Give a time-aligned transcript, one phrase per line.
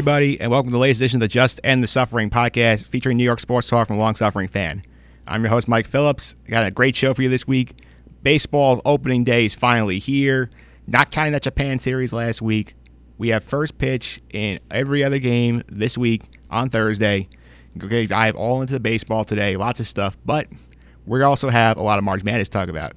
[0.00, 3.18] Everybody, and welcome to the latest edition of the Just End the Suffering podcast featuring
[3.18, 4.82] New York sports talk from a long suffering fan.
[5.28, 6.36] I'm your host, Mike Phillips.
[6.46, 7.74] I got a great show for you this week.
[8.22, 10.48] Baseball's opening day is finally here.
[10.86, 12.72] Not counting that Japan series last week,
[13.18, 17.28] we have first pitch in every other game this week on Thursday.
[17.78, 20.48] To dive all into the baseball today, lots of stuff, but
[21.04, 22.94] we also have a lot of March Madness to talk about.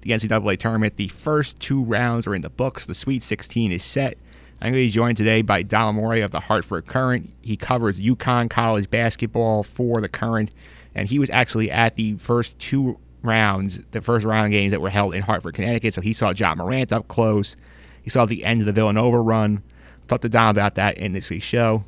[0.00, 2.86] The NCAA tournament, the first two rounds are in the books.
[2.86, 4.16] The Sweet 16 is set.
[4.58, 7.30] I'm going to be joined today by Dom Amore of the Hartford Courant.
[7.42, 10.50] He covers UConn college basketball for the Courant,
[10.94, 14.88] and he was actually at the first two rounds, the first round games that were
[14.88, 15.92] held in Hartford, Connecticut.
[15.92, 17.54] So he saw Ja Morant up close.
[18.02, 19.62] He saw the end of the Villanova run.
[20.06, 21.84] Talked to Dom about that in this week's show.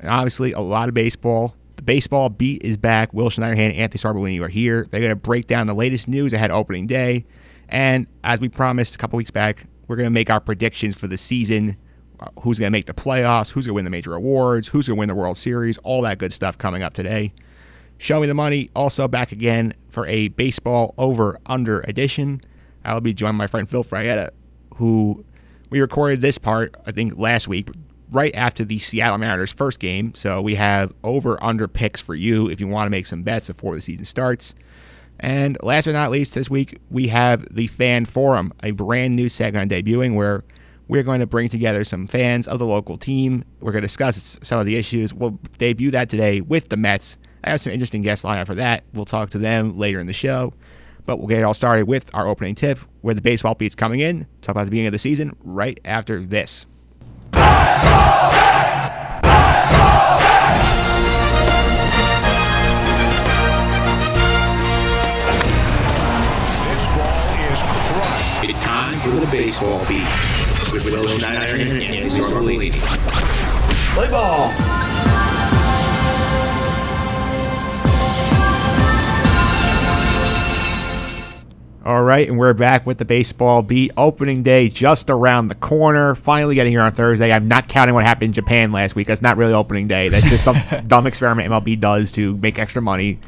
[0.00, 1.54] And obviously, a lot of baseball.
[1.76, 3.12] The baseball beat is back.
[3.12, 4.86] Will Schneiderhan and Anthony Sorbellini are here.
[4.90, 7.26] They're going to break down the latest news ahead of opening day.
[7.68, 11.08] And as we promised a couple weeks back, we're going to make our predictions for
[11.08, 11.76] the season
[12.40, 14.96] who's going to make the playoffs, who's going to win the major awards, who's going
[14.96, 17.32] to win the World Series, all that good stuff coming up today.
[17.98, 18.68] Show me the money.
[18.74, 22.40] Also back again for a baseball over under edition.
[22.84, 24.30] I'll be joined by my friend Phil Frietta,
[24.76, 25.24] who
[25.70, 27.68] we recorded this part I think last week,
[28.10, 30.14] right after the Seattle Mariners first game.
[30.14, 33.48] So we have over under picks for you if you want to make some bets
[33.48, 34.54] before the season starts.
[35.18, 39.28] And last but not least, this week we have the Fan Forum, a brand new
[39.28, 40.44] segment debuting where
[40.88, 43.44] we're going to bring together some fans of the local team.
[43.60, 45.12] We're going to discuss some of the issues.
[45.12, 47.18] We'll debut that today with the Mets.
[47.42, 48.84] I have some interesting guests lined up for that.
[48.92, 50.54] We'll talk to them later in the show.
[51.04, 54.00] But we'll get it all started with our opening tip, where the baseball beat's coming
[54.00, 54.26] in.
[54.40, 56.66] Talk about the beginning of the season right after this.
[57.32, 57.42] This
[66.96, 68.44] ball is crushed.
[68.44, 70.35] It's time for the baseball beat
[70.84, 72.72] with Will Schneider and Andy Sorbellini.
[73.94, 74.52] Play ball.
[81.86, 83.92] All right, and we're back with the baseball beat.
[83.96, 86.14] Opening day just around the corner.
[86.14, 87.32] Finally getting here on Thursday.
[87.32, 89.06] I'm not counting what happened in Japan last week.
[89.06, 90.08] That's not really opening day.
[90.08, 90.56] That's just some
[90.88, 93.20] dumb experiment MLB does to make extra money.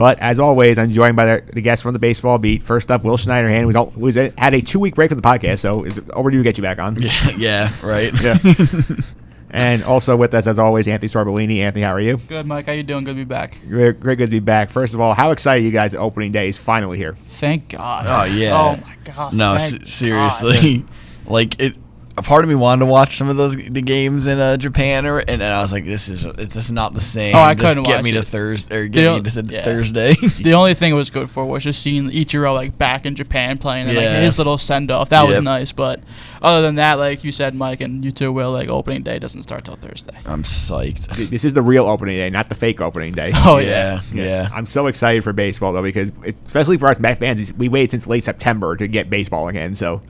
[0.00, 2.62] But as always, I'm joined by the, the guests from the baseball beat.
[2.62, 5.58] First up, Will Schneiderhan, who's, al- who's had a two week break from the podcast,
[5.58, 6.96] so it's overdue to get you back on.
[6.96, 8.10] Yeah, yeah, right.
[8.22, 8.38] Yeah.
[9.50, 11.58] and also with us, as always, Anthony Sorbellini.
[11.58, 12.16] Anthony, how are you?
[12.16, 12.64] Good, Mike.
[12.64, 13.04] How you doing?
[13.04, 13.60] Good to be back.
[13.68, 14.70] Great, great good to be back.
[14.70, 17.12] First of all, how excited are you guys that opening day is finally here?
[17.14, 18.06] Thank God.
[18.08, 18.52] Oh yeah.
[18.54, 19.34] Oh my God.
[19.34, 20.86] No, s- seriously.
[21.26, 21.74] like it.
[22.20, 25.06] A part of me wanted to watch some of those the games in uh, Japan,
[25.06, 27.66] or and I was like, "This is it's just not the same." Oh, I just
[27.66, 28.20] couldn't get watch me to.
[28.20, 29.64] Thursday or They get me to the yeah.
[29.64, 30.14] Thursday.
[30.40, 33.56] The only thing it was good for was just seeing Ichiro like back in Japan
[33.56, 35.08] playing and like his little send off.
[35.08, 36.00] That was nice, but
[36.42, 39.42] other than that, like you said, Mike, and you too, Will, like opening day doesn't
[39.42, 40.18] start till Thursday.
[40.26, 41.06] I'm psyched.
[41.30, 43.32] This is the real opening day, not the fake opening day.
[43.42, 44.02] Oh yeah.
[44.12, 44.48] yeah, yeah.
[44.52, 46.12] I'm so excited for baseball though because
[46.44, 49.74] especially for us Mets fans, we waited since late September to get baseball again.
[49.74, 50.02] So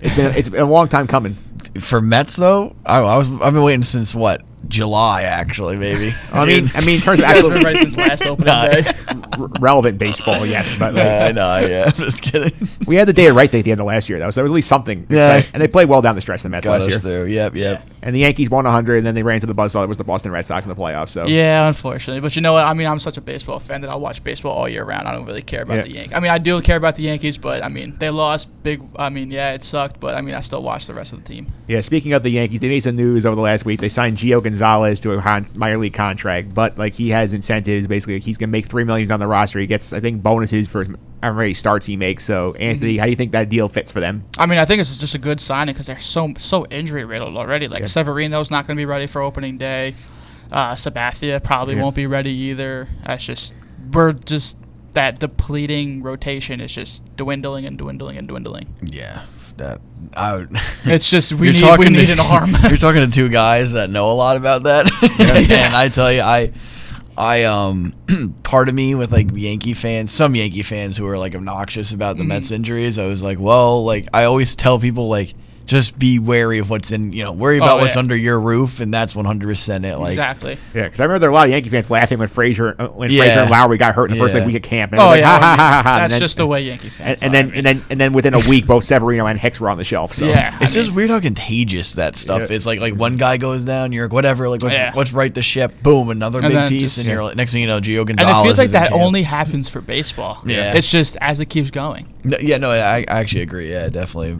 [0.00, 1.36] it's been it's been a long time coming.
[1.80, 6.12] For Mets though, I, I was I've been waiting since what July actually maybe.
[6.32, 8.66] I mean, I mean in terms of It's actual right since last opening Nah.
[8.68, 8.92] day.
[9.38, 11.84] r- relevant baseball, yes, but like, I know, yeah.
[11.86, 12.52] I'm just kidding.
[12.86, 14.40] we had the day of right there at the end of last year though, so
[14.40, 15.06] there was at least something.
[15.08, 15.36] Yeah.
[15.36, 15.50] exciting.
[15.54, 16.98] and they played well down the stretch in the Mets Got last us year.
[16.98, 17.24] through.
[17.26, 17.86] Yep, yep.
[18.02, 19.84] And the Yankees won 100, and then they ran into the buzzsaw.
[19.84, 21.08] It was the Boston Red Sox in the playoffs.
[21.10, 22.20] So Yeah, unfortunately.
[22.20, 22.64] But you know what?
[22.64, 25.06] I mean, I'm such a baseball fan that I'll watch baseball all year round.
[25.08, 25.82] I don't really care about Yeah.
[25.82, 26.14] the Yankees.
[26.14, 28.82] I mean, I do care about the Yankees, but I mean, they lost big.
[28.96, 31.28] I mean, yeah, it sucked, but I mean, I still watch the rest of the
[31.32, 31.47] team.
[31.66, 33.80] Yeah, speaking of the Yankees, they made some news over the last week.
[33.80, 37.86] They signed Gio Gonzalez to a con- minor league contract, but like he has incentives.
[37.86, 39.58] Basically, he's gonna make three millions on the roster.
[39.58, 40.88] He gets, I think, bonuses for his,
[41.22, 42.24] how many starts he makes.
[42.24, 42.98] So, Anthony, Mm-hmm.
[43.00, 44.22] how do you think that deal fits for them?
[44.38, 47.36] I mean, I think it's just a good signing because they're so so injury riddled
[47.36, 47.68] already.
[47.68, 47.86] Like Yeah.
[47.86, 49.94] Severino's not going to be ready for opening day.
[50.50, 51.82] Uh, Sabathia probably Yeah.
[51.82, 52.88] won't be ready either.
[53.04, 53.52] That's just
[53.92, 54.56] we're just
[54.94, 58.66] that depleting rotation is just dwindling and dwindling and dwindling.
[58.82, 59.20] Yeah,
[59.58, 59.80] that
[60.16, 60.50] I would.
[60.84, 62.50] It's just we need we need to- an arm.
[62.68, 64.86] You're talking to two guys that know a lot about that,
[65.50, 66.52] and I tell you, I,
[67.16, 67.92] I um,
[68.42, 72.16] part of me with like Yankee fans, some Yankee fans who are like obnoxious about
[72.16, 72.28] the Mm-hmm.
[72.28, 72.98] Mets injuries.
[72.98, 75.34] I was like, well, like I always tell people like.
[75.68, 77.98] Just be wary of what's in, you know, worry about Oh, what's yeah.
[78.00, 79.98] under your roof, and that's 100% it.
[79.98, 80.56] Like, exactly.
[80.74, 82.88] Yeah, because I remember there were a lot of Yankee fans laughing when Frazier, uh,
[82.88, 83.24] when Yeah.
[83.24, 84.40] Frazier and Lowrie got hurt in the first Yeah.
[84.40, 84.92] like week of camp.
[84.92, 85.90] And Oh it was yeah, ha, ha, ha, ha, ha.
[85.92, 87.22] And that's then- just the way Yankee fans.
[87.22, 87.56] and are, then I mean.
[87.58, 90.14] and then and then within a week, both Severino and Hicks were on the shelf.
[90.14, 92.56] So yeah, It's I just mean, weird how contagious that stuff Yeah.
[92.56, 92.64] is.
[92.66, 94.92] Like like one guy goes down, you're like whatever, like let's, Yeah.
[94.94, 95.82] let's right the ship.
[95.82, 98.18] Boom, another And big piece, just- and you're like, next thing you know, Gio Gonzalez.
[98.20, 100.38] and it feels like that only happens for baseball.
[100.46, 100.72] Yeah.
[100.72, 102.06] it's just as it keeps going.
[102.40, 103.70] Yeah, no, I, I actually agree.
[103.70, 104.38] Yeah, definitely.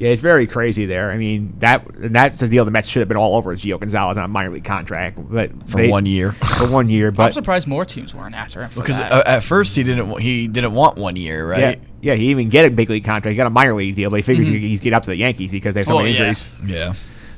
[0.00, 1.10] Yeah, it's very crazy there.
[1.10, 2.64] I mean, that that's the deal.
[2.64, 5.18] The Mets should have been all over is Gio Gonzalez on a minor league contract,
[5.30, 6.32] but For they- one year.
[6.58, 9.12] For one year, But I'm surprised more teams weren't after him Because that.
[9.12, 11.60] uh, at first he didn't he didn't want one year, right?
[11.60, 13.30] yeah, yeah, he even get a big league contract.
[13.32, 15.16] He got a minor league deal, but he figures he- he's get up to the
[15.16, 16.28] Yankees because they have so Well, many yeah.
[16.28, 16.50] injuries.
[16.64, 16.94] Yeah.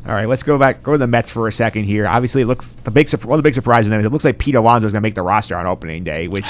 [0.06, 0.84] All right, let's go back.
[0.84, 2.06] Go to the Mets for a second here.
[2.06, 4.12] Obviously, it looks the big sur- one of the big surprises in them is it
[4.12, 6.28] looks like Pete Alonso is going to make the roster on opening day.
[6.28, 6.46] Which,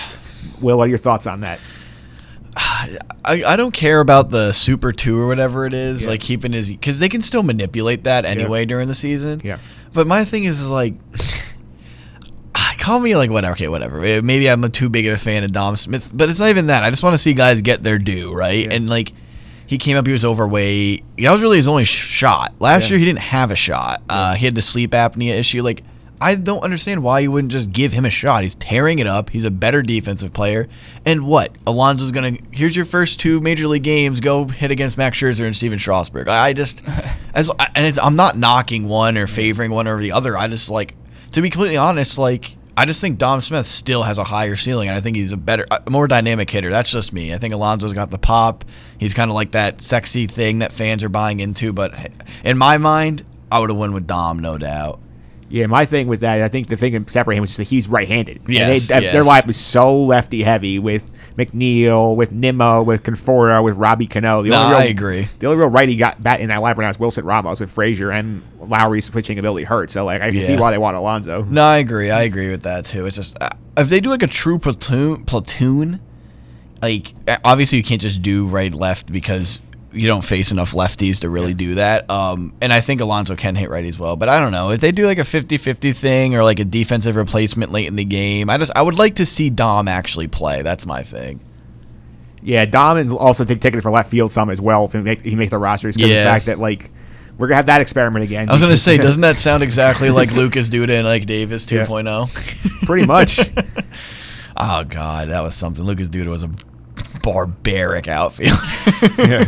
[0.61, 1.59] Will, what are your thoughts on that?
[3.25, 6.09] I, I don't care about the Super Two or whatever it is, Yeah.
[6.11, 9.41] like keeping his because they can still manipulate that anyway during the season.
[9.45, 9.59] Yeah.
[9.93, 10.95] But my thing is, is like,
[12.79, 13.53] call me like whatever.
[13.53, 14.03] Okay, whatever.
[14.03, 16.49] Eh, Maybe I'm a too big of a fan of Dom Smith, but it's not
[16.51, 16.83] even that.
[16.83, 18.67] I just want to see guys get their due, right?
[18.67, 18.75] Yeah.
[18.75, 19.13] And like,
[19.67, 21.05] he came up, he was overweight.
[21.19, 22.55] That was really his only sh- shot.
[22.59, 22.89] Last Yeah.
[22.91, 24.03] year, he didn't have a shot.
[24.09, 25.63] Uh, he had the sleep apnea issue.
[25.63, 25.83] Like,
[26.23, 28.45] I don't understand why you wouldn't just give him a shot.
[28.45, 29.29] He's tearing it up.
[29.29, 30.69] He's a better defensive player.
[31.05, 31.53] And what?
[31.67, 32.39] Alonso's gonna.
[32.53, 34.21] Here's your first two major league games.
[34.21, 36.29] Go hit against Max Scherzer and Steven Strasburg.
[36.29, 36.81] I just,
[37.35, 40.39] as and it's, I'm not knocking one or favoring one over the other.
[40.39, 40.95] I just like,
[41.33, 42.57] to be completely honest, like.
[42.75, 45.37] I just think Dom Smith still has a higher ceiling, and I think he's a
[45.37, 46.71] better, a more dynamic hitter.
[46.71, 47.35] That's just me.
[47.35, 48.65] I think Alonso's got the pop.
[48.97, 51.75] He's kind of like that sexy thing that fans are buying into.
[51.75, 51.93] But
[52.45, 55.01] in my mind, I would have won with Dom, no doubt.
[55.53, 57.65] Yeah, my thing with that, I think the thing that separated him was just that
[57.69, 58.39] he's right-handed.
[58.39, 59.13] And Yes, they, yes.
[59.13, 64.43] their lineup was so lefty heavy with McNeil, with Nimmo, with Conforto, with Robbie Cano.
[64.43, 65.29] The No, only real, I agree.
[65.41, 67.71] The only real righty got bat in that lineup right now is Wilson Ramos with
[67.71, 69.91] Frazier and Lowrie's switching ability hurt.
[69.91, 71.43] So like I can see why they want Alonso.
[71.45, 72.11] No, I agree.
[72.11, 73.05] I agree with that too.
[73.05, 76.01] It's just uh, if they do like a true platoon, platoon,
[76.81, 77.13] like
[77.45, 79.61] obviously you can't just do right left because
[79.93, 82.11] you don't face enough lefties to really do that.
[82.11, 84.17] Um, and I think Alonso can hit right as well.
[84.17, 87.17] But I don't know if they do like a 50-50 thing or like a defensive
[87.17, 88.49] replacement late in the game.
[88.51, 90.63] I just I would like to see Dom actually play.
[90.63, 91.41] That's my thing.
[92.43, 95.23] Yeah, Dom is also take ticketed for left field some as well if he makes,
[95.23, 95.95] he makes the rosters.
[95.97, 96.25] Because Yeah.
[96.25, 96.91] the fact that like
[97.39, 98.49] we're gonna have that experiment again.
[98.49, 101.71] I was gonna say, doesn't that sound exactly like Lucas Duda and like Davis 2.0?
[101.71, 101.85] Yeah.
[101.87, 102.87] 2.0?
[102.87, 103.39] pretty much.
[104.57, 105.85] oh God, that was something.
[105.85, 106.51] Lucas Duda was a
[107.23, 108.59] barbaric outfield.
[109.19, 109.45] yeah.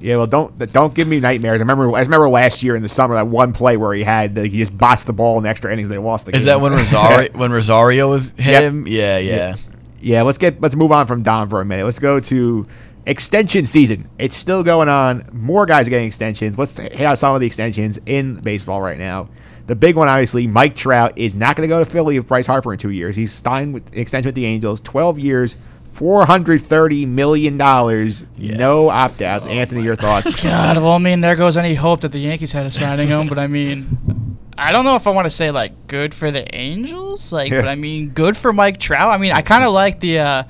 [0.00, 1.60] Yeah, well, don't don't give me nightmares.
[1.60, 4.36] I remember I remember last year in the summer that one play where he had
[4.36, 5.88] like, he just boxed the ball in the extra innings.
[5.88, 6.38] They lost the game.
[6.38, 8.62] Is that when Rosario when Rosario was hit Yep.
[8.62, 8.86] him?
[8.86, 9.56] Yeah, yeah.
[10.00, 11.84] Yeah, let's get let's move on from Don for a minute.
[11.84, 12.66] Let's go to
[13.06, 14.08] extension season.
[14.18, 15.28] It's still going on.
[15.32, 16.56] More guys are getting extensions.
[16.58, 19.28] Let's hit out some of the extensions in baseball right now.
[19.66, 22.46] The big one, obviously, Mike Trout is not going to go to Philly with Bryce
[22.46, 23.16] Harper in two years.
[23.16, 25.56] He's signed with extension with the Angels, twelve years,
[25.98, 29.46] four hundred thirty million dollars, no opt outs.
[29.46, 30.36] Anthony, your thoughts?
[30.42, 33.26] God, well, I mean, there goes any hope that the Yankees had of signing him.
[33.28, 36.52] But I mean, I don't know if I want to say like good for the
[36.54, 37.60] Angels, like, Yeah.
[37.62, 39.12] but I mean, good for Mike Trout.
[39.12, 40.42] I mean, I kind of like the uh,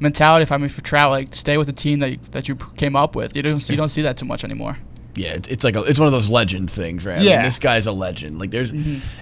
[0.00, 0.42] mentality.
[0.42, 3.14] If I mean, for Trout, like, stay with the team that that you came up
[3.16, 3.34] with.
[3.36, 4.76] You don't you don't see that too much anymore.
[5.18, 7.14] Yeah, it's like a, it's one of those legend things, right?
[7.16, 7.42] I mean, Yeah.
[7.42, 8.38] this guy's a legend.
[8.38, 8.74] Like, there's,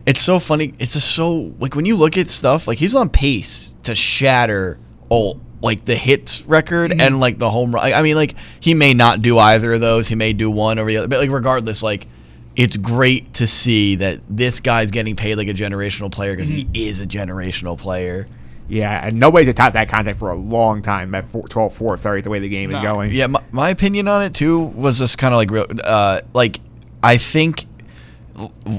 [0.05, 0.75] it's so funny.
[0.81, 4.81] It's just so like when you look at stuff, like he's on pace to shatter
[5.09, 7.93] all like the hits record and like the home run.
[7.93, 10.09] I mean, like he may not do either of those.
[10.09, 12.07] He may do one or the other, but like regardless, like
[12.57, 16.69] it's great to see that this guy's getting paid like a generational player because he
[16.75, 18.29] is a generational player.
[18.69, 22.31] Yeah, and nobody's atop that contract for a long time at 4, 12, 430, the
[22.31, 23.13] way the game is going.
[23.13, 25.67] Yeah, my, my opinion on it too was just kind of like real.
[25.83, 26.61] Uh, like
[27.03, 27.67] I think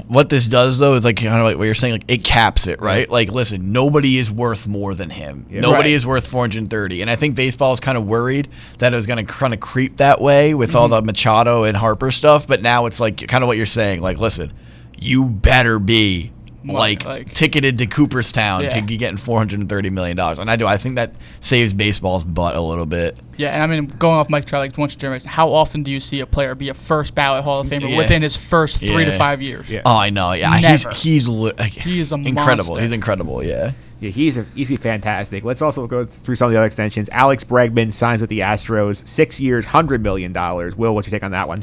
[0.08, 1.94] what this does though is like kind of like what you're saying.
[1.94, 3.08] Like it caps it, right?
[3.08, 5.46] Like listen, nobody is worth more than him.
[5.48, 5.60] Yeah.
[5.60, 5.96] Nobody Right.
[5.96, 8.48] is worth 430, and I think baseball is kind of worried
[8.78, 11.06] that it was going to kind of creep that way with all mm-hmm.
[11.06, 12.46] the Machado and Harper stuff.
[12.46, 14.02] But now it's like kind of what you're saying.
[14.02, 14.52] Like listen,
[14.98, 16.32] you better be.
[16.66, 18.70] More, Like, like- ticketed to Cooperstown Yeah.
[18.70, 20.66] to be getting four hundred and thirty million dollars, and I do.
[20.66, 23.16] I think that saves baseball's butt a little bit.
[23.36, 26.00] Yeah, and I mean, going off Mike Trout, like once generation, how often do you
[26.00, 27.96] see a player be a first ballot Hall of Famer Yeah.
[27.98, 29.70] within his first three to five years?
[29.70, 29.82] Yeah.
[29.86, 30.32] Oh, I know.
[30.32, 30.90] Yeah, Never.
[30.90, 32.44] he's he's li- like, He is a incredible.
[32.74, 32.80] monster.
[32.80, 33.44] He's incredible.
[33.44, 33.70] Yeah.
[34.00, 35.44] Yeah, he's a, he's a fantastic.
[35.44, 37.08] Let's also go through some of the other extensions.
[37.12, 40.76] Alex Bregman signs with the Astros, six years, hundred million dollars.
[40.76, 41.62] Will, what's your take on that one?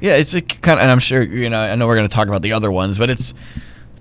[0.00, 1.60] Yeah, it's a kind of, and I'm sure you know.
[1.60, 3.32] I know we're going to talk about the other ones, but it's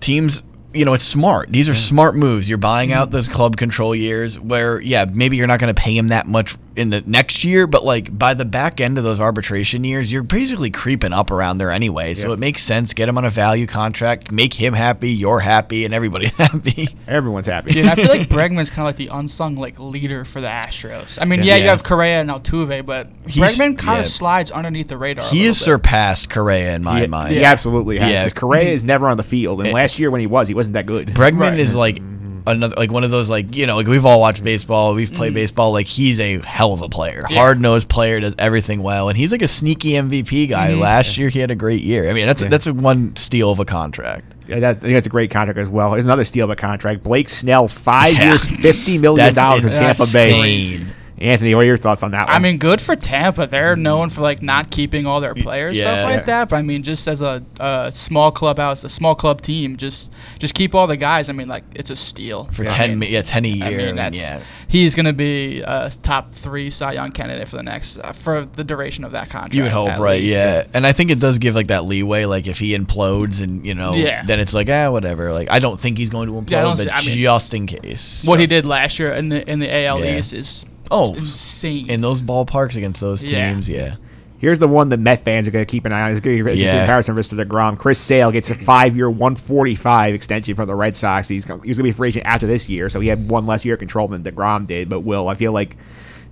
[0.04, 0.44] teams.
[0.74, 1.52] You know, it's smart.
[1.52, 2.50] These are smart moves.
[2.50, 5.96] You're buying out those club control years where, yeah, maybe you're not going to pay
[5.96, 9.20] him that much in the next year, but like by the back end of those
[9.20, 12.16] arbitration years, you're basically creeping up around there anyway.
[12.16, 12.34] So Yeah.
[12.34, 12.94] it makes sense.
[12.96, 16.88] Get him on a value contract, make him happy, you're happy, and everybody's happy.
[17.08, 17.76] Everyone's happy.
[17.76, 21.20] Yeah, I feel like Bregman's kind of like the unsung like leader for the Astros.
[21.22, 21.70] I mean, yeah, you Yeah.
[21.70, 24.00] have Correa and Altuve, but He's- Bregman kind yeah.
[24.00, 25.26] of slides underneath the radar.
[25.26, 25.66] He has bit.
[25.66, 27.36] surpassed Correa in my He, mind.
[27.36, 28.10] he absolutely has.
[28.12, 28.18] Yeah.
[28.22, 29.74] Because Correa is never on the field, and Eh.
[29.74, 31.10] last year when he was, he wasn't that good.
[31.10, 31.60] Bregman Right.
[31.60, 32.42] is like mm-hmm.
[32.48, 35.30] another like one of those like you know like we've all watched baseball, we've played
[35.30, 35.36] mm-hmm.
[35.36, 35.72] baseball.
[35.72, 37.38] Like he's a hell of a player, Yeah.
[37.38, 40.72] hard nosed player, does everything well, and he's like a sneaky MVP guy.
[40.72, 40.80] Mm-hmm.
[40.80, 42.10] Last year he had a great year.
[42.10, 42.48] I mean that's Yeah.
[42.50, 44.34] that's a one steal of a contract.
[44.48, 45.92] Yeah, that, I think that's a great contract as well.
[45.92, 47.02] There's another steal of a contract.
[47.04, 48.30] Blake Snell, five Yeah.
[48.30, 50.82] years, fifty million dollars in Tampa Bay.
[51.18, 51.30] Insane.
[51.30, 52.36] Anthony, what are your thoughts on that one?
[52.36, 53.48] I mean, good for Tampa.
[53.48, 55.84] They're known for like not keeping all their players, yeah.
[55.84, 56.50] stuff like that.
[56.50, 60.54] But I mean, just as a, a small clubhouse, a small club team, just just
[60.54, 61.30] keep all the guys.
[61.30, 63.66] I mean, like it's a steal For I ten, mean, yeah, ten a year.
[63.66, 67.58] I I mean, that's yeah, he's gonna be a top three Cy Young candidate for
[67.58, 69.56] the next uh, for the duration of that contract.
[69.56, 70.22] You would hope, right?
[70.22, 70.36] least.
[70.36, 72.26] Yeah, and I think it does give like that leeway.
[72.26, 74.24] Like if he implodes, and you know, Yeah.
[74.26, 75.32] then it's like ah, whatever.
[75.34, 77.68] Like I don't think he's going to implode, Yeah, but see- I mean- just in
[77.68, 78.24] case.
[78.26, 80.18] What he did last year in the in the AL Yeah.
[80.18, 81.90] East is Oh, insane.
[81.90, 83.96] in those ballparks against those teams, yeah.
[84.38, 86.12] Here's the one the Met fans are going to keep an eye on.
[86.12, 86.84] It's going to be an interesting Yeah.
[86.84, 87.78] comparison versus DeGrom.
[87.78, 91.30] Chris Sale gets a five-year, 145 extension from the Red Sox.
[91.30, 93.64] He's going to be a free agent after this year, so he had one less
[93.64, 94.90] year of control than DeGrom did.
[94.90, 95.78] But Will, I feel like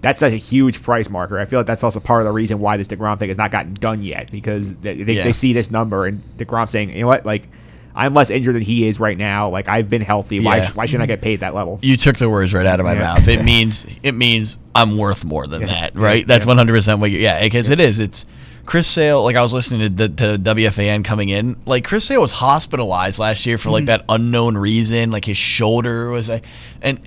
[0.01, 1.39] that's such a huge price marker.
[1.39, 3.49] I feel like that's also part of the reason why this DeGrom thing has not
[3.49, 5.23] gotten done yet because they, they, Yeah.
[5.23, 7.47] they see this number and DeGrom saying, you know what, like
[7.95, 9.49] I'm less injured than he is right now.
[9.49, 10.39] Like I've been healthy.
[10.39, 10.69] Why, Yeah.
[10.69, 11.79] sh- why shouldn't I get paid that level?
[11.81, 12.99] You took the words right out of my Yeah.
[12.99, 13.27] mouth.
[13.27, 16.25] It means it means I'm worth more than that, right?
[16.27, 17.19] That's 100 percent what you.
[17.19, 17.99] Yeah, because it is.
[17.99, 18.25] It's
[18.65, 19.23] Chris Sale.
[19.23, 21.57] Like I was listening to, the, to WFAN coming in.
[21.65, 23.73] Like Chris Sale was hospitalized last year for Mm-hmm.
[23.73, 25.11] like that unknown reason.
[25.11, 26.45] Like his shoulder was like,
[26.81, 26.99] and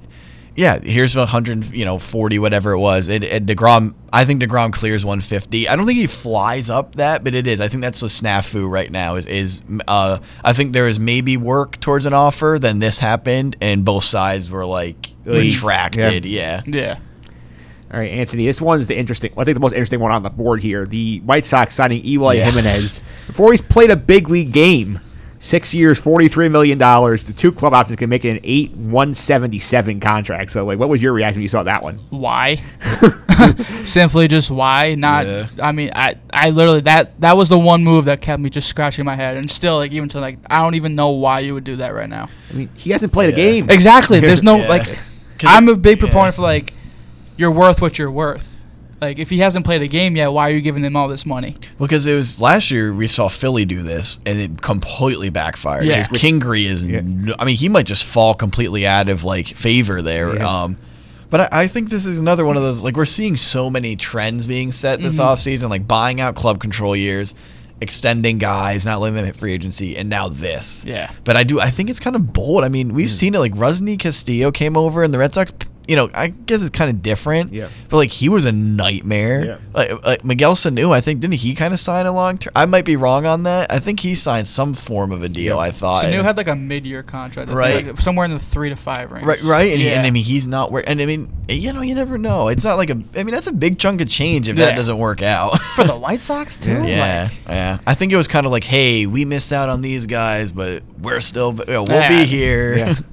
[0.57, 3.09] yeah, here's 100, you know, 40 whatever it was.
[3.09, 5.69] And, and Degrom, I think Degrom clears 150.
[5.69, 7.61] I don't think he flies up that, but it is.
[7.61, 9.17] I think that's a snafu right now.
[9.17, 12.59] Is is uh, I think there is maybe work towards an offer.
[12.61, 16.25] Then this happened, and both sides were like Like, retracted.
[16.25, 16.63] Yeah.
[16.67, 16.99] yeah.
[17.93, 18.47] All right, Anthony.
[18.47, 19.33] This one's the interesting.
[19.37, 20.85] I think the most interesting one on the board here.
[20.85, 22.51] The White Sox signing Eloy Yeah.
[22.51, 25.01] Jimenez before he's played a big league game.
[25.45, 27.25] Six years, forty-three million dollars.
[27.25, 30.51] The two club options can make it an eight one seventy-seven contract.
[30.51, 31.99] So, like, what was your reaction when you saw that one?
[32.09, 32.63] why
[33.85, 35.47] simply just why not Yeah.
[35.61, 38.69] i mean i i literally that that was the one move that kept me just
[38.69, 41.55] scratching my head and still like even to like i don't even know why you
[41.55, 43.69] would do that right now I mean, he hasn't played a game.
[43.71, 44.69] exactly there's no Yeah.
[44.69, 44.83] like
[45.39, 46.05] 'Cause i'm a big yeah.
[46.07, 46.73] proponent for like
[47.37, 48.54] you're worth what you're worth
[49.01, 51.27] like if he hasn't played a game yet why are you giving him all this
[51.27, 55.85] money Because it was last year we saw Philly do this and it completely backfired.
[55.87, 56.03] Yeah.
[56.07, 57.01] Because Kingery is, Yeah.
[57.05, 60.37] no- I mean, he might just fall completely out of like favor there.
[60.37, 60.63] Yeah.
[60.65, 60.79] Um,
[61.31, 63.97] but I, I think this is another one of those like we're seeing so many
[63.97, 67.35] trends being set this offseason, like buying out club control years,
[67.81, 70.85] extending guys, not letting them hit free agency, and now this.
[70.87, 71.11] Yeah.
[71.25, 72.63] But I do I think it's kind of bold.
[72.65, 75.53] I mean, we've seen it like Rusney Castillo came over and the Red Sox.
[75.87, 77.53] You know, I guess it's kind of different.
[77.53, 77.69] Yeah.
[77.89, 79.45] But like he was a nightmare.
[79.45, 79.59] Yeah.
[79.75, 82.53] Like, like Miguel Sano, I think didn't he kind of sign a long term?
[82.57, 83.71] I might be wrong on that.
[83.73, 85.57] I think he signed some form of a deal.
[85.57, 85.63] Yeah.
[85.63, 86.05] I thought.
[86.05, 87.87] Sanu had like a mid-year contract Right.
[87.87, 90.25] like, somewhere in the three to five range Right, right, and, he, and I mean
[90.25, 92.49] he's not where, and I mean you know you never know.
[92.49, 94.99] It's not like a, I mean that's a big chunk of change if that doesn't
[94.99, 95.61] work out.
[95.77, 97.79] for the white sox too yeah, yeah.
[97.87, 100.83] I think it was kind of like, hey, we missed out on these guys, but
[101.01, 102.09] we're still, you know, we'll Yeah.
[102.09, 102.95] be here.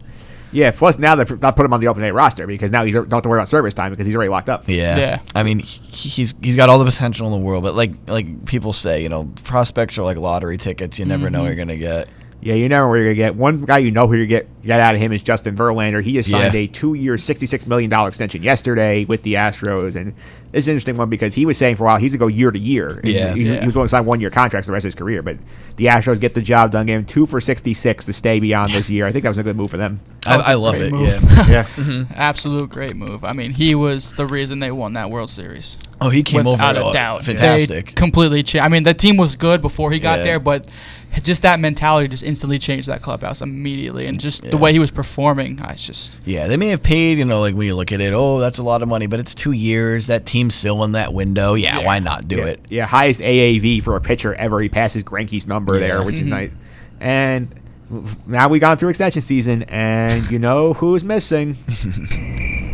[0.51, 0.65] Yeah.
[0.65, 0.71] Yeah.
[0.71, 3.11] Plus, now they're not put him on the open day roster because now he's don't
[3.11, 4.67] have to worry about service time because he's already locked up.
[4.67, 4.97] Yeah.
[4.97, 5.19] Yeah.
[5.35, 8.45] I mean, he, he's he's got all the potential in the world, but like like
[8.45, 10.99] people say, you know, prospects are like lottery tickets.
[10.99, 11.57] You never know what mm-hmm.
[11.57, 12.09] you're gonna get.
[12.43, 13.35] Yeah, you never know where you're gonna get.
[13.35, 16.01] One guy you know who you get get out of him is Justin Verlander.
[16.03, 16.61] He just signed Yeah.
[16.61, 20.13] a two-year, sixty-six million dollar extension yesterday with the Astros, and
[20.51, 22.49] it's an interesting one because he was saying for a while he's gonna go year
[22.51, 22.99] to year.
[23.03, 23.33] Yeah.
[23.35, 23.59] he, Yeah.
[23.59, 25.37] he was going to sign one-year contracts the rest of his career, but
[25.77, 26.87] the Astros get the job done.
[26.87, 29.05] Gave him two for sixty-six to stay beyond this year.
[29.05, 29.99] I think that was a good move for them.
[30.25, 30.91] I, I love great it.
[30.93, 31.47] move.
[31.47, 31.65] Yeah.
[31.77, 35.77] Yeah, absolute great move i mean he was the reason they won that world series
[35.99, 36.85] Oh, he came without over.
[36.85, 37.21] a uh, doubt.
[37.23, 37.93] They Fantastic.
[37.95, 38.65] completely changed.
[38.65, 40.23] I mean, the team was good before he got Yeah.
[40.23, 40.67] there, but
[41.23, 44.51] just that mentality just instantly changed that clubhouse immediately, and just Yeah.
[44.51, 47.53] the way he was performing, I just Yeah, they may have paid, you know, like
[47.53, 50.07] when you look at it, oh, that's a lot of money, but it's two years.
[50.07, 51.53] That team's still in that window.
[51.53, 51.85] Yeah, Yeah.
[51.85, 52.45] why not do yeah.
[52.45, 52.59] it?
[52.69, 54.61] Yeah, highest AAV for a pitcher ever.
[54.61, 55.87] He passes Greinke's number Yeah.
[55.87, 56.29] there, which is mm-hmm.
[56.29, 56.51] nice.
[56.99, 57.47] And
[58.25, 61.57] now we gone through extension season, and you know who's missing?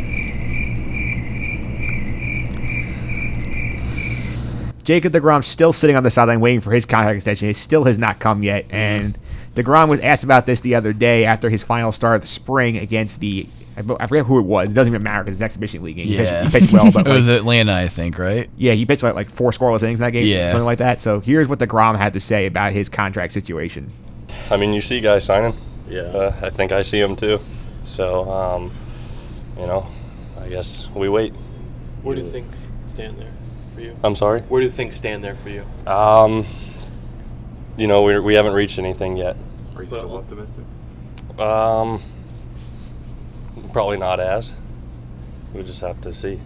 [4.88, 7.50] Jacob DeGrom still sitting on the sideline waiting for his contract extension.
[7.50, 8.66] It still has not come yet.
[8.70, 9.18] And
[9.54, 12.78] DeGrom was asked about this the other day after his final start of the spring
[12.78, 13.50] against the.
[13.76, 14.72] I forget who it was.
[14.72, 16.06] It doesn't even matter because it's an exhibition league game.
[16.06, 18.50] He pitched- Yeah, he pitched well, but it like- was Atlanta, I think, right?
[18.56, 20.52] yeah, he pitched like, like four scoreless innings in that game, Yeah.
[20.52, 21.02] something like that.
[21.02, 23.90] So here's what DeGrom had to say about his contract situation.
[24.50, 25.54] I mean, you see guys signing.
[25.90, 26.02] Yeah.
[26.04, 27.40] Uh, I think I see them too.
[27.84, 28.72] So, um,
[29.60, 29.86] you know,
[30.42, 31.34] I guess we wait.
[32.04, 33.32] Where do things stand there
[33.78, 33.96] for you?
[34.04, 34.42] I'm sorry.
[34.42, 35.64] Where do things stand there for you?
[35.86, 36.46] Um,
[37.78, 39.38] you know, we we haven't reached anything yet.
[39.76, 40.64] Are you still optimistic?
[41.40, 42.02] Um,
[43.72, 44.56] probably not as.
[45.54, 46.40] We just have to see.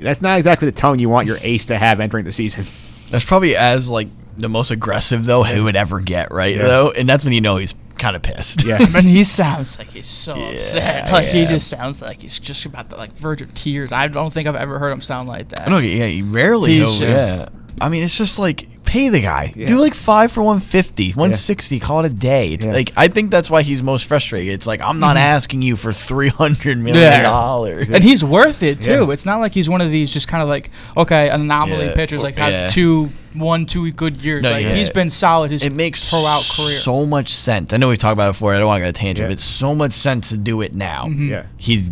[0.00, 2.64] That's not exactly the tone you want your ace to have entering the season.
[3.10, 6.56] That's probably as like the most aggressive though he would ever get, right?
[6.56, 6.62] Yeah.
[6.62, 8.64] Though, and that's when you know he's kind of pissed.
[8.64, 8.78] Yeah.
[8.96, 11.10] And he sounds like he's so upset.
[11.12, 13.92] Like he just sounds like he's just about to like verge of tears.
[13.92, 15.68] I don't think I've ever heard him sound like that.
[15.68, 16.78] No, yeah, you rarely.
[16.78, 17.48] He's know, just- yeah.
[17.80, 19.52] I mean, it's just like pay the guy.
[19.54, 19.66] Yeah.
[19.66, 22.52] Do like five for 150, 160, call it a day.
[22.54, 22.72] It's Yeah.
[22.72, 24.54] like I think that's why he's most frustrated.
[24.54, 27.22] It's like I'm not asking you for three hundred million Yeah.
[27.22, 27.90] dollars.
[27.90, 29.04] And he's worth it too.
[29.06, 29.12] Yeah.
[29.12, 32.22] It's not like he's one of these just kind of like okay anomaly Yeah, pitchers
[32.22, 32.68] like have yeah.
[32.68, 34.42] two, one, two good years.
[34.42, 34.74] No, like yeah.
[34.74, 36.78] he's been solid his It makes pro out career.
[36.78, 37.72] so much sense.
[37.72, 38.54] I know we talked about it before.
[38.54, 39.28] I don't want to get a tangent, Yeah.
[39.28, 41.04] but it's so much sense to do it now.
[41.06, 41.30] Mm-hmm.
[41.30, 41.42] Yeah.
[41.58, 41.90] He's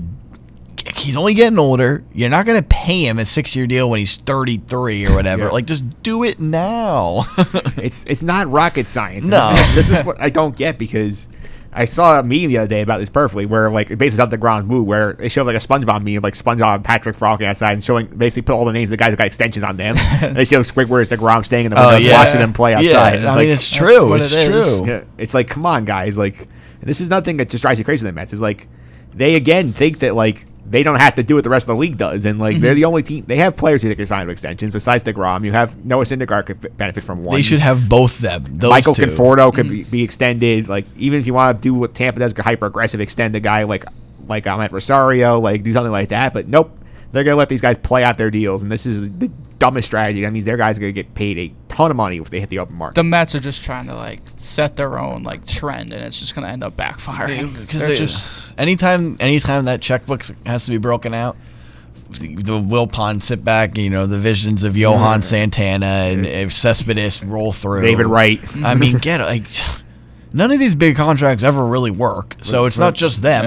[0.97, 2.05] he's only getting older.
[2.13, 5.45] You're not going to pay him a six year deal when he's 33 or whatever.
[5.45, 5.51] Yeah.
[5.51, 7.25] Like, just do it now.
[7.77, 9.27] It's it's not rocket science.
[9.27, 9.51] No.
[9.51, 11.29] This is, this is what I don't get because
[11.73, 14.31] I saw a meme the other day about this perfectly where like it bases out
[14.31, 17.17] the ground blue where they showed like a SpongeBob meme of like SpongeBob and Patrick
[17.17, 19.65] frolicking outside and showing basically put all the names of the guys that got extensions
[19.65, 19.97] on them.
[19.99, 22.85] and they show Squidward DeGrom staying in the oh, windows watching them play outside.
[22.85, 24.15] Oh, Yeah, And I it's mean, like, it's true.
[24.15, 24.79] It's it is.
[24.79, 24.87] true.
[24.89, 26.49] yeah, it's like come on guys, like
[26.81, 28.33] this is nothing that just drives you crazy to the Mets.
[28.33, 28.69] Is like
[29.13, 31.81] they again think that like they don't have to do what the rest of the
[31.81, 32.63] league does, and like Mm-hmm.
[32.63, 33.25] they're the only team.
[33.27, 35.45] They have players who they can sign to extensions besides Degrom.
[35.45, 37.37] You have Noah Syndergaard could benefit from one.
[37.37, 38.45] They should have both them.
[38.49, 39.03] Those Michael two.
[39.07, 40.69] Conforto could be, be extended.
[40.69, 43.65] Like even if you want to do what Tampa does, hyper aggressive, extend a guy
[43.65, 43.85] like
[44.27, 46.33] like Amed Rosario, like do something like that.
[46.33, 46.77] But nope,
[47.13, 50.23] they're gonna let these guys play out their deals, and this is the dumbest strategy.
[50.23, 52.51] That means their guys are gonna get paid a ton of money if they hit
[52.51, 52.95] the open market.
[52.95, 56.35] the Mets are just trying to like set their own like trend, and it's just
[56.35, 57.59] gonna end up backfiring.
[57.59, 61.37] Because They're they- just anytime, anytime that checkbook has to be broken out,
[62.11, 65.23] the, the Wilpon sit back, you know, the visions of Johan mm-hmm.
[65.23, 67.83] Santana and if Cespedes roll through.
[67.83, 68.41] David Wright.
[68.65, 69.25] I mean, get it.
[69.25, 69.47] Like,
[70.33, 73.45] none of these big contracts ever really work, so it's not just them.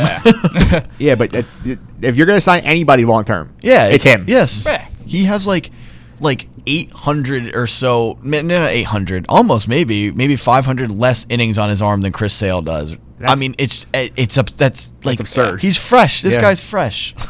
[0.98, 4.26] yeah, but it, it- if you're gonna sign anybody long term, Yeah, it's him.
[4.28, 4.86] Yes, Yeah.
[5.06, 5.72] he has like
[6.20, 11.82] like 800 or so, no, not 800, almost maybe maybe 500 less innings on his
[11.82, 12.96] arm than Chris Sale does.
[13.26, 14.50] I mean, it's it's up.
[14.52, 15.62] That's like absurd.
[15.62, 16.22] He's fresh.
[16.22, 16.42] This Yeah.
[16.42, 17.16] guy's fresh.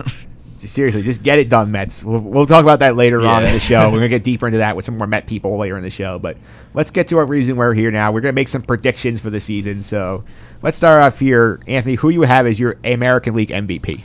[0.57, 2.03] Seriously, just get it done, Mets.
[2.03, 3.89] We'll, we'll talk about that later on in the show.
[3.89, 6.17] We're gonna get deeper into that with some more Met people later in the show.
[6.19, 6.35] But
[6.73, 8.11] let's get to our reason we're here now.
[8.11, 9.81] We're gonna make some predictions for the season.
[9.83, 10.23] So
[10.63, 11.93] let's start off here, Anthony.
[11.95, 14.01] Who you have as your American League MVP?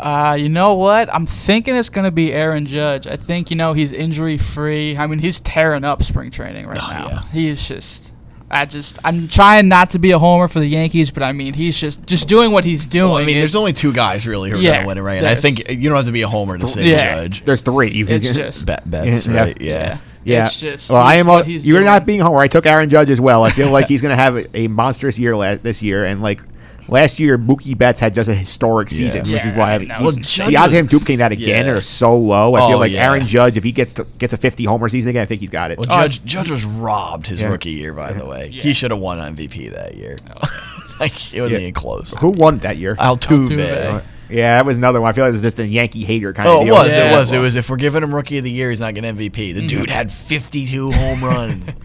[0.00, 1.12] Uh, you know what?
[1.14, 3.06] I'm thinking it's gonna be Aaron Judge.
[3.06, 4.96] I think you know he's injury free.
[4.96, 7.08] I mean, he's tearing up spring training right Oh, now.
[7.08, 7.22] yeah.
[7.32, 8.12] He is just.
[8.48, 8.98] I just.
[9.02, 12.06] I'm trying not to be a homer for the Yankees, but I mean, he's just
[12.06, 13.08] just doing what he's doing.
[13.10, 15.18] Well, I mean, there's only two guys really who are Yeah, gonna win it, right?
[15.18, 17.14] And I think you don't have to be a homer to say Yeah.
[17.24, 17.44] Judge.
[17.44, 17.90] There's three.
[17.90, 18.66] You can It's get- just.
[18.66, 19.40] Bet bets, Yeah.
[19.40, 19.60] right?
[19.60, 19.98] Yeah.
[20.22, 20.46] Yeah.
[20.46, 20.90] It's just.
[20.90, 21.26] well, I he's am.
[21.30, 22.38] what A, he's you're not being a homer.
[22.38, 23.42] I took Aaron Judge as well.
[23.42, 26.22] I feel like he's going to have a, a monstrous year la- this year, and
[26.22, 26.40] like
[26.88, 29.88] last year, Mookie Betts had just a historic season, which is why I I mean,
[29.88, 29.94] know.
[29.96, 31.72] he's- Well, Judge the odds of him duplicating that again Yeah.
[31.72, 32.54] are so low.
[32.54, 33.08] I feel Oh, like yeah.
[33.08, 35.50] Aaron Judge, if he gets to, gets a 50 homer season again, I think he's
[35.50, 35.78] got it.
[35.78, 37.48] Well, Oh, Judge Judge was robbed his Yeah.
[37.48, 38.48] rookie year, by the way.
[38.50, 40.16] He should have won MVP that year.
[41.00, 41.68] like it wasn't Yeah.
[41.68, 42.14] even close.
[42.20, 42.96] Who won that year?
[42.96, 43.48] Altuve.
[43.48, 44.02] Altuve.
[44.30, 45.08] yeah, that was another one.
[45.10, 46.74] I feel like it was just a Yankee hater kind Oh, of it deal.
[46.74, 46.88] was.
[46.92, 47.04] Yeah.
[47.08, 47.32] It was.
[47.32, 47.56] It was.
[47.56, 49.50] If we're giving him Rookie of the Year, he's not getting MVP.
[49.50, 49.58] Mm-hmm.
[49.60, 51.64] The dude had 52 home runs.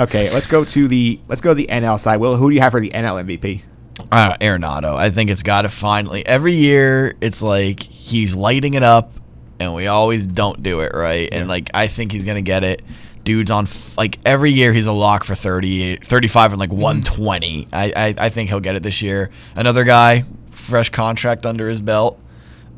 [0.00, 2.16] Okay, let's go to the let's go to the NL side.
[2.16, 3.62] Will, who do you have for the NL MVP?
[4.10, 4.96] uh, Arenado.
[4.96, 6.24] I think it's got to finally.
[6.26, 9.12] Every year, it's like he's lighting it up,
[9.58, 11.28] and we always don't do it right.
[11.30, 12.82] And like I think he's gonna get it.
[13.24, 17.68] Dude's on f- like every year he's a lock for 30, 35 and like 120.
[17.70, 19.30] I, I I think he'll get it this year.
[19.54, 22.18] Another guy, fresh contract under his belt.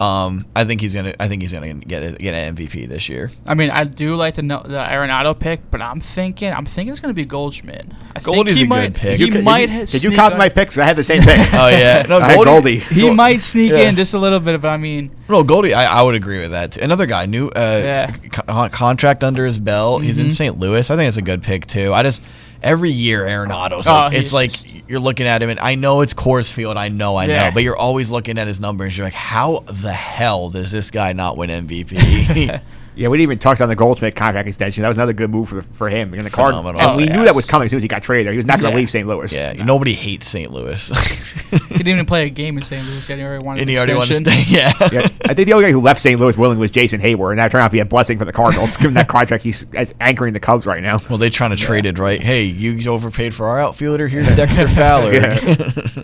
[0.03, 1.15] Um, I think he's gonna.
[1.21, 3.31] I think he's gonna get a, get an MVP this year.
[3.47, 6.91] I mean, I do like to know the Arenado pick, but I'm thinking, I'm thinking
[6.91, 7.87] it's gonna be Goldschmidt.
[8.17, 9.21] I Goldie's he a good might, pick.
[9.21, 9.67] He you, might.
[9.67, 10.77] did you, did you sneak copy my picks?
[10.77, 11.39] I had the same pick.
[11.55, 12.79] Oh yeah, no, I had Goldie.
[12.79, 13.89] He might sneak Yeah.
[13.89, 16.51] in just a little bit, but I mean, No, Goldie, I, I would agree with
[16.51, 16.73] that.
[16.73, 16.81] Too.
[16.81, 18.13] Another guy, new uh, Yeah.
[18.33, 20.03] co- contract under his belt.
[20.03, 20.59] He's in St.
[20.59, 20.91] Louis.
[20.91, 21.93] I think it's a good pick too.
[21.95, 22.23] I just
[22.63, 26.01] every year Arenado's Oh, like, it's like just- you're looking at him, and I know
[26.01, 26.77] it's Coors Field.
[26.77, 27.45] I know, I Yeah.
[27.49, 28.97] know, but you're always looking at his numbers.
[28.97, 32.61] You're like, how the hell does this guy not win MVP?
[32.95, 34.83] Yeah, we didn't even touch on the Goldschmidt contract extension.
[34.83, 36.51] That was another good move for for him in the card.
[36.51, 36.81] Phenomenal.
[36.81, 38.33] And oh, we Oh, knew that was coming as soon as he got traded there.
[38.33, 38.81] He was not going to Yeah.
[38.81, 39.09] leave St.
[39.09, 39.33] Louis.
[39.35, 40.51] yeah, nobody hates St.
[40.51, 40.89] Louis,
[41.51, 42.87] he didn't even play a game in St.
[42.87, 43.19] Louis yet.
[43.19, 44.47] He already wanted and an he already wanted to extension.
[44.47, 44.57] stay.
[44.57, 44.73] Yeah.
[45.03, 46.21] Yeah, I think the only guy who left St.
[46.21, 48.33] Louis willingly was Jason Heyward, and that turned out to be a blessing for the
[48.33, 50.99] Cardinals, given that contract he's as anchoring the Cubs right now.
[51.09, 52.21] Well, they're trying to trade it, right?
[52.21, 54.07] Hey, you overpaid for our outfielder.
[54.09, 55.15] Here's Dexter Fowler.
[55.15, 56.03] Yeah.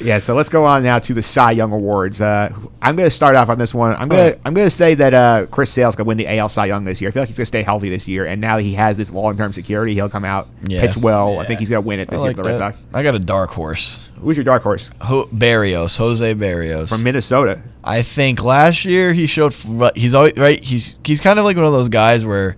[0.00, 2.20] Yeah, so let's go on now to the Cy Young Awards.
[2.20, 3.94] Uh, I'm going to start off on this one.
[3.96, 6.28] I'm going to I'm going to say that uh, Chris Sale's going to win the
[6.38, 7.08] AL Cy Young this year.
[7.08, 8.96] I feel like he's going to stay healthy this year, and now that he has
[8.96, 10.80] this long term security, he'll come out Yeah.
[10.82, 11.38] pitch well.
[11.40, 12.58] I think he's going to win it this year for the Red.
[12.58, 12.80] Sox.
[12.94, 14.08] I got a dark horse.
[14.20, 16.88] Who's your dark horse Ho- Berrios, Jose Berrios.
[16.88, 17.60] from Minnesota?
[17.84, 19.52] I think last year he showed
[19.94, 20.62] he's always right.
[20.62, 22.56] He's he's kind of like one of those guys where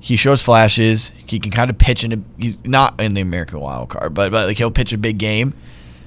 [0.00, 1.12] he shows flashes.
[1.26, 4.32] He can kind of pitch in a, he's not in the American Wild Card, but
[4.32, 5.54] but like he'll pitch a big game.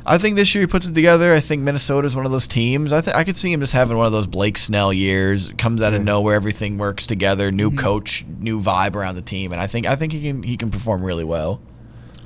[0.07, 1.33] I think this year he puts it together.
[1.33, 2.91] I think Minnesota is one of those teams.
[2.91, 5.51] I think I could see him just having one of those Blake Snell years.
[5.57, 7.51] Comes out of nowhere, everything works together.
[7.51, 7.79] New mm-hmm.
[7.79, 10.69] coach, new vibe around the team, and I think I think he can he can
[10.69, 11.59] perform really well.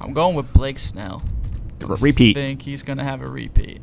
[0.01, 1.23] I'm going with Blake Snell.
[1.81, 2.35] Repeat.
[2.35, 3.81] think he's gonna have a repeat.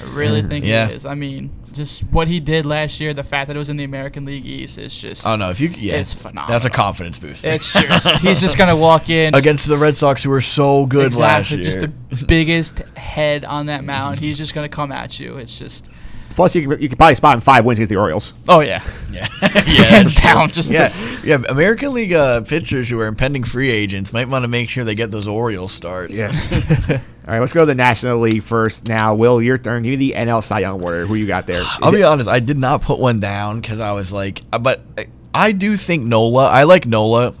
[0.00, 0.88] I really mm, think Yeah.
[0.88, 1.06] he is.
[1.06, 3.84] I mean, just what he did last year, the fact that it was in the
[3.84, 5.26] American League East is just.
[5.26, 6.48] Oh no, if you yeah, It's phenomenal.
[6.48, 7.44] That's a confidence boost.
[7.44, 11.14] It's just he's just gonna walk in against the Red Sox who were so good
[11.14, 11.62] last year.
[11.62, 11.92] just the
[12.26, 14.18] biggest head on that mound.
[14.18, 15.36] He's just gonna come at you.
[15.36, 15.90] It's just.
[16.36, 18.34] Plus, you can, you can probably spot him five wins against the Orioles.
[18.46, 18.84] Oh yeah.
[19.10, 20.48] yeah, Hands down.
[20.50, 20.94] Just yeah,
[21.24, 21.38] yeah.
[21.48, 24.94] American League uh, pitchers who are impending free agents might want to make sure they
[24.94, 26.18] get those Orioles starts.
[26.18, 26.30] Yeah.
[27.26, 28.86] All right, let's go to the National League first.
[28.86, 29.82] Now, Will, your turn.
[29.82, 31.08] Give me the NL Cy Young Award.
[31.08, 31.56] Who you got there?
[31.56, 32.28] Is I'll be it- honest.
[32.28, 35.76] I did not put one down because I was like, uh, but I, I do
[35.76, 36.46] think Nola.
[36.46, 37.34] I like Nola.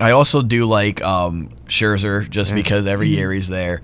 [0.00, 3.82] I also do like um, Scherzer just because every year he's there.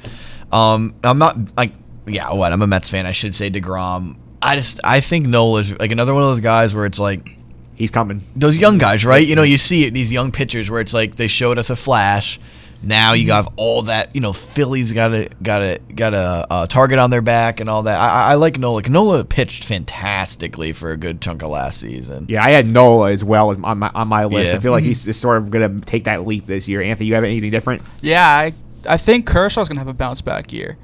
[0.51, 1.73] Um, I'm not like,
[2.07, 2.53] yeah, what?
[2.53, 3.07] I'm a Mets fan.
[3.07, 4.17] I should say Degrom.
[4.42, 7.29] I just I think Nola's like another one of those guys where it's like
[7.77, 8.22] He's coming.
[8.35, 9.27] those young guys, right?
[9.27, 11.77] You know, you see it, these young pitchers where it's like they showed us a
[11.77, 12.40] flash.
[12.83, 14.14] Now you got all that.
[14.14, 17.68] You know, Philly's got a got a got a, uh target on their back and
[17.68, 17.99] all that.
[17.99, 18.83] I, I- I like Nola.
[18.83, 22.27] Nola pitched fantastically for a good chunk of last season.
[22.29, 24.53] Yeah, I had Nola as well as on my on my list.
[24.53, 24.59] Yeah.
[24.59, 26.81] I feel like he's just sort of going to take that leap this year.
[26.83, 27.83] Anthony, you have anything different?
[28.03, 28.53] Yeah, I
[28.88, 30.77] I think Kershaw's gonna have a bounce back year.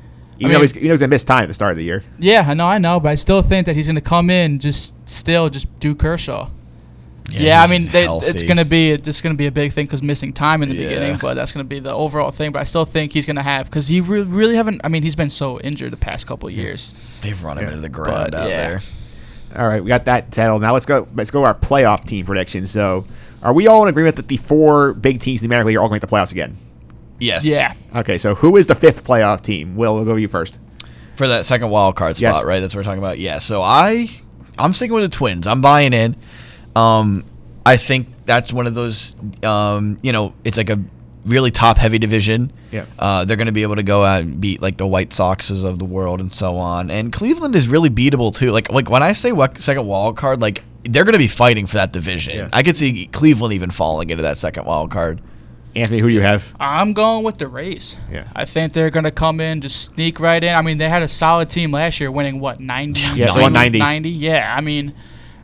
[0.42, 1.70] Even I though mean- he's, even though he's going to miss time at the start
[1.72, 2.02] of the year.
[2.18, 4.94] Yeah, I know, I know, but I still think that he's gonna come in just
[5.08, 6.48] still just do Kershaw.
[7.30, 9.86] Yeah, I mean, they, it's going to be just going to be a big thing
[9.86, 10.88] because missing time in the Yeah.
[10.88, 12.50] beginning, but that's going to be the overall thing.
[12.52, 14.80] But I still think he's going to have because he re- really haven't.
[14.84, 16.92] I mean, he's been so injured the past couple of years.
[17.22, 18.68] They've run him into the ground But, out yeah.
[18.68, 18.80] there.
[19.56, 20.60] All right, we got that settled.
[20.62, 21.06] Now let's go.
[21.14, 22.70] Let's go to our playoff team predictions.
[22.70, 23.06] So,
[23.42, 25.80] are we all in agreement that the four big teams in the American League are
[25.80, 26.56] all going to make the playoffs again?
[27.22, 27.44] Yes.
[27.44, 29.76] Yeah, Okay, so who is the fifth playoff team?
[29.76, 30.58] Will, we'll go with you first.
[31.16, 32.44] For that second wild card spot, Yes.
[32.44, 32.60] right?
[32.60, 33.18] That's what we're talking about.
[33.18, 33.38] Yeah.
[33.38, 34.08] So I,
[34.58, 35.46] I'm sticking with the Twins.
[35.46, 36.16] I'm buying in.
[36.74, 37.22] Um,
[37.64, 39.14] I think that's one of those.
[39.44, 40.80] Um, you know, it's like a
[41.24, 42.50] really top heavy division.
[42.72, 42.86] Yeah.
[42.98, 45.64] Uh, they're going to be able to go out and beat like the White Soxes
[45.64, 46.90] of the world and so on.
[46.90, 48.50] And Cleveland is really beatable too.
[48.50, 51.66] Like like when I say wa- second wild card, like they're going to be fighting
[51.66, 52.34] for that division.
[52.34, 52.48] Yeah.
[52.52, 55.20] I could see Cleveland even falling into that second wild card.
[55.74, 56.54] Anthony, who do you have?
[56.60, 57.96] I'm going with the Rays.
[58.10, 58.28] Yeah.
[58.34, 60.54] I think they're going to come in, just sneak right in.
[60.54, 63.52] I mean, they had a solid team last year, winning what 90, Yeah, they won
[63.52, 63.78] 90.
[63.78, 64.10] 90.
[64.10, 64.94] Yeah, I mean,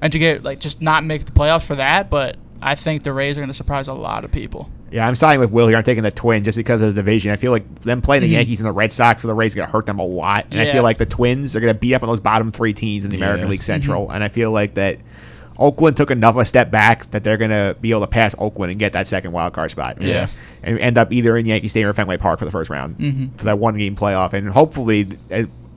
[0.01, 3.13] and to get like just not make the playoffs for that, but I think the
[3.13, 4.69] Rays are going to surprise a lot of people.
[4.91, 5.77] Yeah, I'm siding with Will here.
[5.77, 7.31] I'm taking the Twins just because of the division.
[7.31, 8.37] I feel like them playing the mm-hmm.
[8.37, 10.47] Yankees and the Red Sox for the Rays is going to hurt them a lot.
[10.51, 12.73] And I feel like the Twins are going to beat up on those bottom three
[12.73, 13.51] teams in the American Yeah.
[13.51, 14.07] League Central.
[14.07, 14.15] Mm-hmm.
[14.15, 14.99] And I feel like that
[15.59, 18.71] Oakland took enough a step back that they're going to be able to pass Oakland
[18.71, 20.01] and get that second wild card spot.
[20.01, 20.29] Yeah.
[20.63, 23.37] And end up either in Yankee Stadium or Fenway Park for the first round mm-hmm.
[23.37, 24.33] for that one game playoff.
[24.35, 25.09] And hopefully,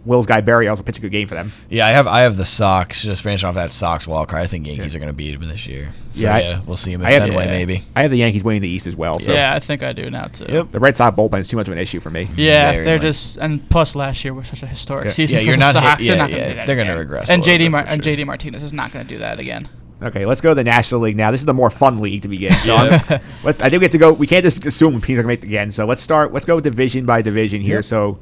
[0.03, 1.51] Will's guy Berrios pitch a good game for them.
[1.69, 3.03] Yeah, I have I have the Sox.
[3.03, 4.41] Just branching off that Sox wild card.
[4.43, 5.89] I think Yankees are going to beat them this year.
[6.15, 7.49] So, Yeah, yeah, I- we'll see them I in have- Fenway yeah.
[7.49, 7.83] Uh, maybe.
[7.95, 9.19] I have the Yankees winning the East as well.
[9.19, 10.45] So yeah, I think I do now too.
[10.49, 10.71] Yep.
[10.71, 12.27] the Red Sox bullpen is too much of an issue for me.
[12.35, 13.01] Yeah, Very they're much.
[13.03, 15.11] just and plus last year was such a historic Yeah.
[15.11, 16.01] season Yeah, for you're the not hit- Sox.
[16.05, 18.01] yeah, they're not gonna yeah, do that they're gonna regress And JD Mar- for and.
[18.01, 19.69] JD Martinez is not going to do that again.
[20.03, 21.29] Okay, let's go to the National League now.
[21.29, 22.53] This is the more fun league to begin.
[22.53, 22.99] So I'm-
[23.45, 24.13] I think we have to go.
[24.13, 25.69] We can't just assume teams are going to make it again.
[25.69, 26.33] So let's start.
[26.33, 27.75] Let's go division by division here.
[27.77, 27.83] Yep.
[27.85, 28.19] So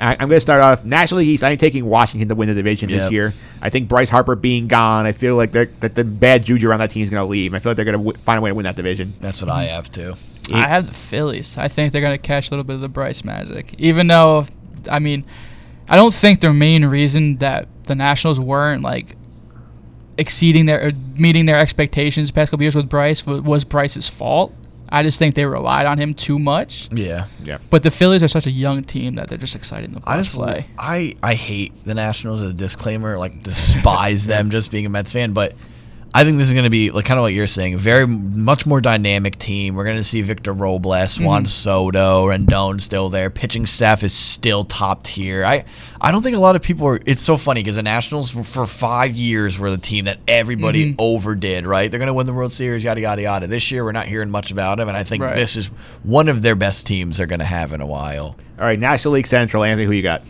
[0.00, 1.44] I, I'm going to start off National League East.
[1.44, 3.34] I'm taking Washington to win the division this year.
[3.60, 6.90] I think Bryce Harper being gone, I feel like that the bad juju around that
[6.90, 7.54] team is going to leave.
[7.54, 9.14] I feel like they're going to w- find a way to win that division.
[9.20, 10.14] That's what I have too.
[10.52, 11.58] I have the Phillies.
[11.58, 13.74] I think they're going to catch a little bit of the Bryce magic.
[13.78, 14.46] Even though,
[14.90, 15.24] I mean,
[15.90, 19.16] I don't think their main reason that the Nationals weren't like
[20.16, 24.08] exceeding their or meeting their expectations the past couple years with Bryce was, was Bryce's
[24.08, 24.54] fault.
[24.90, 26.88] I just think they relied on him too much.
[26.92, 27.26] Yeah.
[27.44, 27.58] Yeah.
[27.70, 30.34] But the Phillies are such a young team that they're just exciting to I just
[30.34, 30.66] play.
[30.78, 35.12] I I hate the Nationals as a disclaimer, like despise them just being a Mets
[35.12, 35.54] fan, but
[36.14, 38.64] I think this is going to be like kind of what you're saying, very much
[38.64, 39.74] more dynamic team.
[39.74, 41.24] We're going to see Victor Robles, mm-hmm.
[41.24, 43.28] Juan Soto, Rendon still there.
[43.28, 45.44] Pitching staff is still top tier.
[45.44, 45.64] I
[46.00, 47.00] I don't think a lot of people are.
[47.04, 50.86] It's so funny because the Nationals for, for five years were the team that everybody
[50.86, 50.96] mm-hmm.
[50.98, 51.66] overdid.
[51.66, 53.46] Right, they're going to win the World Series, yada yada yada.
[53.46, 55.36] This year we're not hearing much about them, and I think Right.
[55.36, 55.68] this is
[56.04, 58.36] one of their best teams they're going to have in a while.
[58.58, 59.62] All right, National League Central.
[59.62, 60.22] Anthony, who you got?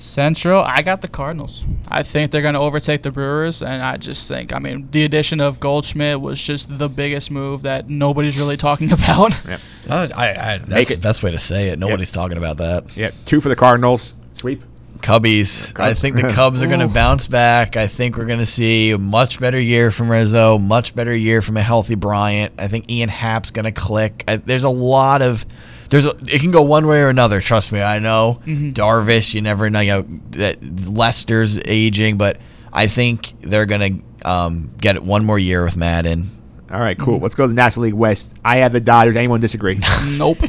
[0.00, 1.64] Central, I got the Cardinals.
[1.88, 5.04] I think they're going to overtake the Brewers, and I just think, I mean, the
[5.04, 9.38] addition of Goldschmidt was just the biggest move that nobody's really talking about.
[9.46, 9.60] Yep.
[9.88, 10.94] Uh, I, I, that's it.
[10.96, 11.78] the best way to say it.
[11.78, 12.96] Nobody's talking about that.
[12.96, 14.14] Yeah, Two for the Cardinals.
[14.32, 14.62] Sweep.
[15.00, 15.78] Cubbies.
[15.80, 17.76] I think the Cubs are going to bounce back.
[17.76, 21.40] I think we're going to see a much better year from Rizzo, much better year
[21.40, 22.54] from a healthy Bryant.
[22.58, 24.24] I think Ian Happ's going to click.
[24.28, 25.46] I, there's a lot of
[25.90, 27.40] there's a, it can go one way or another.
[27.40, 28.40] Trust me, I know.
[28.46, 29.80] Darvish, you never know.
[29.80, 32.38] You know that Lester's aging, but
[32.72, 36.30] I think they're going to um, get it one more year with Maddon.
[36.72, 37.18] All right, cool.
[37.18, 38.32] Let's go to the National League West.
[38.44, 39.16] I have the Dodgers.
[39.16, 39.80] Anyone disagree?
[40.10, 40.40] nope.
[40.40, 40.48] All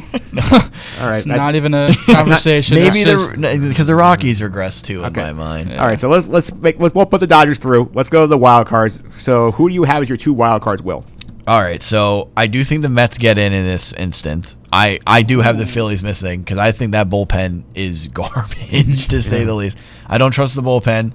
[1.00, 1.18] right.
[1.18, 2.76] It's I- not even a conversation.
[2.76, 5.72] Maybe the because the Rockies regress too in my mind.
[5.74, 7.90] All right, so let's let's make let's we'll put the Dodgers through.
[7.92, 9.02] Let's go to the wild cards.
[9.20, 10.80] So who do you have as your two wild cards?
[10.80, 11.04] Will
[11.46, 14.56] All right, so I do think the Mets get in in this instance.
[14.72, 19.20] I, I do have the Phillies missing because I think that bullpen is garbage to
[19.22, 19.76] say the least.
[20.06, 21.14] I don't trust the bullpen.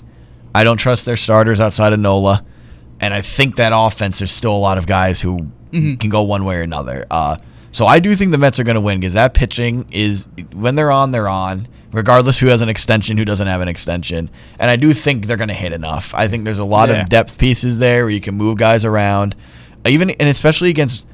[0.53, 2.43] I don't trust their starters outside of Nola,
[2.99, 4.19] and I think that offense.
[4.19, 7.05] There's still a lot of guys who can go one way or another.
[7.09, 7.37] Uh,
[7.71, 10.75] so I do think the Mets are going to win because that pitching is when
[10.75, 11.67] they're on, they're on.
[11.93, 15.37] Regardless who has an extension, who doesn't have an extension, and I do think they're
[15.37, 16.13] going to hit enough.
[16.13, 17.01] I think there's a lot Yeah.
[17.03, 19.37] of depth pieces there where you can move guys around
[19.87, 21.07] even and especially against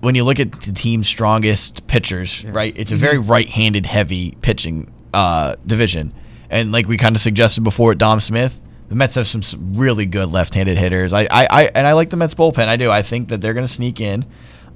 [0.00, 2.76] when you look at the team's strongest pitchers, right?
[2.76, 6.14] It's a very right-handed heavy pitching uh, division,
[6.50, 9.42] and like we kind of suggested before, at Dom Smith, the Mets have some
[9.74, 11.12] really good left-handed hitters.
[11.12, 12.68] I, I, I and I like the Mets bullpen.
[12.68, 12.90] I do.
[12.90, 14.24] I think that they're going to sneak in,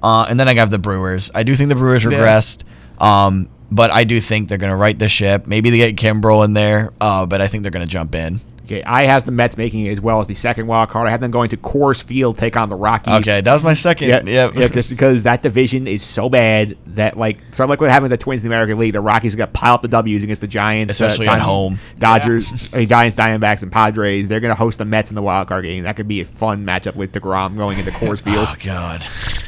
[0.03, 1.31] uh, and then I have the Brewers.
[1.33, 2.63] I do think the Brewers regressed.
[2.99, 5.47] Um, but I do think they're going to right the ship.
[5.47, 8.39] Maybe they get Kimbrel in there, uh, but I think they're going to jump in.
[8.67, 11.07] Okay, I have the Mets making it as well as the second wild card.
[11.07, 13.13] I have them going to Coors Field take on the Rockies.
[13.15, 14.09] Okay, that was my second.
[14.09, 17.85] Yeah, Yeah, yeah, just because that division is so bad that like so like what
[17.87, 20.23] with having the Twins in the American League, the Rockies got pile up the W's
[20.23, 21.79] against the Giants, Especially at home.
[21.97, 24.27] Dodgers, uh, Giants, Diamondbacks, and Padres.
[24.27, 25.83] They're gonna host the Mets in the wild card game.
[25.83, 28.47] That could be a fun matchup with Degrom going into Coors Field.
[28.49, 29.03] Oh God.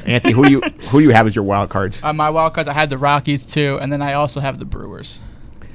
[0.05, 2.01] Anthony, who do you who do you have as your wild cards?
[2.03, 4.65] On my wild cards, I had the Rockies too, and then I also have the
[4.65, 5.21] Brewers.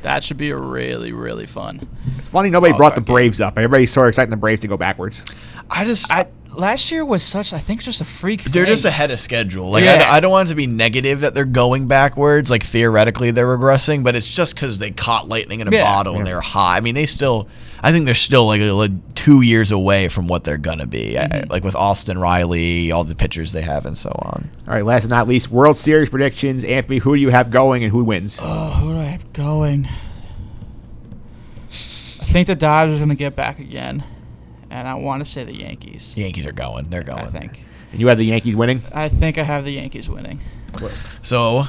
[0.04, 1.80] That should be really, really fun.
[2.18, 3.14] It's funny nobody wild brought the card game.
[3.14, 3.56] Braves up.
[3.58, 5.24] Everybody's so excited the Braves to go backwards.
[5.70, 8.44] I just I last year was such, I think, just a freak.
[8.44, 8.72] They're thing.
[8.72, 9.70] just ahead of schedule.
[9.70, 10.06] Like Yeah.
[10.08, 12.50] I, I don't want it to be negative that they're going backwards.
[12.50, 15.82] Like theoretically they're regressing, but it's just because they caught lightning in a Yeah.
[15.84, 16.76] bottle and they're hot.
[16.76, 17.48] I mean, they still.
[17.84, 21.16] I think they're still like, like two years away from what they're gonna be.
[21.18, 21.50] Mm-hmm.
[21.50, 24.50] like with Austin Riley, all the pitchers they have, and so on.
[24.66, 26.64] All right, last but not least, World Series predictions.
[26.64, 28.40] Anthony, who do you have going and who wins?
[28.42, 29.86] Oh, who do I have going?
[31.68, 34.02] I think the Dodgers are going to get back again,
[34.70, 36.14] and I want to say the Yankees.
[36.14, 36.86] The Yankees are going.
[36.88, 37.20] They're going.
[37.20, 37.64] I think.
[37.92, 38.80] And you have the Yankees winning.
[38.92, 40.40] I think I have the Yankees winning.
[41.22, 41.64] So,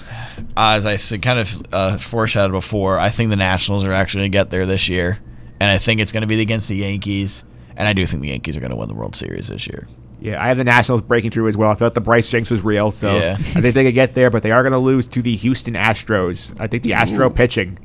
[0.57, 4.31] as I s- kind of uh, foreshadowed before, I think the Nationals are actually going
[4.31, 5.19] to get there this year,
[5.59, 7.43] and I think it's going to be against the Yankees.
[7.77, 9.87] And I do think the Yankees are going to win the World Series this year.
[10.21, 11.69] Yeah, I have the Nationals breaking through as well.
[11.71, 13.33] I thought the Bryce Jinx was real, so Yeah.
[13.37, 15.73] I think they could get there, but they are going to lose to the Houston
[15.73, 16.55] Astros.
[16.59, 17.77] I think the Astro pitching,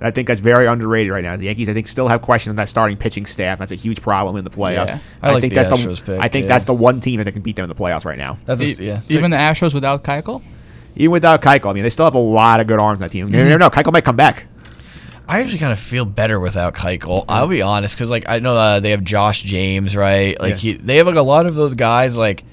[0.00, 1.36] I think that's very underrated right now.
[1.36, 3.58] The Yankees, I think, still have questions on that starting pitching staff.
[3.58, 4.86] That's a huge problem in the playoffs.
[4.88, 4.98] Yeah.
[5.22, 6.48] I like think the that's Astros the pick, I think yeah.
[6.48, 8.38] that's the one team that can beat them in the playoffs right now.
[8.46, 9.00] That's E- yeah.
[9.10, 10.42] Even the Astros without Keuchel?
[10.96, 13.12] Even without Keuchel, I mean, they still have a lot of good arms on that
[13.12, 13.28] team.
[13.28, 13.44] You Mm-hmm.
[13.48, 13.70] never know.
[13.70, 14.46] Keuchel might come back.
[15.26, 17.24] I actually kind of feel better without Keuchel.
[17.28, 20.38] I'll be honest, because like I know uh, they have Josh James, right?
[20.40, 20.56] Like Yeah.
[20.56, 22.16] he, they have like a lot of those guys.
[22.16, 22.44] Like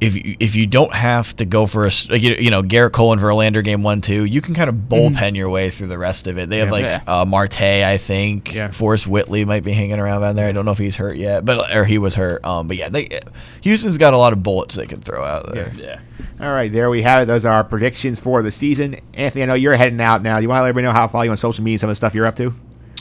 [0.00, 3.12] if you, if you don't have to go for a you, you know Gerrit Cole
[3.12, 6.26] and Verlander game one two, you can kind of bullpen your way through the rest
[6.26, 6.50] of it.
[6.50, 7.00] They have like Yeah.
[7.06, 8.54] uh, Marte, I think.
[8.54, 8.70] Yeah.
[8.70, 10.46] Forrest Whitley might be hanging around down there.
[10.48, 12.44] I don't know if he's hurt yet, but or he was hurt.
[12.44, 13.20] Um, but yeah, they
[13.62, 15.72] Houston's got a lot of bullets they can throw out there.
[15.74, 16.00] Yeah.
[16.38, 17.26] All right, there we have it.
[17.26, 18.96] Those are our predictions for the season.
[19.14, 20.36] Anthony, I know you're heading out now.
[20.36, 21.88] Do you want to let everybody know how to follow you on social media some
[21.88, 22.52] of the stuff you're up to?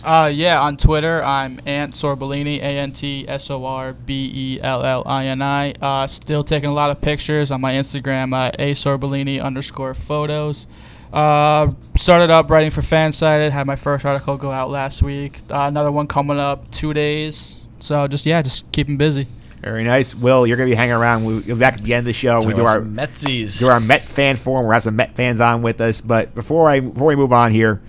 [0.04, 4.62] Uh, yeah, on Twitter, I'm Ant Sorbellini, A N T S O R B E
[4.62, 5.72] L L I N I.
[5.74, 10.68] Uh, still taking a lot of pictures on my Instagram, uh, A Sorbellini underscore photos.
[11.12, 15.40] Uh, started up writing for Fansided, had my first article go out last week.
[15.50, 17.62] Uh, another one coming up two days.
[17.80, 19.26] So just, yeah, just keeping busy.
[19.62, 20.14] Very nice.
[20.14, 21.26] Will, you're going to be hanging around.
[21.26, 22.40] We, you'll be back at the end of the show.
[22.42, 23.60] We do our some Metsies.
[23.60, 24.66] do our Met fan forum.
[24.66, 26.02] We'll have some Met fans on with us.
[26.02, 27.82] But before I before we move on here,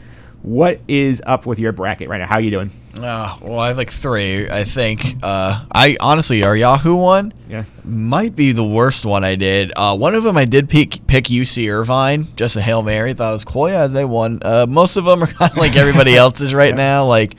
[0.46, 2.26] what is up with your bracket right now?
[2.26, 2.70] How are you doing?
[2.96, 5.16] Uh, well, I have like three, I think.
[5.22, 7.64] Uh, I honestly, our Yahoo one Yeah.
[7.84, 9.72] might be the worst one I did.
[9.74, 13.12] Uh, one of them I did pick, pick UC Irvine, just a hail mary.
[13.12, 13.68] Thought it was cool.
[13.68, 14.38] Yeah, they won.
[14.40, 17.04] Uh, most of them are kind of like everybody else's right now.
[17.06, 17.34] Like,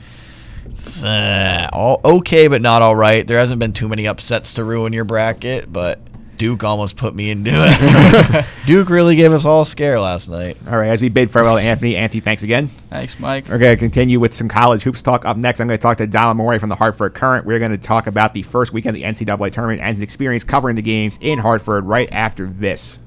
[0.66, 3.26] it's, uh, all okay, but not all right.
[3.26, 5.98] There hasn't been too many upsets to ruin your bracket, but
[6.38, 8.46] Duke almost put me into it.
[8.66, 10.56] Duke really gave us all a scare last night.
[10.68, 12.68] All right, as we bid farewell to Anthony, Anthony, thanks again.
[12.68, 13.48] Thanks, Mike.
[13.48, 15.24] We're going to continue with some college hoops talk.
[15.24, 17.44] Up next, I'm going to talk to Dom Amore from the Hartford Courant.
[17.44, 20.44] We're going to talk about the first weekend of the NCAA tournament and his experience
[20.44, 23.00] covering the games in Hartford right after this.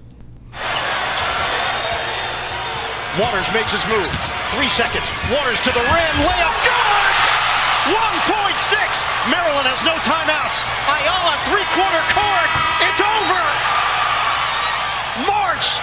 [3.20, 4.08] Waters makes his move.
[4.56, 5.08] Three seconds.
[5.32, 6.16] Waters to the rim.
[6.24, 6.56] Layup.
[6.64, 7.12] Good!
[7.92, 9.28] 1.6.
[9.28, 10.64] Maryland has no timeouts.
[10.88, 12.41] Ayala, three quarter court.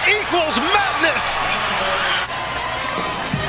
[0.09, 1.37] Equals madness.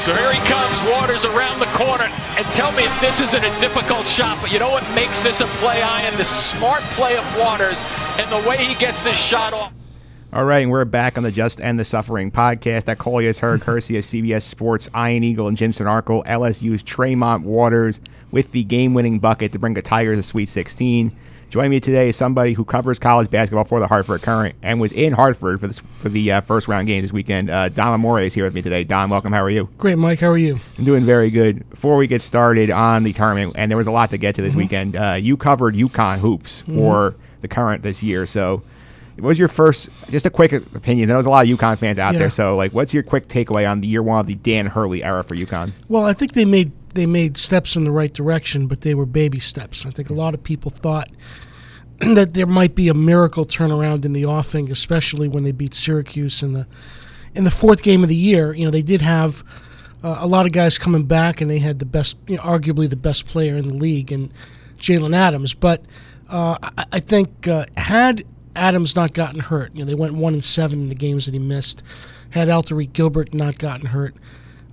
[0.05, 2.05] So here he comes, Waters around the corner.
[2.37, 5.41] And tell me if this isn't a difficult shot, but you know what makes this
[5.41, 6.17] a play, Ian?
[6.17, 7.81] The smart play of Waters
[8.19, 9.73] and the way he gets this shot off.
[10.33, 12.85] All right, and we're back on the Just End the Suffering podcast.
[12.85, 16.83] That call you has heard courtesy of CBS Sports, Ian Eagle, and Jim Spanarkel, LSU's
[16.83, 21.15] Tremont Waters with the game winning bucket to bring the Tigers to Sweet 16.
[21.51, 24.93] Joining me today is somebody who covers college basketball for the Hartford Courant and was
[24.93, 27.51] in Hartford for, this, for the uh, first round games this weekend.
[27.51, 28.85] Uh, Dom Amore is here with me today.
[28.85, 29.33] Dom, welcome.
[29.33, 29.69] How are you?
[29.77, 30.21] Great, Mike.
[30.21, 30.61] How are you?
[30.79, 31.69] I'm doing very good.
[31.71, 34.43] Before we get started on the tournament, and there was a lot to get to
[34.43, 38.27] this weekend, uh, you covered UConn hoops for the Courant this year.
[38.27, 38.63] So,
[39.17, 41.09] what was your first, just a quick opinion?
[41.09, 42.21] There was a lot of UConn fans out Yeah.
[42.21, 42.31] there.
[42.31, 45.25] So, like, what's your quick takeaway on the year one of the Dan Hurley era
[45.25, 45.73] for UConn?
[45.89, 49.07] Well, I think they made they made steps in the right direction, but they were
[49.07, 49.87] baby steps.
[49.87, 51.09] I think a lot of people thought
[51.99, 56.43] that there might be a miracle turnaround in the offing, especially when they beat Syracuse
[56.43, 56.67] in the
[57.35, 58.53] in the fourth game of the year.
[58.53, 59.45] You know, they did have
[60.03, 62.89] uh, a lot of guys coming back, and they had the best, you know, arguably
[62.89, 64.33] the best player in the league, and
[64.79, 65.55] Jalen Adams.
[65.55, 65.85] But
[66.29, 68.25] uh, I, I think uh, had
[68.57, 71.35] Adams not gotten hurt, you know, they went one and seven in the games that
[71.35, 71.83] he missed.
[72.31, 74.15] Had Alterique Gilbert not gotten hurt,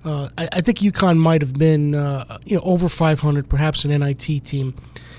[0.04, 3.98] uh, I, I think UConn might have been, uh, you know, over 500, perhaps an
[3.98, 4.74] NIT team,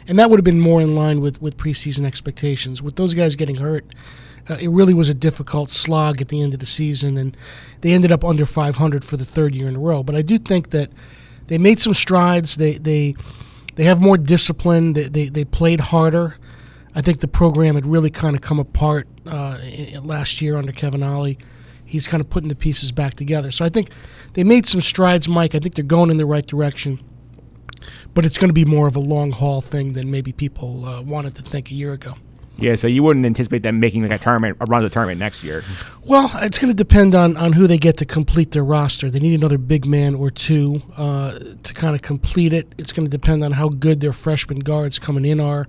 [0.08, 2.82] and that would have been more in line with with preseason expectations.
[2.82, 3.86] With those guys getting hurt,
[4.50, 7.38] uh, it really was a difficult slog at the end of the season, and
[7.82, 10.04] they ended up under 500 for the third year in a row.
[10.04, 10.90] But I do think that
[11.48, 12.56] they made some strides.
[12.56, 13.16] They they
[13.76, 14.94] they have more discipline.
[14.94, 16.38] They they, they played harder.
[16.96, 19.60] I think the program had really kind of come apart uh,
[20.02, 21.38] last year under Kevin Ollie.
[21.86, 23.52] He's kind of putting the pieces back together.
[23.52, 23.90] So I think
[24.40, 25.54] they made some strides, Mike.
[25.54, 27.04] I think they're going in the right direction.
[28.14, 31.02] But it's going to be more of a long haul thing than maybe people uh,
[31.02, 32.14] wanted to think a year ago.
[32.58, 35.20] Yeah, so you wouldn't anticipate them making like a tournament, a run of the tournament
[35.20, 35.62] next year.
[36.06, 39.10] Well, it's going to depend on, on who they get to complete their roster.
[39.10, 42.74] They need another big man or two uh, to kind of complete it.
[42.78, 45.68] It's going to depend on how good their freshman guards coming in are.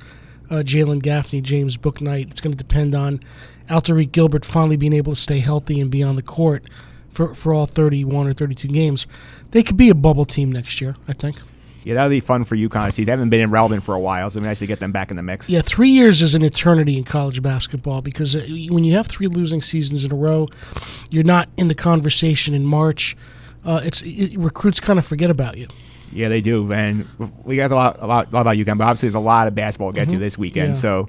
[0.49, 2.31] Uh, Jalen Gaffney, James Bouknight.
[2.31, 3.19] It's going to depend on
[3.69, 6.65] Alterique Gilbert finally being able to stay healthy and be on the court
[7.11, 9.07] for, for all 31 or 32 games.
[9.51, 11.41] They could be a bubble team next year, I think.
[11.83, 13.05] Yeah, that would be fun for UConn to see.
[13.05, 14.93] They haven't been in relevant for a while, so it'd be nice to get them
[14.93, 15.49] back in the mix.
[15.49, 19.29] Yeah, three years is an eternity in college basketball because uh, when you have three
[19.29, 20.49] losing seasons in a row,
[21.11, 23.17] you're not in the conversation in March.
[23.65, 25.69] Uh, it's it, recruits kind of forget about you.
[26.13, 27.07] Yeah, they do, and
[27.45, 29.47] we got a lot, a lot, a lot about UConn, but obviously there's a lot
[29.47, 30.75] of basketball to get to this weekend.
[30.75, 30.87] Mm-hmm.
[30.87, 31.07] Yeah.
[31.07, 31.09] So,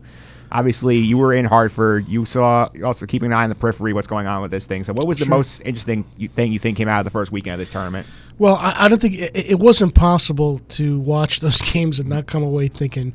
[0.51, 2.07] obviously, you were in Hartford.
[2.07, 4.67] You saw, you're also keeping an eye on the periphery, what's going on with this
[4.67, 4.83] thing.
[4.83, 5.37] So, what was the Sure.
[5.37, 6.03] most interesting
[6.35, 8.07] thing you think came out of the first weekend of this tournament?
[8.37, 12.25] Well, I, I don't think it, it was impossible to watch those games and not
[12.27, 13.13] come away thinking,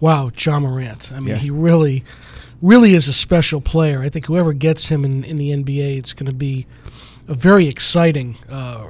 [0.00, 1.36] "Wow, Ja Morant." I mean, Yeah.
[1.36, 2.04] he really,
[2.60, 4.00] really is a special player.
[4.02, 6.66] I think whoever gets him in, in the NBA, it's going to be
[7.28, 8.84] a very exciting uh,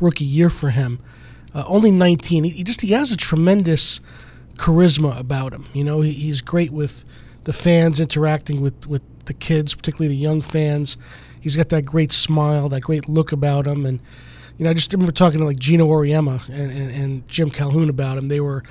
[0.00, 0.98] rookie year for him.
[1.54, 2.44] Uh, only 19.
[2.44, 4.00] He, he just he has a tremendous
[4.56, 5.64] charisma about him.
[5.72, 7.04] You know, he, he's great with
[7.44, 10.96] the fans interacting with with the kids, particularly the young fans.
[11.40, 14.00] He's got that great smile, that great look about him, and
[14.60, 17.88] you know, I just remember talking to like Geno Auriemma and, and, and Jim Calhoun
[17.88, 18.28] about him.
[18.28, 18.62] They were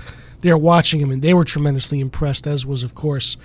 [0.41, 3.37] they were watching him and they were tremendously impressed, as was of course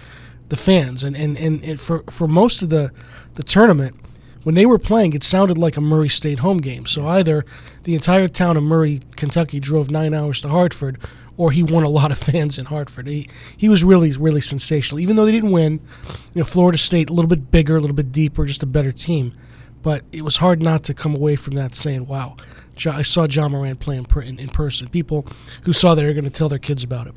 [0.51, 1.03] the fans.
[1.05, 2.91] And and, and, and for for most of the
[3.37, 3.97] the tournament,
[4.43, 6.85] when they were playing, it sounded like a Murray State home game.
[6.85, 7.47] So either
[7.85, 10.99] the entire town of Murray, Kentucky, drove nine hours to Hartford,
[11.37, 13.07] or he won a lot of fans in Hartford.
[13.07, 15.01] He he was really really sensational.
[15.01, 15.81] Even though they didn't win,
[16.35, 18.93] you know, Florida State a little bit bigger, a little bit deeper, just a better
[18.93, 19.33] team.
[19.83, 22.37] But it was hard not to come away from that saying, "Wow,
[22.87, 25.27] I saw Ja Morant playing in, in person." People
[25.65, 27.15] who saw that are going to tell their kids about it.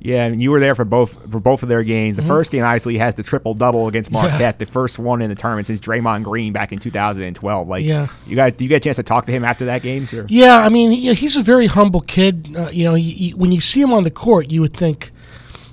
[0.00, 2.16] Yeah, and you were there for both for both of their games.
[2.16, 4.40] The first game obviously has the triple double against Marquette, Mm-hmm.
[4.42, 4.52] Yeah.
[4.52, 7.66] the first one in the tournament since Draymond Green back in 2012.
[7.68, 8.06] Like, Yeah.
[8.26, 10.24] you got do you get a chance to talk to him after that game, sir?
[10.28, 12.54] Yeah, I mean, he's a very humble kid.
[12.56, 15.10] Uh, you know, he, he, when you see him on the court, you would think,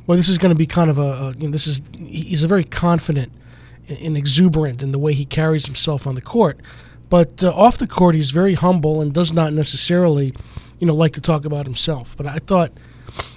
[0.07, 2.41] well, this is going to be kind of a, a you know, this is he's
[2.43, 3.31] a very confident
[3.87, 6.59] and- and exuberant in the way he carries himself on the court.
[7.07, 10.33] But uh, off the court, he's very humble and does not necessarily,
[10.79, 12.17] you know, like to talk about himself.
[12.17, 12.71] But I thought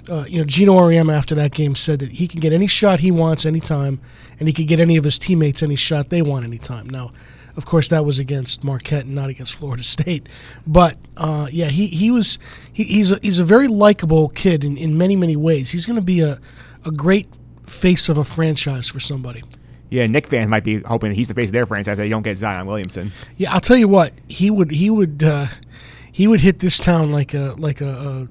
[0.09, 3.01] uh, you know, Geno Auriemma after that game said that he can get any shot
[3.01, 4.01] he wants anytime,
[4.39, 6.89] and he could get any of his teammates any shot they want anytime.
[6.89, 7.13] Now,
[7.57, 10.29] of course, that was against Marquette and not against Florida State.
[10.67, 12.39] But uh, yeah, he, he was
[12.73, 15.71] he, he's a, he's a very likable kid in, in many many ways.
[15.71, 16.39] He's going to be a
[16.85, 17.27] a great
[17.67, 19.43] face of a franchise for somebody.
[19.91, 22.37] Yeah, Knick fans might be hoping he's the face of their franchise they don't get
[22.37, 23.11] Zion Williamson.
[23.37, 25.47] Yeah, I'll tell you what he would he would uh,
[26.19, 27.87] he would hit this town like a like a,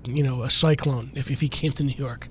[0.05, 2.27] a you know a cyclone if, if he came to New York.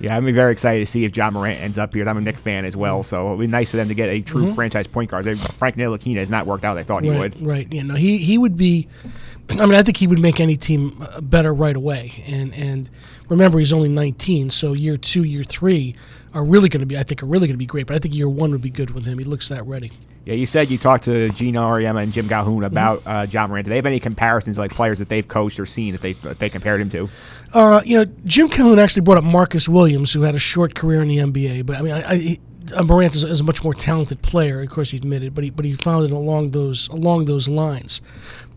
[0.00, 2.08] Yeah, I'm very excited to see if Ja Morant ends up here.
[2.08, 4.20] I'm a Knick fan as well, so it'll be nice for them to get a
[4.20, 4.54] true Mhm.
[4.56, 5.24] franchise point guard.
[5.38, 6.76] Frank Ntilikina has not worked out.
[6.76, 7.40] I thought he right, would.
[7.40, 7.72] Right.
[7.72, 8.88] You know, he he would be.
[9.48, 12.24] I mean, I think he would make any team uh, better right away.
[12.26, 12.90] And and
[13.28, 15.94] remember, he's only 19, so year two, year three
[16.36, 16.96] are really going to be.
[16.98, 17.86] I think are really going to be great.
[17.86, 19.18] But I think year one would be good with him.
[19.18, 19.90] He looks that ready.
[20.24, 22.64] Yeah, you said you talked to Gene Auriemma and Jim Calhoun Mm-hmm.
[22.64, 23.64] about uh, Ja Morant.
[23.64, 26.38] Do they have any comparisons, like players that they've coached or seen that they that
[26.40, 27.08] they compared him to?
[27.54, 31.00] Uh, you know, Jim Calhoun actually brought up Marcus Williams, who had a short career
[31.00, 31.64] in the NBA.
[31.64, 32.40] But I mean, I, I, he-
[32.74, 35.32] uh, Morant is, is a much more talented player, of course, he admitted.
[35.34, 38.02] But he but he found it along those along those lines.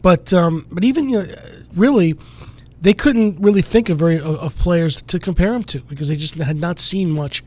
[0.02, 1.26] But um, but even you know,
[1.76, 2.16] really,
[2.82, 6.36] they couldn't really think of very of, players to compare him to because they just
[6.36, 7.44] had not seen much.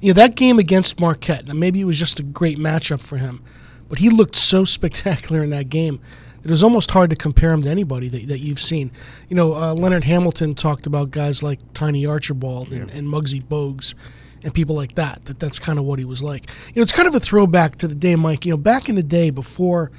[0.00, 1.46] You know, that game against Marquette.
[1.46, 3.42] Now maybe it was just a great matchup for him,
[3.88, 6.00] but he looked so spectacular in that game
[6.42, 8.90] that it was almost hard to compare him to anybody that, that you've seen.
[9.28, 13.94] You know, uh, Leonard Hamilton talked about guys like Tiny Archibald and, and Muggsy Bogues
[14.42, 15.24] and people like that.
[15.26, 16.46] That that's kind of what he was like.
[16.68, 18.46] You know, it's kind of a throwback to the day, Mike.
[18.46, 19.90] You know, back in the day before,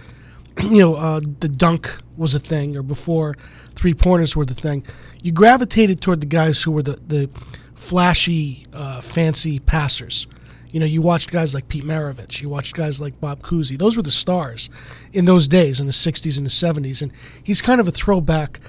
[0.71, 3.35] you know, uh, the dunk was a thing, or before
[3.75, 4.85] three pointers were the thing.
[5.23, 7.29] You gravitated toward the guys who were the the
[7.73, 10.27] flashy, uh, fancy passers.
[10.71, 12.41] You know, you watched guys like Pete Maravich.
[12.41, 13.77] You watched guys like Bob Cousy.
[13.77, 14.69] Those were the stars
[15.11, 17.01] in those days, in the '60s and the '70s.
[17.01, 17.11] And
[17.43, 18.59] he's kind of a throwback,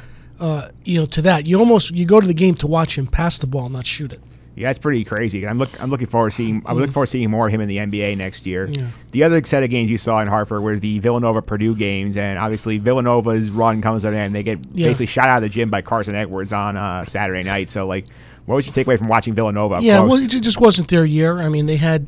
[0.40, 1.46] uh, you know, to that.
[1.46, 4.12] You almost you go to the game to watch him pass the ball, not shoot
[4.12, 4.20] it.
[4.54, 5.46] Yeah, it's pretty crazy.
[5.48, 7.60] I'm look I'm looking forward to seeing I'm looking forward to seeing more of him
[7.62, 8.66] in the NBA next year.
[8.70, 8.88] Yeah.
[9.12, 12.38] The other set of games you saw in Hartford were the Villanova Purdue games, and
[12.38, 14.34] obviously Villanova's run comes to an end.
[14.34, 14.88] They get Yeah.
[14.88, 17.70] basically shot out of the gym by Carson Edwards on uh, Saturday night.
[17.70, 18.06] So like,
[18.44, 19.78] what was your takeaway from watching Villanova?
[19.80, 20.10] yeah, close?
[20.10, 21.38] well, it just wasn't their year.
[21.38, 22.06] I mean, they had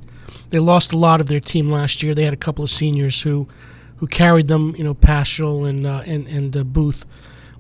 [0.51, 2.15] they lost a lot of their team last year.
[2.15, 3.49] They had a couple of seniors who
[3.97, 7.07] who carried them, you know, Paschall and uh, and and uh, Booth,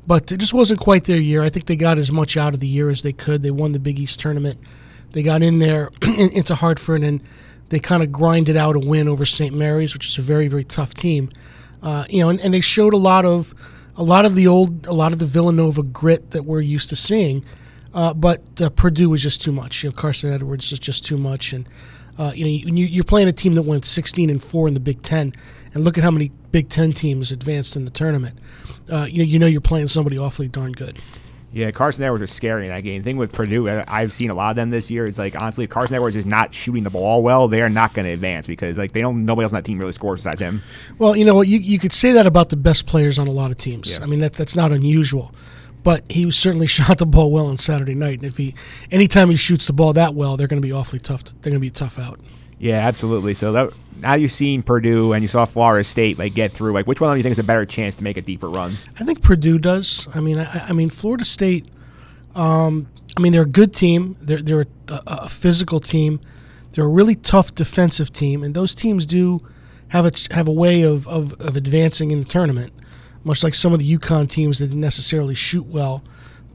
[0.06, 1.42] but it just wasn't quite their year.
[1.42, 3.42] I think they got as much out of the year as they could.
[3.42, 4.58] They won the Big East tournament.
[5.12, 7.20] They got in there in, into Hartford and
[7.70, 9.54] they kind of grinded out a win over St.
[9.54, 11.30] Mary's, which is a very very tough team.
[11.82, 13.54] Uh, you know, and, and they showed a lot of
[13.96, 16.96] a lot of the old, a lot of the Villanova grit that we're used to
[16.96, 17.44] seeing.
[17.92, 19.84] Uh, but uh, Purdue was just too much.
[19.84, 21.68] You know, Carson Edwards is just too much, and
[22.18, 24.80] uh, you know, you, you're playing a team that went 16 and four in the
[24.80, 25.32] Big Ten,
[25.72, 28.36] and look at how many Big Ten teams advanced in the tournament.
[28.90, 30.98] Uh, you know, you know, you're playing somebody awfully darn good.
[31.54, 33.00] Yeah, Carson Edwards was scary in that game.
[33.00, 35.06] The thing with Purdue, I've seen a lot of them this year.
[35.06, 37.46] It's like honestly, if Carson Edwards is not shooting the ball well.
[37.46, 39.24] They are not going to advance because like they don't.
[39.24, 40.62] Nobody else on that team really scores besides him.
[40.98, 43.52] Well, you know, you you could say that about the best players on a lot
[43.52, 43.92] of teams.
[43.92, 44.02] Yeah.
[44.02, 45.32] I mean, that that's not unusual.
[45.84, 48.56] But he certainly shot the ball well on Saturday night, and if he,
[48.90, 51.22] anytime he shoots the ball that well, they're going to be awfully tough.
[51.22, 52.18] To, they're going to be tough out.
[52.58, 53.34] Yeah, absolutely.
[53.34, 53.70] So that
[54.00, 56.72] now you've seen Purdue and you saw Florida State like get through.
[56.72, 58.72] Like, which one do you think is a better chance to make a deeper run?
[59.00, 60.08] I think Purdue does.
[60.14, 61.66] I mean, I, I mean, Florida State.
[62.34, 64.16] Um, I mean, they're a good team.
[64.20, 66.20] They're they're a, a, physical team.
[66.72, 69.40] They're a really tough defensive team, and those teams do
[69.88, 72.72] have a have a way of, of, of advancing in the tournament,
[73.22, 76.02] much like some of the UConn teams that didn't necessarily shoot well,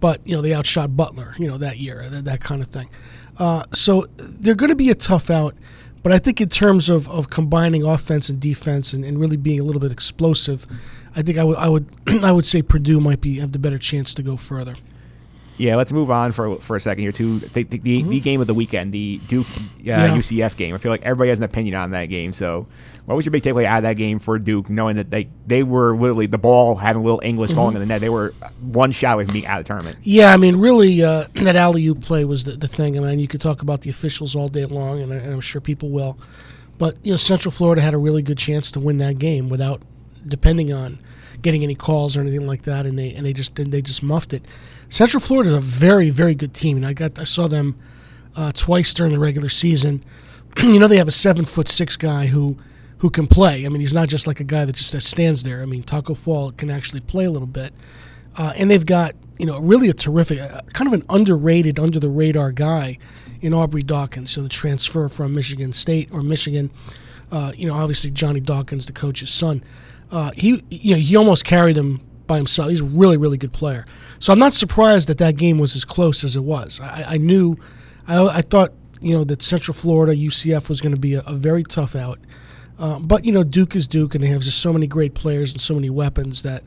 [0.02, 2.90] but you know they outshot Butler, you know that year, that, that kind of thing.
[3.38, 5.56] Uh, so they're going to be a tough out,
[6.04, 9.60] but I think in terms of, of combining offense and defense and, and really being
[9.60, 10.66] a little bit explosive,
[11.16, 11.88] I think I would I would
[12.24, 14.76] I would say Purdue might be have the better chance to go further.
[15.60, 18.40] Yeah, let's move on for for a second here to the, the, the, the game
[18.42, 19.86] of the weekend, the Duke uh, Mm-hmm.
[19.88, 20.08] Yeah.
[20.18, 20.74] UCF game.
[20.74, 22.32] I feel like everybody has an opinion on that game.
[22.32, 22.66] So,
[23.06, 25.64] what was your big takeaway out of that game for Duke, knowing that they they
[25.64, 27.76] were literally the ball having little English falling Mhm.
[27.76, 28.02] in the net?
[28.02, 29.98] They were one shot away from being out of the tournament.
[30.02, 32.98] Yeah, I mean, really, uh, that alley oop play was the, the thing.
[32.98, 35.42] I mean, you could talk about the officials all day long, and, I, and I'm
[35.42, 36.18] sure people will.
[36.78, 39.82] But you know, Central Florida had a really good chance to win that game without
[40.26, 41.00] depending on
[41.42, 44.34] getting any calls or anything like that, and they and they just they just muffed
[44.34, 44.44] it.
[44.90, 47.78] Central Florida is a very very good team, and I got I saw them
[48.36, 50.04] uh, twice during the regular season.
[50.58, 52.58] you know, they have a seven foot six guy who
[53.00, 53.66] who can play.
[53.66, 55.62] I mean, he's not just like a guy that just that stands there.
[55.62, 57.74] I mean, Tacko Fall can actually play a little bit.
[58.38, 62.00] Uh, and they've got you know really a terrific, uh, kind of an underrated, under
[62.00, 62.98] the radar guy
[63.42, 64.32] in Aubrey Dawkins.
[64.32, 66.70] So the transfer from Michigan State or Michigan,
[67.32, 69.64] uh, you know, obviously Johnny Dawkins, the coach's son.
[70.12, 72.70] Uh, he you know he almost carried him by himself.
[72.70, 73.84] He's a really, really good player.
[74.20, 76.80] So I'm not surprised that that game was as close as it was.
[76.80, 77.58] I, I knew,
[78.08, 81.34] I, I thought, you know, that Central Florida UCF was going to be a, a
[81.34, 82.20] very tough out.
[82.78, 85.52] Uh, but you know, Duke is Duke, and they have just so many great players
[85.52, 86.64] and so many weapons that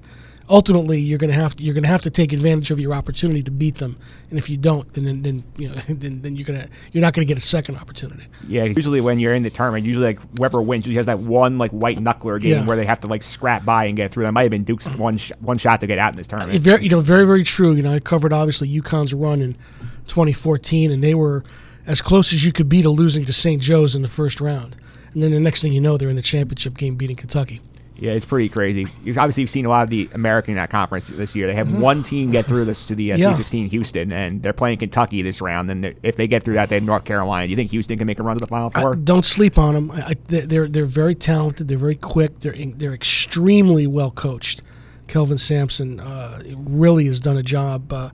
[0.49, 2.95] ultimately you're going to have to you're going to have to take advantage of your
[2.95, 3.97] opportunity to beat them.
[4.31, 7.27] And if you don't, then then you know then, then you're gonna you're not going
[7.27, 8.25] to get a second opportunity.
[8.47, 11.59] Yeah, usually when you're in the tournament, usually like whoever wins usually has that one
[11.59, 12.67] like white knuckler game Yeah.
[12.67, 14.25] where they have to like scrap by and get through.
[14.25, 15.01] That might have been Duke's mm-hmm.
[15.01, 16.57] one sh- one shot to get out in this tournament.
[16.57, 17.73] It very, you know, very, very true.
[17.73, 19.55] You know, I covered obviously UConn's run in
[20.09, 21.45] 2014, and they were
[21.87, 23.61] as close as you could be to losing to St.
[23.61, 24.77] Joe's in the first round.
[25.15, 27.61] And then the next thing you know, they're in the championship game beating Kentucky.
[28.03, 28.89] Yeah, it's pretty crazy.
[29.05, 31.47] You've obviously seen a lot of the American uh, conference this year.
[31.47, 33.23] They have one team get through this to the uh, Mm-hmm.
[33.23, 33.33] Yeah.
[33.33, 35.71] 16 Houston, and they're playing Kentucky this round.
[35.71, 37.47] And if they get through that, they have North Carolina.
[37.47, 38.95] Do you think Houston can make a run to the Final I- Four?
[38.97, 39.91] don't sleep on them.
[39.93, 41.69] I, I, they're they're very talented.
[41.69, 42.41] They're very quick.
[42.41, 44.63] They're in- they're extremely well coached.
[45.07, 48.11] Kelvin Sampson uh, really has done a job uh,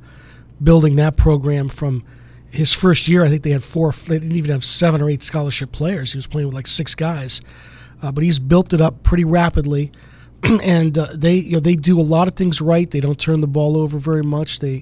[0.63, 2.05] building that program from
[2.51, 3.25] his first year.
[3.25, 3.93] I think they had four.
[3.93, 6.13] They didn't even have seven or eight scholarship players.
[6.13, 7.41] He was playing with like six guys,
[8.03, 9.93] uh, but he's built it up pretty rapidly.
[10.63, 12.91] and uh, they you know they do a lot of things right.
[12.91, 14.61] They don't turn the ball over very much.
[14.61, 14.75] They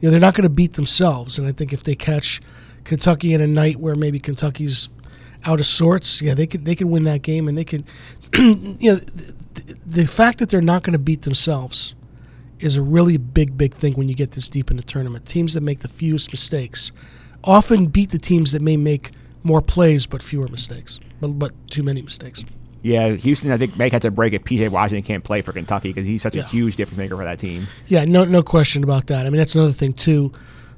[0.00, 1.38] you know they're not going to beat themselves.
[1.38, 2.40] And I think if they catch
[2.84, 4.88] Kentucky in a night where maybe Kentucky's
[5.44, 7.46] out of sorts, yeah, they could they can win that game.
[7.46, 7.84] And they can
[8.34, 9.34] you know the,
[9.86, 11.94] the fact that they're not going to beat themselves
[12.58, 15.24] is a really big big thing when you get this deep in the tournament.
[15.26, 16.90] Teams that make the fewest mistakes
[17.44, 19.12] often beat the teams that may make
[19.44, 22.44] more plays but fewer mistakes, but, but too many mistakes.
[22.86, 25.88] Yeah, Houston, I think, may catch a break if PJ Washington can't play for Kentucky
[25.88, 27.66] because he's such a huge difference maker for that team.
[27.88, 29.26] Yeah, no, no question about that.
[29.26, 30.32] I mean, that's another thing too.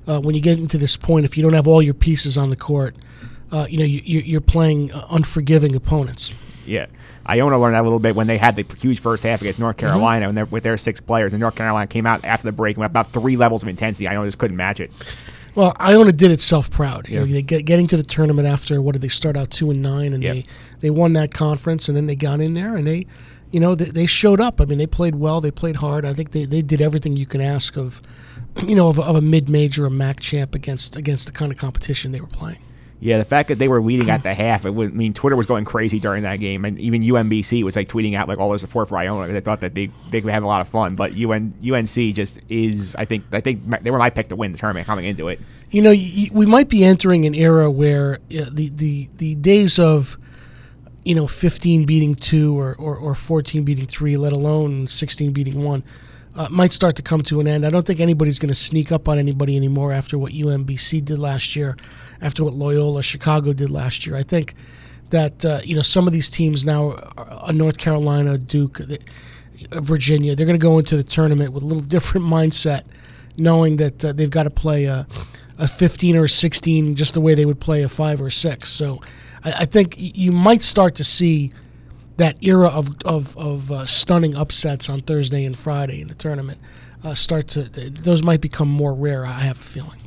[0.07, 2.49] Uh, when you get into this point, if you don't have all your pieces on
[2.49, 2.97] the court,
[3.53, 6.33] uh, you know you, you're playing uh, unforgiving opponents.
[6.65, 6.87] Yeah,
[7.29, 9.77] Iona learned that a little bit when they had the huge first half against North
[9.77, 9.87] Mm-hmm.
[9.87, 11.35] Carolina and with their six players.
[11.35, 14.09] And North Carolina came out after the break and went about three levels of intensity.
[14.09, 14.91] Iona just couldn't match it.
[15.59, 17.09] Well, Iona did itself proud.
[17.09, 19.73] You know, they get getting to the tournament after what did they start out two
[19.73, 20.35] and nine, and Yep.
[20.37, 20.47] they
[20.81, 23.07] they won that conference, and then they got in there and they,
[23.51, 24.61] you know, they, they showed up.
[24.61, 26.05] I mean, they played well, they played hard.
[26.05, 28.01] I think they, they did everything you can ask of,
[28.69, 31.51] you know, of, a- of a mid major, a MAAC champ against against the kind
[31.51, 32.61] of competition they were playing.
[33.01, 35.37] Yeah, the fact that they were leading at the half, it would I mean Twitter
[35.37, 38.49] was going crazy during that game, and even UMBC was like tweeting out like all
[38.49, 40.69] their support for Iona because they thought that they they would have a lot of
[40.69, 40.97] fun.
[40.97, 44.51] But UN, UNC just is, I think, I think they were my pick to win
[44.51, 45.41] the tournament coming into it.
[45.71, 50.17] You know, we might be entering an era where uh, the, the, the days of,
[51.05, 55.63] you know, 15 beating two or, or, or 14 beating three, let alone 16 beating
[55.63, 55.85] one,
[56.35, 57.67] uh, might start to come to an end.
[57.67, 61.19] I don't think anybody's going to sneak up on anybody anymore after what UMBC did
[61.19, 61.77] last year,
[62.21, 64.17] after what Loyola Chicago did last year.
[64.17, 64.55] I think
[65.11, 70.35] that, uh, you know, some of these teams now, uh, North Carolina, Duke, uh, Virginia,
[70.35, 72.83] they're going to go into the tournament with a little different mindset
[73.39, 75.07] knowing that uh, they've got to play a,
[75.59, 78.33] a 15 or a 16 just the way they would play a 5 or a
[78.33, 78.69] 6.
[78.69, 79.01] So
[79.45, 81.53] I, I think you might start to see
[82.17, 86.59] that era of, of, of uh, stunning upsets on Thursday and Friday in the tournament
[87.05, 89.98] uh, start to, those might become more rare, I have a feeling.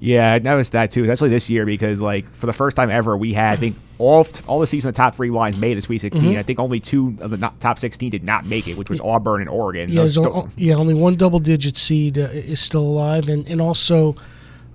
[0.00, 3.16] Yeah, I noticed that too, especially this year because like for the first time ever,
[3.16, 5.98] we had I think all all the season the top three lines made the Sweet
[5.98, 6.22] 16.
[6.34, 6.38] Mhm.
[6.38, 8.98] I think only two of the not, top 16 did not make it, which was
[9.02, 9.90] Auburn and Oregon.
[9.90, 13.60] Yeah, Those o- yeah, only one double digit seed uh, is still alive, and and
[13.60, 14.16] also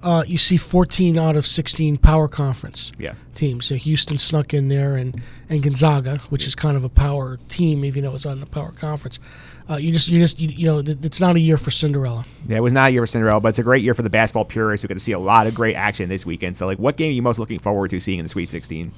[0.04, 3.14] uh, you see 14 out of 16 power conference Yeah.
[3.34, 3.66] teams.
[3.66, 7.84] So Houston snuck in there, and and Gonzaga, which is kind of a power team,
[7.86, 9.20] even though it's on the power conference.
[9.68, 12.24] Uh, you just you just you, you know th- it's not a year for Cinderella.
[12.48, 14.12] Yeah, it was not a year for Cinderella, but it's a great year for the
[14.12, 16.56] basketball purists who get to see a lot of great action this weekend.
[16.56, 18.92] So, like, what game are you most looking forward to seeing in the Sweet 16?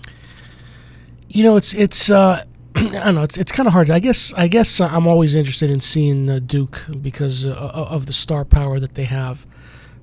[1.30, 2.44] You know, it's it's uh,
[2.76, 3.24] I don't know.
[3.24, 3.90] It's it's kind of hard.
[3.90, 7.54] I guess I guess uh, I'm always interested in seeing uh, Duke because uh,
[7.90, 9.46] of the star power that they have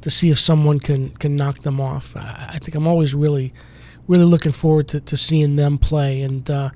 [0.05, 2.15] to see if someone can can knock them off.
[2.15, 3.55] I, I think I'm always really
[4.07, 6.21] really looking forward to, to seeing them play.
[6.21, 6.69] And uh,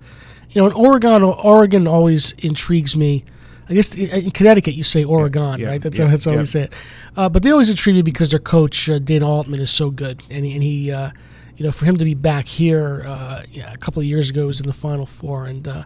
[0.48, 3.24] you know, in Oregon, Oregon always intrigues me.
[3.68, 5.82] I guess in Connecticut you say Oregon, yeah, right?
[5.82, 6.38] That's yeah, how, that's how yeah.
[6.38, 6.72] we say it.
[7.18, 10.22] Uh, but they always intrigue me because their coach uh, Dana Altman is so good,
[10.30, 11.10] and he, and he uh,
[11.58, 14.42] you know, for him to be back here, uh, yeah, a couple of years ago,
[14.42, 15.84] he was in the Final Four, and uh,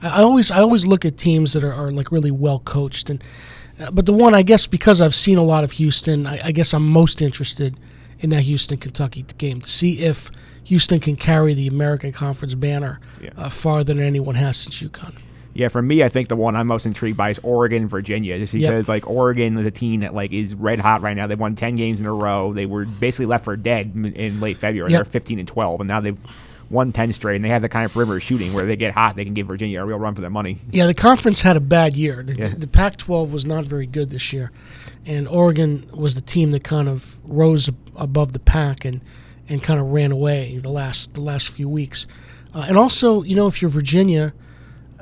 [0.00, 3.10] I, I always I always look at teams that are, are like really well coached,
[3.10, 3.26] and uh,
[3.92, 6.72] but the one I guess because I've seen a lot of Houston, I, I guess
[6.74, 7.76] I'm most interested
[8.20, 10.30] in that Houston Kentucky game to see if
[10.64, 13.30] Houston can carry the American Conference banner Yeah.
[13.36, 15.14] uh, farther than anyone has since UConn.
[15.56, 18.54] Yeah, for me, I think the one I'm most intrigued by is Oregon, Virginia, just
[18.54, 18.72] Yep.
[18.72, 21.26] because like Oregon is a team that like is red hot right now.
[21.28, 22.52] They won 10 games in a row.
[22.52, 24.90] They were basically left for dead in, in late February.
[24.90, 24.98] Yep.
[24.98, 26.18] They're 15 and 12, and now they've
[26.74, 29.16] won ten straight, and they have the kind of perimeter shooting where they get hot,
[29.16, 30.58] they can give Virginia a real run for their money.
[30.70, 32.22] Yeah, the conference had a bad year.
[32.22, 32.48] The, Yeah.
[32.48, 34.50] the Pac-12 was not very good this year,
[35.06, 39.00] and Oregon was the team that kind of rose above the pack and
[39.48, 42.06] and kind of ran away the last the last few weeks.
[42.54, 44.32] Uh, and also, you know, if you're Virginia,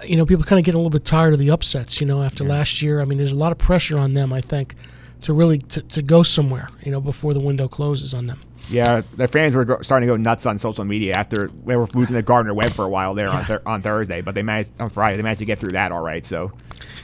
[0.04, 2.00] you know, people kind of get a little bit tired of the upsets.
[2.00, 4.32] You know, after last year, I mean, there's a lot of pressure on them.
[4.32, 4.74] I think
[5.22, 6.68] to really to, to go somewhere.
[6.82, 8.40] You know, before the window closes on them.
[8.70, 11.86] Yeah, their fans were go- starting to go nuts on social media after they were
[11.94, 14.72] losing to Gardner Webb for a while there on, thir- on Thursday, but they managed
[14.80, 15.16] on Friday.
[15.16, 16.24] They managed to get through that all right.
[16.24, 16.52] So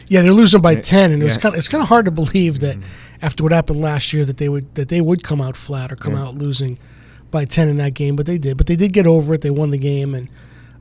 [0.06, 1.42] Yeah, they're losing by ten, and it was yeah.
[1.42, 2.76] kind of it's kind of hard to believe that
[3.20, 5.96] after what happened last year that they would that they would come out flat or
[5.96, 6.24] come Yeah.
[6.26, 6.78] out losing
[7.30, 8.56] by ten in that game, but they did.
[8.56, 9.40] But they did get over it.
[9.42, 10.28] They won the game, and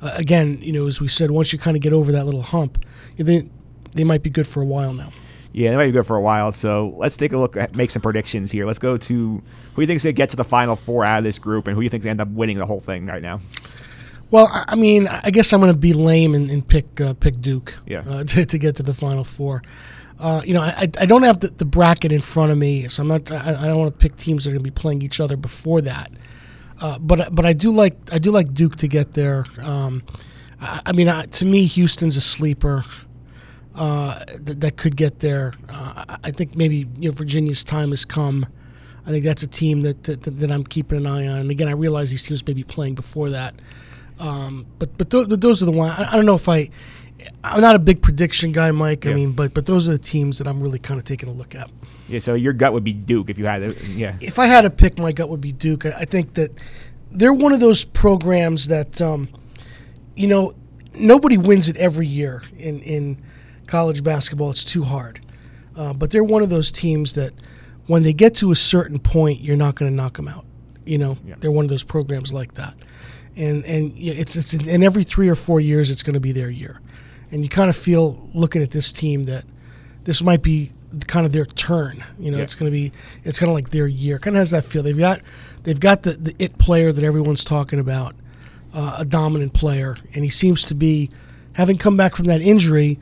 [0.01, 2.43] uh, again, you know, as we said, once you kind of get over that little
[2.43, 2.77] hump,
[3.17, 3.49] they
[3.95, 5.11] they might be good for a while now.
[5.53, 6.51] Yeah, they might be good for a while.
[6.51, 8.65] So let's take a look at make some predictions here.
[8.65, 9.41] Let's go to
[9.73, 11.81] who you think's gonna get to the final four out of this group, and who
[11.81, 13.39] you think's gonna end up winning the whole thing right now?
[14.29, 17.13] Well, I I mean, I guess I'm going to be lame and, and pick uh,
[17.13, 18.03] pick Duke Yeah.
[18.07, 19.63] uh, to, to get to the Final Four.
[20.19, 23.03] Uh, you know, I, I don't have the, the bracket in front of me, so
[23.03, 23.31] I'm not.
[23.31, 25.37] I, I don't want to pick teams that are going to be playing each other
[25.37, 26.11] before that.
[26.81, 29.45] Uh, but but I do like I do like Duke to get there.
[29.61, 30.03] Um,
[30.59, 32.83] I, I mean, I, to me, Houston's a sleeper
[33.77, 35.53] uh, that, that could get there.
[35.69, 38.45] Uh, I- think maybe you know Virginia's time has come.
[39.05, 41.39] I think that's a team that, that that I'm keeping an eye on.
[41.39, 43.55] And again, I realize these teams may be playing before that.
[44.19, 45.93] Um, but but, th- but those are the ones.
[45.97, 46.69] I, I don't know if I.
[47.43, 49.05] I'm not a big prediction guy, Mike.
[49.05, 51.31] I mean, but but those are the teams that I'm really kind of taking a
[51.31, 51.69] look at.
[52.07, 53.83] Yeah, so your gut would be Duke if you had it.
[53.83, 55.85] Yeah, If I had to pick, my gut would be Duke.
[55.85, 56.51] I, I think that
[57.11, 59.27] they're one of those programs that, um,
[60.15, 60.53] you know,
[60.95, 63.17] nobody wins it every year in in
[63.67, 64.51] college basketball.
[64.51, 65.19] It's too hard.
[65.75, 67.33] Uh, but they're one of those teams that,
[67.85, 70.45] when they get to a certain point, you're not going to knock them out.
[70.85, 71.35] You know, Yeah.
[71.39, 72.75] they're one of those programs like that.
[73.35, 76.31] And and it's it's in, in every three or four years, it's going to be
[76.31, 76.81] their year.
[77.31, 79.45] And you kind of feel looking at this team that
[80.05, 80.71] this might be
[81.07, 82.03] kind of their turn.
[82.17, 82.43] You know, Yeah.
[82.43, 82.91] it's going to be
[83.23, 84.17] it's kind of like their year.
[84.17, 84.81] Kind of has that feel.
[84.81, 85.21] They've got
[85.63, 88.15] they've got the, the it player that everyone's talking about,
[88.73, 91.09] uh, a dominant player, and he seems to be
[91.53, 92.97] having come back from that injury.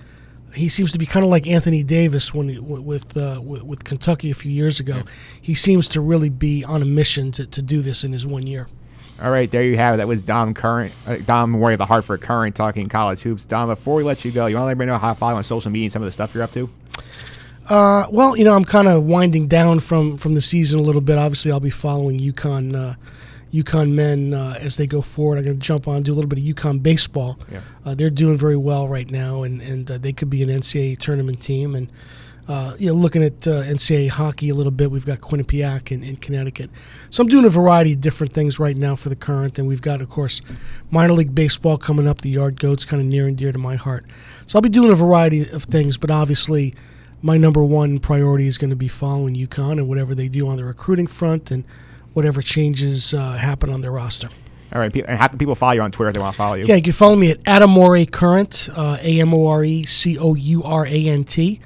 [0.55, 3.83] He seems to be kind of like Anthony Davis when he, with, uh, with with
[3.83, 5.03] Kentucky a few years ago.
[5.41, 8.47] He seems to really be on a mission to, to do this in his one
[8.47, 8.67] year.
[9.21, 9.97] All right, there you have it.
[9.97, 13.45] That was Dom Courant, uh, Dom Amore of the Hartford Courant talking college hoops.
[13.45, 15.35] Dom, before we let you go, you want to let everybody know how to follow
[15.35, 16.69] on social media and some of the stuff you're up to?
[17.69, 21.01] Uh, well, you know, I'm kind of winding down from from the season a little
[21.01, 21.17] bit.
[21.17, 22.95] Obviously, I'll be following UConn,
[23.53, 25.37] UConn men uh, as they go forward.
[25.37, 27.39] I'm going to jump on do a little bit of UConn baseball.
[27.51, 27.61] Yeah.
[27.85, 30.97] Uh, they're doing very well right now, and and uh, they could be an NCAA
[30.97, 31.75] tournament team.
[31.75, 31.91] And
[32.47, 36.03] uh, you know, looking at uh, NCAA hockey a little bit, we've got Quinnipiac in,
[36.03, 36.69] in Connecticut.
[37.09, 39.81] So I'm doing a variety of different things right now for the Courant, and we've
[39.81, 40.41] got, of course,
[40.91, 42.21] minor league baseball coming up.
[42.21, 44.05] The Yard Goats, kind of near and dear to my heart.
[44.47, 46.75] So I'll be doing a variety of things, but obviously
[47.21, 50.57] my number one priority is going to be following UConn and whatever they do on
[50.57, 51.63] the recruiting front and
[52.15, 54.29] whatever changes uh, happen on their roster.
[54.73, 56.55] All right, and how can people follow you on Twitter if they want to follow
[56.55, 56.65] you?
[56.65, 60.17] Yeah, you can follow me at Adamore Courant, uh, A M O R E C
[60.17, 61.61] O U R A N T.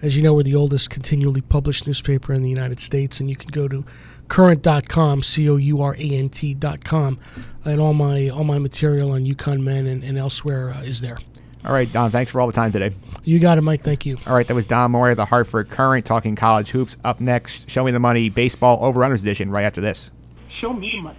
[0.00, 3.36] As you know, we're the oldest continually published newspaper in the United States, and you
[3.36, 3.84] can go to
[4.28, 7.18] courant.com, C O U R A N T.com,
[7.64, 11.18] and all my all my material on UConn men and, and elsewhere uh, is there.
[11.64, 12.94] All right, Dom, thanks for all the time today.
[13.24, 13.82] You got it, Mike.
[13.82, 14.18] Thank you.
[14.26, 16.98] All right, that was Dom Amore of the Hartford Courant talking college hoops.
[17.04, 20.10] Up next, Show Me the Money Baseball Over Unders Edition right after this.
[20.48, 21.16] Show me the money.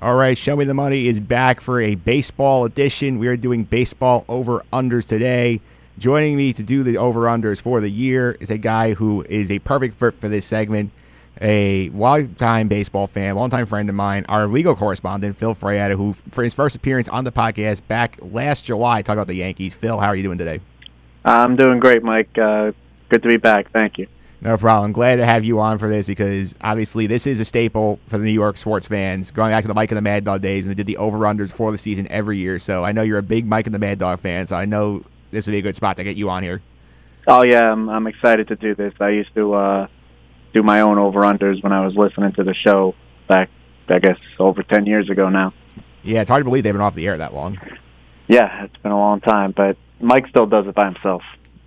[0.00, 3.20] All right, Show Me the Money is back for a baseball edition.
[3.20, 5.60] We are doing baseball over unders today.
[5.98, 9.50] Joining me to do the over unders for the year is a guy who is
[9.50, 10.90] a perfect fit for this segment,
[11.40, 16.42] a long-time baseball fan, longtime friend of mine, our legal correspondent, Phil Freyetta, who, for
[16.42, 19.74] his first appearance on the podcast back last July, talked about the Yankees.
[19.74, 20.60] Phil, how are you doing today?
[21.24, 22.36] I'm doing great, Mike.
[22.36, 22.72] Uh,
[23.08, 23.70] good to be back.
[23.70, 24.08] Thank you.
[24.40, 24.90] No problem.
[24.90, 28.24] Glad to have you on for this because obviously this is a staple for the
[28.24, 29.30] New York sports fans.
[29.30, 31.18] Going back to the Mike and the Mad Dog days, and they did the over
[31.18, 32.58] unders for the season every year.
[32.58, 34.48] So I know you're a big Mike and the Mad Dog fan.
[34.48, 36.62] So I know this would be a good spot to get you on here.
[37.26, 38.92] Oh yeah, I'm, I'm excited to do this.
[39.00, 39.86] I used to uh,
[40.54, 42.94] do my own over unders when I was listening to the show
[43.28, 43.48] back,
[43.88, 45.52] I guess, over ten years ago now.
[46.04, 47.58] Yeah, it's hard to believe they've been off the air that long.
[48.28, 51.22] Yeah, it's been a long time, but Mike still does it by himself.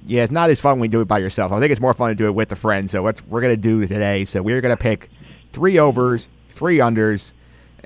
[0.05, 1.51] Yeah, it's not as fun when you do it by yourself.
[1.51, 2.89] I think it's more fun to do it with a friend.
[2.89, 4.23] So what we're gonna do today.
[4.23, 5.09] So we're gonna pick
[5.51, 7.31] three overs, three unders,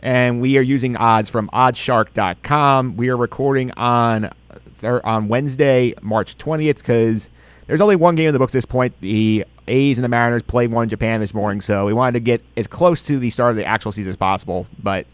[0.01, 2.97] and we are using odds from oddshark.com.
[2.97, 4.32] We are recording on
[4.80, 7.30] thir- on Wednesday, March 20th, because
[7.67, 8.93] there's only one game in the books at this point.
[9.01, 12.19] The A's and the Mariners played one in Japan this morning, so we wanted to
[12.19, 15.05] get as close to the start of the actual season as possible, but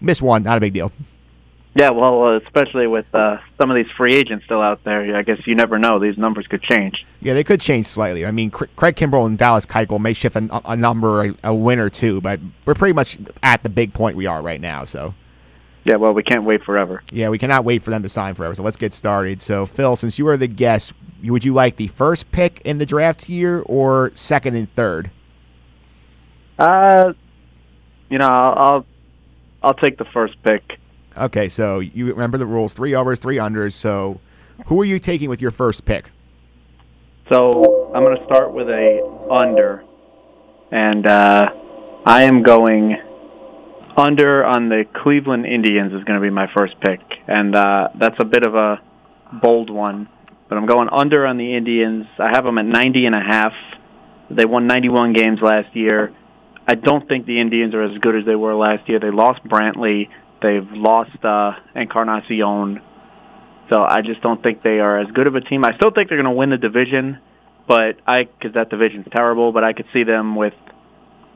[0.00, 0.42] missed one.
[0.42, 0.92] Not a big deal.
[1.74, 5.22] Yeah, well, uh, especially with uh, some of these free agents still out there, I
[5.22, 6.00] guess you never know.
[6.00, 7.06] These numbers could change.
[7.20, 8.26] Yeah, they could change slightly.
[8.26, 11.78] I mean, Craig Kimbrel and Dallas Keuchel may shift a, a number, a, a win
[11.78, 14.82] or two, but we're pretty much at the big point we are right now.
[14.82, 15.14] So,
[15.84, 17.02] Yeah, well, we can't wait forever.
[17.10, 18.54] yeah, we cannot wait for them to sign forever.
[18.54, 19.40] So let's get started.
[19.40, 20.92] So, Phil, since you are the guest,
[21.24, 25.10] would you like the first pick in the draft here or second and third?
[26.58, 27.14] Uh,
[28.10, 28.86] you know, I'll I'll,
[29.62, 30.78] I'll take the first pick.
[31.16, 33.72] Okay, so you remember the rules: three overs, three unders.
[33.72, 34.20] So,
[34.66, 36.10] who are you taking with your first pick?
[37.32, 39.00] So I'm going to start with a
[39.30, 39.84] under,
[40.72, 41.48] and uh,
[42.04, 42.98] I am going
[44.00, 48.16] under on the Cleveland Indians is going to be my first pick, and uh, that's
[48.18, 48.80] a bit of a
[49.42, 50.08] bold one,
[50.48, 52.06] but I'm going under on the Indians.
[52.18, 53.52] I have them at 90 and a half.
[54.30, 56.14] They won 91 games last year.
[56.66, 59.00] I don't think the Indians are as good as they were last year.
[59.00, 60.08] They lost Brantley.
[60.42, 62.80] They've lost uh, Encarnacion.
[63.72, 65.64] So I just don't think they are as good of a team.
[65.64, 67.18] I still think they're going to win the division,
[67.68, 69.52] but I because that division's terrible.
[69.52, 70.54] But I could see them with,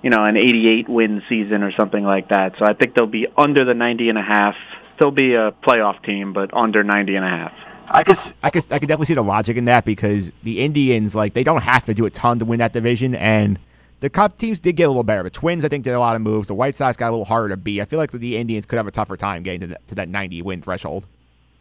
[0.05, 2.59] you know, an 88 win season or something like that.
[2.59, 4.55] So I think they'll be under the 90 and a half.
[4.97, 7.53] Still be a playoff team, but under 90 and a half.
[7.89, 11.15] I could, I could, I could definitely see the logic in that because the Indians,
[11.15, 13.59] like, they don't have to do a ton to win that division, and
[14.01, 15.23] the Cup teams did get a little better.
[15.23, 16.49] The Twins, I think, did a lot of moves.
[16.49, 17.81] The White Sox got a little harder to beat.
[17.81, 20.11] I feel like the Indians could have a tougher time getting to, that to that
[20.11, 21.07] 90 win threshold.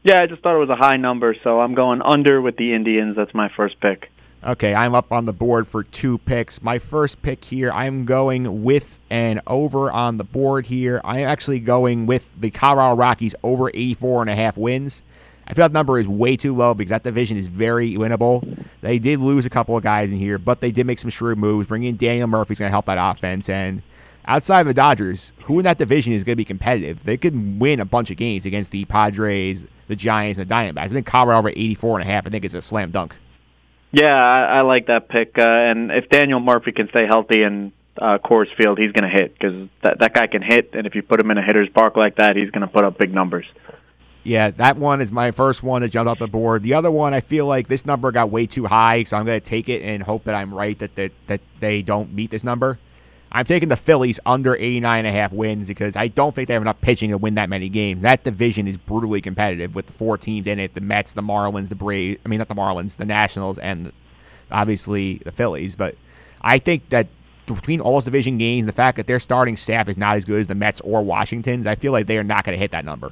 [0.03, 2.73] Yeah, I just thought it was a high number, so I'm going under with the
[2.73, 3.15] Indians.
[3.15, 4.09] That's my first pick.
[4.45, 6.61] Okay, I'm up on the board for two picks.
[6.61, 10.99] My first pick here, I'm going with an over on the board here.
[11.05, 15.01] I'm actually going with the Colorado Rockies over 84 and a half wins.
[15.47, 18.65] I feel that number is way too low because that division is very winnable.
[18.81, 21.37] They did lose a couple of guys in here, but they did make some shrewd
[21.37, 21.67] moves.
[21.67, 23.47] Bringing in Daniel Murphy's going to help that offense.
[23.47, 23.81] And
[24.25, 27.05] outside of the Dodgers, who in that division is going to be competitive?
[27.05, 30.79] They could win a bunch of games against the Padres, the Giants, and the Diamondbacks.
[30.79, 33.15] I think Colorado over 84 and a half, I think it's a slam dunk.
[33.93, 35.37] Yeah, I, I like that pick.
[35.37, 39.15] Uh, and if Daniel Murphy can stay healthy in uh, Coors Field, he's going to
[39.15, 40.71] hit because that that guy can hit.
[40.73, 42.83] And if you put him in a hitter's park like that, he's going to put
[42.83, 43.45] up big numbers.
[44.23, 46.63] Yeah, that one is my first one that jumped off the board.
[46.63, 49.39] The other one, I feel like this number got way too high, so I'm going
[49.39, 52.43] to take it and hope that I'm right that, that that they don't meet this
[52.43, 52.79] number.
[53.33, 56.53] I'm taking the Phillies under 89 and a half wins because I don't think they
[56.53, 58.03] have enough pitching to win that many games.
[58.03, 61.69] That division is brutally competitive with the four teams in it: the Mets, the Marlins,
[61.69, 62.19] the Braves.
[62.23, 63.91] I mean, not the Marlins, the Nationals, and
[64.51, 65.75] obviously the Phillies.
[65.75, 65.95] But
[66.41, 67.07] I think that
[67.47, 70.39] between all those division games, the fact that their starting staff is not as good
[70.39, 72.85] as the Mets or Washington's, I feel like they are not going to hit that
[72.85, 73.11] number.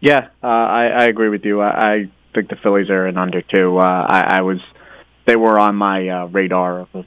[0.00, 1.60] Yeah, uh, I, I agree with you.
[1.60, 3.78] I, I think the Phillies are an under too.
[3.78, 4.60] Uh, I, I was,
[5.26, 7.06] they were on my uh, radar of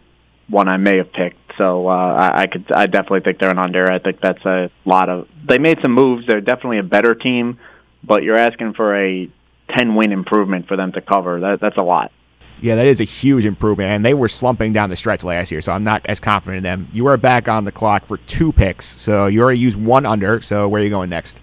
[0.49, 1.37] one I may have picked.
[1.57, 3.91] So uh, I, I could, I definitely think they're an under.
[3.91, 5.27] I think that's a lot of.
[5.47, 6.25] They made some moves.
[6.27, 7.59] They're definitely a better team,
[8.03, 9.29] but you're asking for a
[9.69, 11.39] ten win improvement for them to cover.
[11.39, 12.11] That, that's a lot.
[12.59, 15.61] Yeah, that is a huge improvement, and they were slumping down the stretch last year,
[15.61, 16.87] so I'm not as confident in them.
[16.91, 20.41] You are back on the clock for two picks, so you already used one under.
[20.41, 21.39] So where are you going next?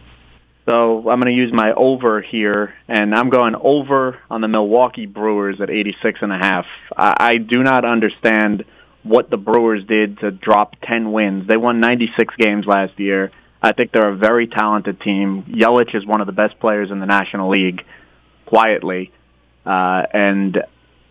[0.68, 5.06] So I'm going to use my over here, and I'm going over on the Milwaukee
[5.06, 6.66] Brewers at 86 and a half.
[6.96, 8.64] I, I do not understand
[9.04, 11.46] what the Brewers did to drop 10 wins.
[11.46, 13.30] They won 96 games last year.
[13.62, 15.44] I think they're a very talented team.
[15.44, 17.84] Yelich is one of the best players in the National League,
[18.46, 19.12] quietly,
[19.64, 20.58] uh, and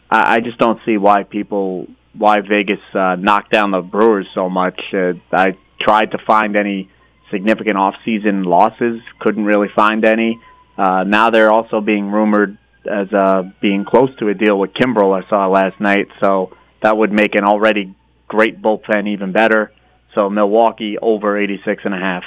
[0.10, 4.50] I, I just don't see why people, why Vegas uh, knocked down the Brewers so
[4.50, 4.80] much.
[4.94, 6.90] Uh, I tried to find any
[7.32, 9.02] significant off-season losses.
[9.20, 10.40] Couldn't really find any.
[10.78, 12.58] Uh, now they're also being rumored
[12.90, 15.24] as uh, being close to a deal with Kimbrel.
[15.24, 17.96] I saw last night, so that would make an already
[18.28, 19.72] great bullpen even better.
[20.14, 22.24] So Milwaukee over 86 and a half.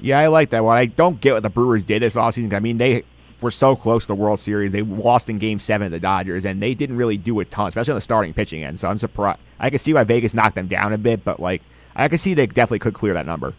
[0.00, 0.78] Yeah, I like that one.
[0.78, 2.54] I don't get what the Brewers did this offseason.
[2.54, 3.04] I mean, they
[3.40, 4.72] were so close to the World Series.
[4.72, 7.68] They lost in Game Seven to the Dodgers, and they didn't really do a ton,
[7.68, 8.78] especially on the starting pitching end.
[8.78, 9.40] So I'm surprised.
[9.58, 11.62] I can see why Vegas knocked them down a bit, but like
[11.96, 13.54] I can see they definitely could clear that number.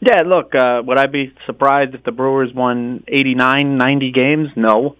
[0.00, 4.48] Yeah, look, uh, would I be surprised if the Brewers won 89, 90 games?
[4.56, 4.96] No.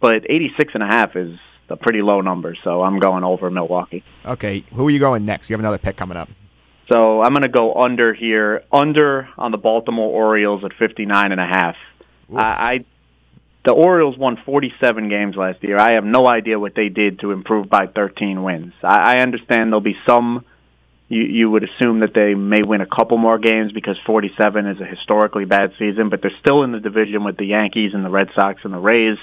[0.00, 1.38] But 86 and a half is
[1.68, 4.04] a pretty low number, so I'm going over Milwaukee.
[4.24, 5.50] Okay, who are you going next?
[5.50, 6.28] You have another pick coming up.
[6.88, 11.40] So I'm going to go under here, under on the Baltimore Orioles at 59 and
[11.40, 11.76] a half.
[12.34, 12.84] I, I
[13.64, 15.78] the Orioles won 47 games last year.
[15.78, 18.74] I have no idea what they did to improve by 13 wins.
[18.82, 20.44] I, I understand there'll be some
[21.08, 24.80] you you would assume that they may win a couple more games because 47 is
[24.80, 28.10] a historically bad season, but they're still in the division with the Yankees and the
[28.10, 29.18] Red Sox and the Rays,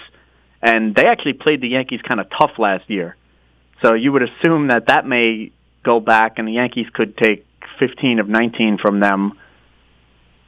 [0.62, 3.16] and they actually played the Yankees kind of tough last year.
[3.82, 5.52] So you would assume that that may
[5.84, 7.46] go back, and the Yankees could take
[7.80, 9.34] 15 of 19 from them.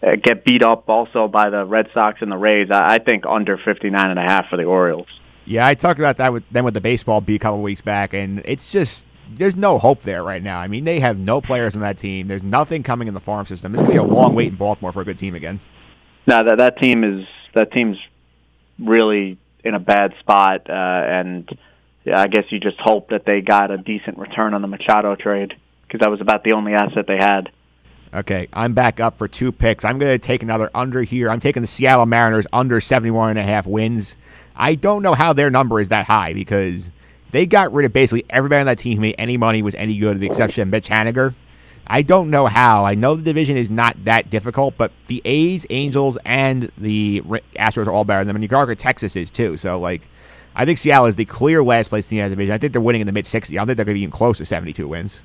[0.02, 2.70] Uh, get beat up also by the Red Sox and the Rays.
[2.70, 5.08] I, I think under 59 and a half for the Orioles.
[5.46, 8.14] Yeah, I talked about that with them with the baseball beat a couple weeks back,
[8.14, 10.60] and it's just there's no hope there right now.
[10.60, 12.28] I mean, they have no players on that team.
[12.28, 13.72] There's nothing coming in the farm system.
[13.72, 15.60] This could be a long wait in Baltimore for a good team again.
[16.28, 17.98] No, that that team is that team's
[18.80, 21.50] really in a bad spot, uh, and
[22.06, 25.56] I guess you just hope that they got a decent return on the Machado trade
[25.88, 27.52] because that was about the only asset they had.
[28.14, 29.84] Okay, I'm back up for two picks.
[29.84, 31.32] I'm going to take another under here.
[31.32, 34.16] I'm taking the Seattle Mariners under 71 and a half wins.
[34.56, 36.92] I don't know how their number is that high because
[37.32, 39.98] they got rid of basically everybody on that team who made any money was any
[39.98, 41.34] good, with the exception of Mitch Haniger.
[41.88, 42.86] I don't know how.
[42.86, 47.22] I know the division is not that difficult, but the A's, Angels, and the
[47.58, 49.58] Astros are all better than them, and argue Texas is too.
[49.58, 50.10] So, like,
[50.56, 52.54] I think Seattle is the clear last place in the division.
[52.54, 53.52] I think they're winning in the mid 60s.
[53.52, 55.24] I don't think they're going to be even close to 72 wins.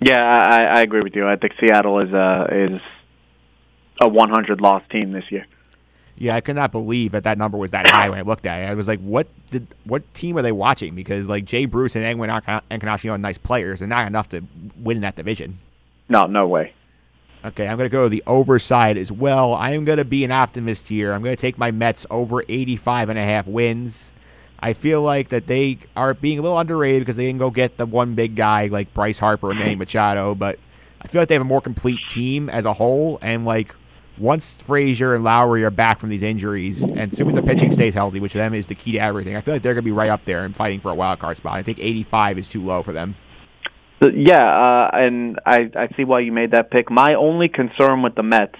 [0.00, 1.28] Yeah, I, I agree with you.
[1.28, 2.80] I think Seattle is a is
[4.00, 5.46] a 100 loss team this year.
[6.16, 8.60] Yeah, I could not believe that that number was that high when I looked at
[8.60, 8.70] it.
[8.70, 10.94] I was like, what did what team are they watching?
[10.94, 12.30] Because like Jay Bruce and Edwin
[12.70, 14.42] Encarnacion are nice players, and not enough to
[14.76, 15.58] win in that division.
[16.12, 16.74] No, no way.
[17.42, 19.54] Okay, I'm going to go to the overside as well.
[19.54, 21.14] I am going to be an optimist here.
[21.14, 24.12] I'm going to take my Mets over 85 and a half wins.
[24.60, 27.78] I feel like that they are being a little underrated because they didn't go get
[27.78, 30.58] the one big guy like Bryce Harper and Manny Machado, but
[31.00, 33.18] I feel like they have a more complete team as a whole.
[33.22, 33.74] And like
[34.18, 38.20] once Frazier and Lowrie are back from these injuries, and assuming the pitching stays healthy,
[38.20, 39.92] which for them is the key to everything, I feel like they're going to be
[39.92, 41.54] right up there and fighting for a wild card spot.
[41.54, 43.16] I think 85 is too low for them.
[44.10, 46.90] Yeah, uh, and I, I see why you made that pick.
[46.90, 48.58] My only concern with the Mets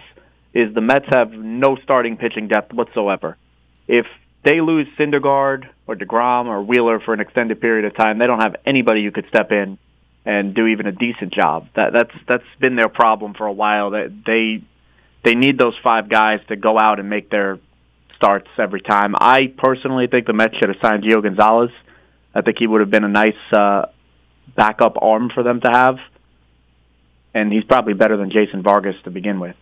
[0.55, 3.37] is the Mets have no starting pitching depth whatsoever.
[3.89, 4.07] If
[4.45, 8.41] they lose Syndergaard or DeGrom or Wheeler for an extended period of time, they don't
[8.41, 9.79] have anybody who could step in
[10.25, 11.69] and do even a decent job.
[11.75, 13.91] That that's that's been their problem for a while.
[13.91, 14.63] That they
[15.25, 17.59] they need those five guys to go out and make their
[18.17, 19.15] starts every time.
[19.19, 21.71] I personally think the Mets should have signed Gio Gonzalez.
[22.35, 23.87] I think he would have been a nice uh,
[24.55, 25.99] backup arm for them to have,
[27.35, 29.57] and he's probably better than Jason Vargas to begin with.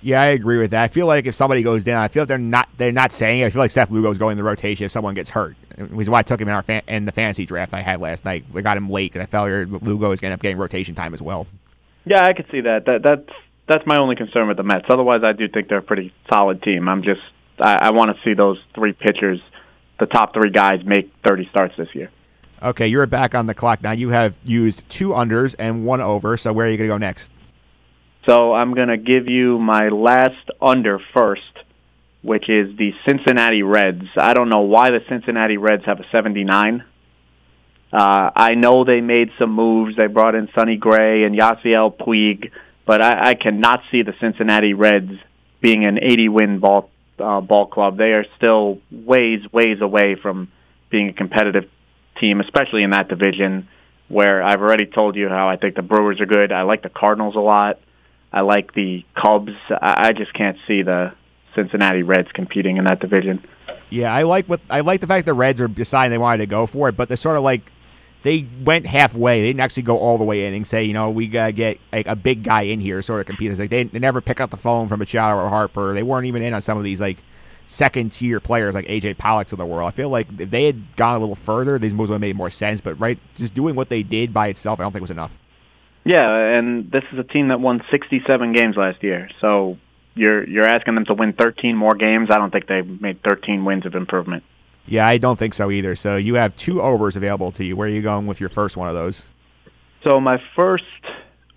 [0.00, 0.84] Yeah, I agree with that.
[0.84, 3.40] I feel like if somebody goes down, I feel like they're not they're not saying
[3.40, 3.46] it.
[3.46, 5.56] I feel like Seth Lugo's going in the rotation if someone gets hurt.
[5.76, 8.00] Which is why I took him in our fan, in the fantasy draft I had
[8.00, 8.44] last night.
[8.54, 10.56] I got him late because I felt like Lugo is going to end up getting
[10.56, 11.46] rotation time as well.
[12.04, 12.84] Yeah, I could see that.
[12.86, 13.28] That that's
[13.66, 14.86] that's my only concern with the Mets.
[14.88, 16.88] Otherwise, I do think they're a pretty solid team.
[16.88, 17.22] I'm just
[17.60, 19.40] I, I want to see those three pitchers,
[19.98, 22.10] the top three guys, make 30 starts this year.
[22.62, 23.92] Okay, you're back on the clock now.
[23.92, 26.36] You have used two unders and one over.
[26.36, 27.30] So where are you going to go next?
[28.26, 31.42] So I'm going to give you my last under first,
[32.22, 34.06] which is the Cincinnati Reds.
[34.16, 36.84] I don't know why the Cincinnati Reds have a 79.
[37.90, 39.96] Uh, I know they made some moves.
[39.96, 42.50] They brought in Sonny Gray and Yasiel Puig,
[42.84, 45.12] but I, I cannot see the Cincinnati Reds
[45.60, 47.96] being an 80-win ball uh, ball club.
[47.96, 50.52] They are still ways, ways away from
[50.90, 51.68] being a competitive
[52.18, 53.68] team, especially in that division
[54.08, 56.50] where I've already told you how I think the Brewers are good.
[56.52, 57.78] I like the Cardinals a lot.
[58.32, 59.54] I like the Cubs.
[59.70, 61.12] I, I just can't see the
[61.54, 63.44] Cincinnati Reds competing in that division.
[63.90, 66.46] Yeah, I like what I like the fact the Reds are deciding they wanted to
[66.46, 67.72] go for it, but they're sort of like
[68.22, 69.40] they went halfway.
[69.40, 71.78] They didn't actually go all the way in and say, you know, we gotta get
[71.92, 73.50] like a big guy in here, sort of compete.
[73.50, 75.94] It's like they, they never pick up the phone from Machado or Harper.
[75.94, 77.18] They weren't even in on some of these like
[77.68, 79.86] second tier players like AJ Pollocks of the world.
[79.86, 82.34] I feel like if they had gone a little further, these moves would have made
[82.34, 82.80] more sense.
[82.80, 85.38] But right, just doing what they did by itself, I don't think was enough.
[86.04, 89.28] Yeah, and this is a team that won 67 games last year.
[89.40, 89.76] So
[90.14, 92.30] you're you're asking them to win 13 more games.
[92.30, 94.42] I don't think they made 13 wins of improvement.
[94.86, 95.94] Yeah, I don't think so either.
[95.94, 97.76] So you have two overs available to you.
[97.76, 99.28] Where are you going with your first one of those?
[100.02, 100.84] So my first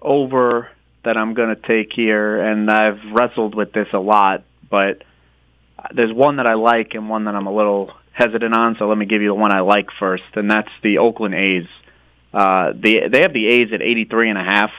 [0.02, 0.70] over
[1.04, 5.04] that I'm going to take here, and I've wrestled with this a lot, but
[5.94, 8.76] there's one that I like and one that I'm a little hesitant on.
[8.78, 11.68] So let me give you the one I like first, and that's the Oakland A's.
[12.34, 14.72] Uh, the they have the A's at 83 and a half.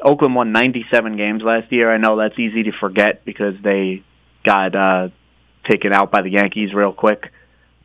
[0.00, 1.92] Oakland won 97 games last year.
[1.92, 4.02] I know that's easy to forget because they
[4.44, 5.08] got uh,
[5.68, 7.32] taken out by the Yankees real quick.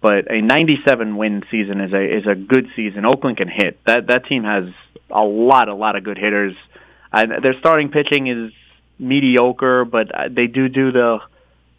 [0.01, 3.05] But a 97 win season is a is a good season.
[3.05, 3.79] Oakland can hit.
[3.85, 4.65] That that team has
[5.09, 6.55] a lot a lot of good hitters.
[7.11, 8.51] Uh, their starting pitching is
[8.99, 11.19] mediocre, but they do do the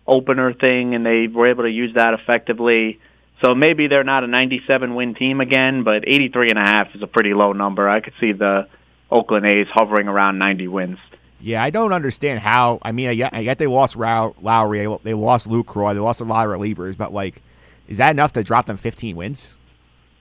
[0.07, 3.01] opener thing, and they were able to use that effectively.
[3.43, 7.03] So maybe they're not a 97 win team again, but 83 and a half is
[7.03, 7.89] a pretty low number.
[7.89, 8.69] I could see the
[9.11, 10.99] Oakland A's hovering around 90 wins.
[11.41, 12.79] Yeah, I don't understand how.
[12.83, 16.21] I mean, I get, I get they lost Row, Lowrie, they lost Lucroy, they lost
[16.23, 17.43] a lot of relievers, but like,
[17.87, 19.57] is that enough to drop them 15 wins?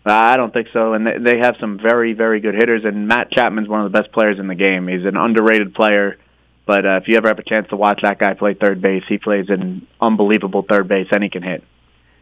[0.06, 2.84] Uh, I don't think so, and they, they have some very, very good hitters.
[2.84, 4.88] And Matt Chapman's one of the best players in the game.
[4.88, 6.18] He's an underrated player,
[6.66, 9.04] but uh, if you ever have a chance to watch that guy play third base,
[9.08, 11.64] he plays an unbelievable third base, and he can hit.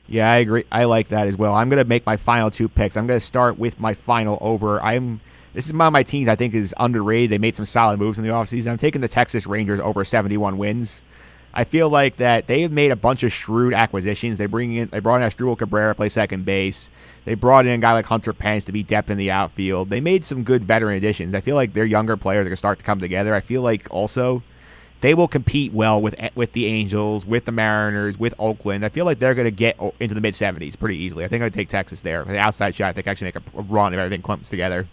[0.08, 0.66] Yeah, I agree.
[0.72, 1.54] I like that as well.
[1.54, 2.98] I'm going to make my final two picks.
[2.98, 4.82] I'm going to start with my final over.
[4.82, 5.22] I'm
[5.54, 7.30] this is one of my teams I think is underrated.
[7.30, 8.72] They made some solid moves in the offseason.
[8.72, 11.02] I'm taking the Texas Rangers over 71 wins.
[11.54, 14.38] I feel like that they have made a bunch of shrewd acquisitions.
[14.38, 16.90] They bring in they brought in Asdrubal Cabrera to play second base.
[17.26, 19.90] They brought in a guy like Hunter Pence to be depth in the outfield.
[19.90, 21.36] They made some good veteran additions.
[21.36, 23.36] I feel like their younger players are going to start to come together.
[23.36, 24.44] I feel like also
[25.02, 28.86] they will compete well with with the Angels, with the Mariners, with Oakland.
[28.86, 31.26] I feel like they're going to get into the mid 70s pretty easily.
[31.26, 32.24] I think I'd take Texas there.
[32.24, 34.88] The outside shot, I think actually make a run if everything clumps together.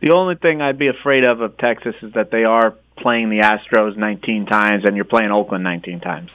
[0.00, 3.40] The only thing I'd be afraid of of Texas is that they are playing the
[3.40, 6.30] Astros 19 times and you're playing Oakland 19 times.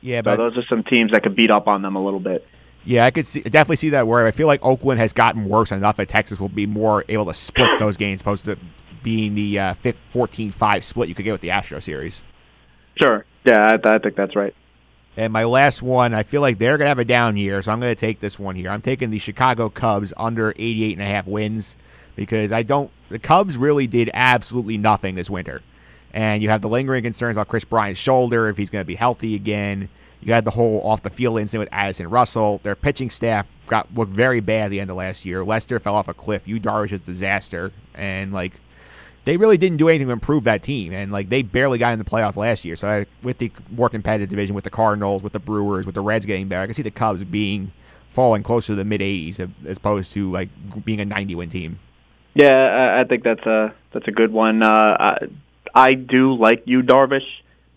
[0.00, 2.20] Yeah, but so those are some teams that could beat up on them a little
[2.20, 2.46] bit.
[2.84, 5.70] Yeah, I could see, definitely see that where I feel like Oakland has gotten worse
[5.70, 8.58] enough that Texas will be more able to split those games opposed to
[9.04, 12.22] being the uh, 14-5 split you could get with the Astro series.
[12.96, 13.24] Sure.
[13.44, 14.54] Yeah, I, I think that's right.
[15.16, 17.70] And my last one, I feel like they're going to have a down year, so
[17.70, 18.70] I'm going to take this one here.
[18.70, 21.76] I'm taking the Chicago Cubs under 88 and a half wins
[22.16, 25.60] because I don't the Cubs really did absolutely nothing this winter.
[26.12, 28.94] And you have the lingering concerns about Kris Bryant's shoulder if he's going to be
[28.94, 29.88] healthy again.
[30.20, 32.60] You had the whole off the field incident with Addison Russell.
[32.62, 35.42] Their pitching staff got looked very bad at the end of last year.
[35.42, 36.46] Lester fell off a cliff.
[36.46, 38.52] Yu Darvish a disaster, and like
[39.24, 40.92] they really didn't do anything to improve that team.
[40.92, 42.76] And like they barely got in the playoffs last year.
[42.76, 46.02] So I, with the more competitive division, with the Cardinals, with the Brewers, with the
[46.02, 47.72] Reds getting better, I can see the Cubs being
[48.10, 50.50] falling closer to the mid 80s as opposed to like
[50.84, 51.80] being a 90 win team.
[52.34, 54.62] Yeah, I think that's a that's a good one.
[54.62, 55.18] Uh,
[55.74, 57.26] I, do like Yu, Darvish.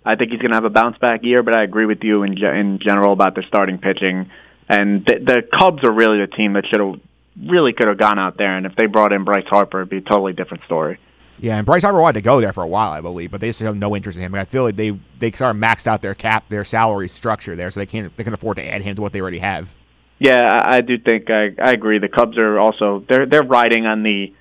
[0.03, 2.23] I think he's going to have a bounce back year, but I agree with you
[2.23, 4.29] in in general about the starting pitching.
[4.69, 6.99] And the, the Cubs are really the team that should have
[7.43, 8.55] really could have gone out there.
[8.55, 10.99] And if they brought in Bryce Harper, it'd be a totally different story.
[11.39, 13.49] Yeah, and Bryce Harper wanted to go there for a while, I believe, but they
[13.49, 14.33] just have no interest in him.
[14.35, 17.69] I feel like they they sort of maxed out their cap, their salary structure there,
[17.71, 19.75] so they can't they can afford to add him to what they already have.
[20.17, 21.99] Yeah, I, I do think I, I agree.
[21.99, 24.33] The Cubs are also they're they're riding on the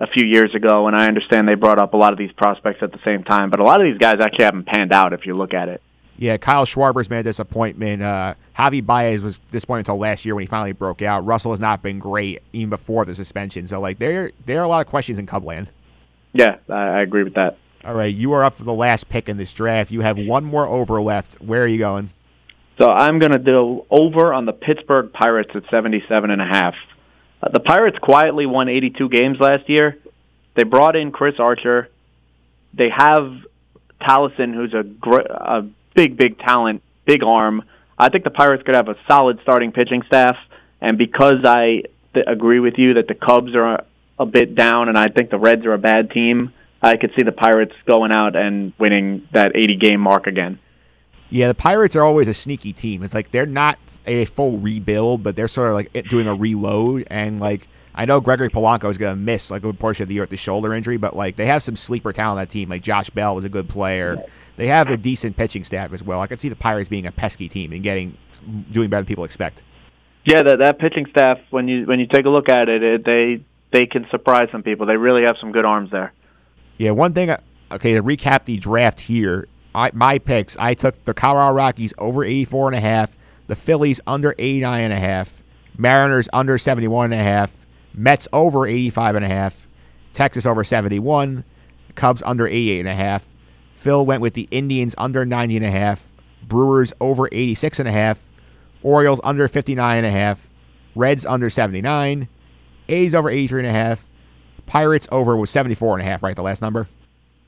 [0.00, 2.82] a few years ago, and I understand they brought up a lot of these prospects
[2.82, 5.26] at the same time, but a lot of these guys actually haven't panned out if
[5.26, 5.82] you look at it.
[6.16, 8.02] Yeah, Kyle Schwarber's been a disappointment.
[8.02, 11.24] Uh, Javi Baez was disappointed until last year when he finally broke out.
[11.24, 13.66] Russell has not been great even before the suspension.
[13.66, 15.68] So, like, there there are a lot of questions in Cubland.
[16.32, 17.56] Yeah, I, agree with that.
[17.84, 19.90] All right, you are up for the last pick in this draft.
[19.90, 21.40] You have one more over left.
[21.40, 22.10] Where are you going?
[22.78, 26.74] So I'm going to do over on the Pittsburgh Pirates at 77 and a half.
[27.42, 29.98] Uh, the Pirates quietly won 82 games last year.
[30.54, 31.88] They brought in Chris Archer.
[32.74, 33.32] They have
[34.00, 37.64] Tolleson, who's a, gr- a big, big talent, big arm.
[37.98, 40.36] I think the Pirates could have a solid starting pitching staff.
[40.80, 41.84] And because I
[42.14, 43.84] th- agree with you that the Cubs are a,
[44.18, 47.22] a bit down, and I think the Reds are a bad team, I could see
[47.22, 50.58] the Pirates going out and winning that 80 game mark again.
[51.30, 53.02] Yeah, the Pirates are always a sneaky team.
[53.02, 57.06] It's like they're not a full rebuild, but they're sort of like doing a reload.
[57.08, 60.08] And like I know Gregory Polanco is going to miss like a good portion of
[60.08, 62.50] the year with the shoulder injury, but like they have some sleeper talent on that
[62.50, 62.68] team.
[62.68, 64.22] Like Josh Bell was a good player.
[64.56, 66.20] They have a decent pitching staff as well.
[66.20, 68.16] I could see the Pirates being a pesky team and getting
[68.72, 69.62] doing better than people expect.
[70.24, 73.04] Yeah, that that pitching staff when you when you take a look at it, it
[73.04, 74.86] they they can surprise some people.
[74.86, 76.12] They really have some good arms there.
[76.78, 77.30] Yeah, one thing.
[77.72, 82.24] Okay, to recap the draft here, I, my picks, I took the Colorado Rockies over
[82.24, 83.16] 84 and a half,
[83.46, 85.42] the Phillies under 89 and a half,
[85.76, 89.68] Mariners under 71 and a half, Mets over 85 and a half,
[90.12, 91.44] Texas over 71,
[91.94, 93.26] Cubs under 88 and a half.
[93.72, 96.10] Phil went with the Indians under 90 and a half,
[96.46, 98.22] Brewers over 86 and a half,
[98.82, 100.50] Orioles under 59 and a half,
[100.94, 102.28] Reds under 79,
[102.88, 104.06] A's over 83 and a half,
[104.66, 106.36] Pirates over was 74 and a half, right?
[106.36, 106.88] The last number?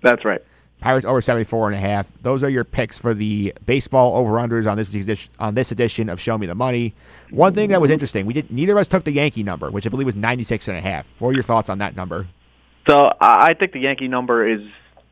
[0.03, 0.43] That's right.
[0.83, 2.13] Pirates over 74 and a half.
[2.23, 6.21] Those are your picks for the baseball over-unders on this edition, on this edition of
[6.21, 6.93] Show Me the Money.
[7.31, 9.87] One thing that was interesting, we did neither of us took the Yankee number, which
[9.87, 11.07] I believe was 96 and a half.
[11.21, 12.27] What are your thoughts on that number?
[12.89, 14.61] So I think the Yankee number is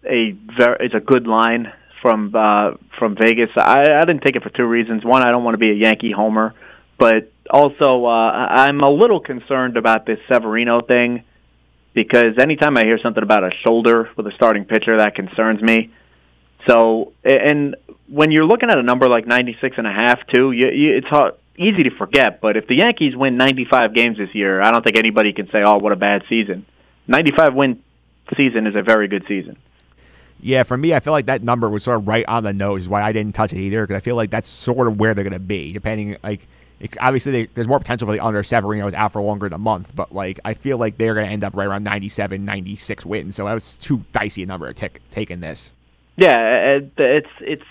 [0.04, 3.50] a very is a good line from uh, from Vegas.
[3.56, 5.04] I, I didn't take it for two reasons.
[5.04, 6.52] One, I don't want to be a Yankee homer,
[6.98, 11.22] but also uh, I'm a little concerned about this Severino thing
[11.92, 15.90] because anytime I hear something about a shoulder with a starting pitcher, that concerns me.
[16.66, 17.76] So, and
[18.08, 21.06] when you're looking at a number like 96 and a half, too, you, you, it's
[21.06, 22.40] hard, easy to forget.
[22.40, 25.62] But if the Yankees win 95 games this year, I don't think anybody can say,
[25.62, 26.66] "Oh, what a bad season."
[27.08, 27.82] 95 win
[28.36, 29.56] season is a very good season.
[30.42, 32.82] Yeah, for me, I feel like that number was sort of right on the nose.
[32.82, 35.14] Is why I didn't touch it either because I feel like that's sort of where
[35.14, 35.72] they're going to be.
[35.72, 36.46] Depending, like,
[36.80, 39.58] it, obviously they, there's more potential for the under Severino out for longer than a
[39.58, 43.06] month, but like I feel like they're going to end up right around 97, 96
[43.06, 43.36] wins.
[43.36, 45.72] So that was too dicey a number to take taking this.
[46.16, 47.64] Yeah, it, it's it's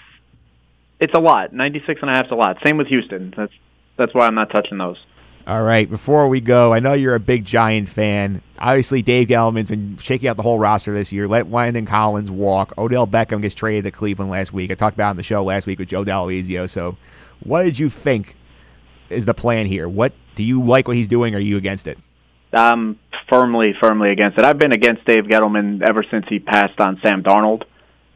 [0.99, 1.53] it's a lot.
[1.53, 2.57] 96 and a half is a lot.
[2.63, 3.33] Same with Houston.
[3.35, 3.53] That's
[3.97, 4.97] that's why I'm not touching those.
[5.47, 8.43] All right, before we go, I know you're a big Giant fan.
[8.59, 11.27] Obviously, Dave Gettleman's been shaking out the whole roster this year.
[11.27, 12.77] Let Landon Collins walk.
[12.77, 14.69] Odell Beckham gets traded to Cleveland last week.
[14.69, 16.69] I talked about it on the show last week with Joe Dall'Oisio.
[16.69, 16.97] So,
[17.39, 18.35] what did you think
[19.09, 19.87] is the plan here?
[19.87, 21.33] What do you like what he's doing?
[21.33, 21.97] Or are you against it?
[22.51, 22.99] I'm
[23.29, 24.45] firmly, firmly against it.
[24.45, 27.63] I've been against Dave Gettleman ever since he passed on Sam Darnold,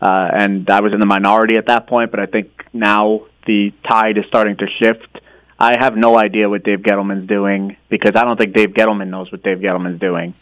[0.02, 2.12] uh, and I was in the minority at that point.
[2.12, 5.20] But I think now the tide is starting to shift.
[5.60, 9.32] I have no idea what Dave Gettleman's doing because I don't think Dave Gettleman knows
[9.32, 10.34] what Dave Gettleman's doing.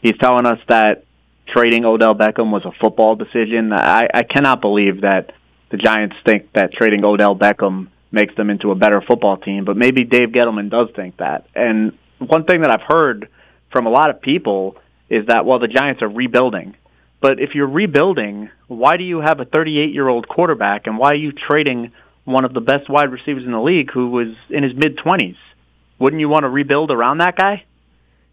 [0.00, 1.04] He's telling us that
[1.46, 3.72] trading Odell Beckham was a football decision.
[3.72, 5.32] I, I cannot believe that
[5.70, 9.76] the Giants think that trading Odell Beckham makes them into a better football team, but
[9.76, 11.46] maybe Dave Gettleman does think that.
[11.54, 13.28] And one thing that I've heard
[13.70, 14.76] from a lot of people
[15.10, 16.76] is that well the Giants are rebuilding.
[17.20, 21.32] But if you're rebuilding, why do you have a 38-year-old quarterback and why are you
[21.32, 21.92] trading
[22.24, 25.36] one of the best wide receivers in the league who was in his mid 20s?
[25.98, 27.64] Wouldn't you want to rebuild around that guy?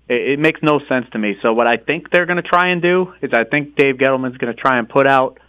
[0.08, 1.38] It, it makes no sense to me.
[1.42, 4.38] So what I think they're going to try and do is I think Dave Gettleman's
[4.38, 5.40] going to try and put out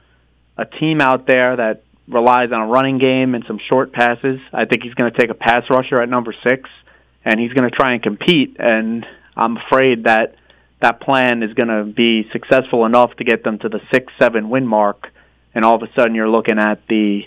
[0.57, 4.41] a team out there that relies on a running game and some short passes.
[4.53, 6.69] I think he's going to take a pass rusher at number six,
[7.25, 8.57] and he's going to try and compete.
[8.59, 9.07] And
[9.37, 10.37] I'm afraid that
[10.81, 14.51] that plan is going to be successful enough to get them to the six, seven
[14.51, 15.11] win mark,
[15.55, 17.27] and all of a sudden you're looking at the,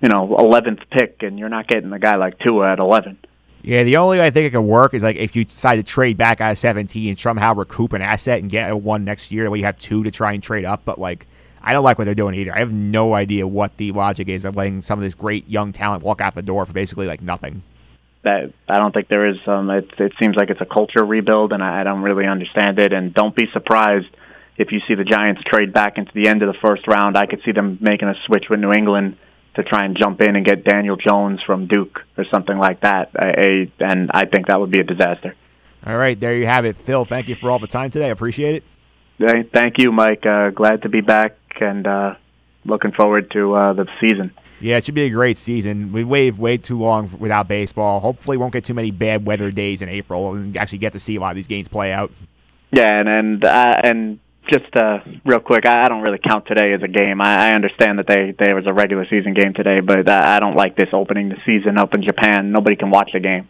[0.00, 3.18] you know, 11th pick, and you're not getting a guy like Tua at 11.
[3.62, 5.82] Yeah, the only way I think it could work is like if you decide to
[5.82, 9.50] trade back of 17 and somehow recoup an asset and get a one next year,
[9.50, 10.82] way you have two to try and trade up.
[10.84, 11.26] But like,
[11.66, 12.54] I don't like what they're doing either.
[12.54, 15.72] I have no idea what the logic is of letting some of this great young
[15.72, 17.64] talent walk out the door for basically like nothing.
[18.22, 19.36] That I don't think there is.
[19.48, 22.78] Um, it, it seems like it's a culture rebuild, and I, I don't really understand
[22.78, 22.92] it.
[22.92, 24.06] And don't be surprised
[24.56, 27.16] if you see the Giants trade back into the end of the first round.
[27.16, 29.18] I could see them making a switch with New England
[29.56, 33.10] to try and jump in and get Daniel Jones from Duke or something like that.
[33.16, 35.34] A, and I think that would be a disaster.
[35.84, 37.04] All right, there you have it, Phil.
[37.04, 38.06] Thank you for all the time today.
[38.06, 38.64] I appreciate it.
[39.18, 40.26] Thank you, Mike.
[40.26, 42.14] Uh, glad to be back and uh,
[42.64, 44.32] looking forward to uh, the season.
[44.60, 45.92] Yeah, it should be a great season.
[45.92, 48.00] We waited way too long without baseball.
[48.00, 51.16] Hopefully, won't get too many bad weather days in April and actually get to see
[51.16, 52.10] a lot of these games play out.
[52.72, 54.18] Yeah, and and uh, and
[54.50, 57.20] just uh, real quick, I, I don't really count today as a game.
[57.20, 60.40] I, I understand that they there was a regular season game today, but uh, I
[60.40, 62.50] don't like this opening the season up in Japan.
[62.50, 63.48] Nobody can watch the game.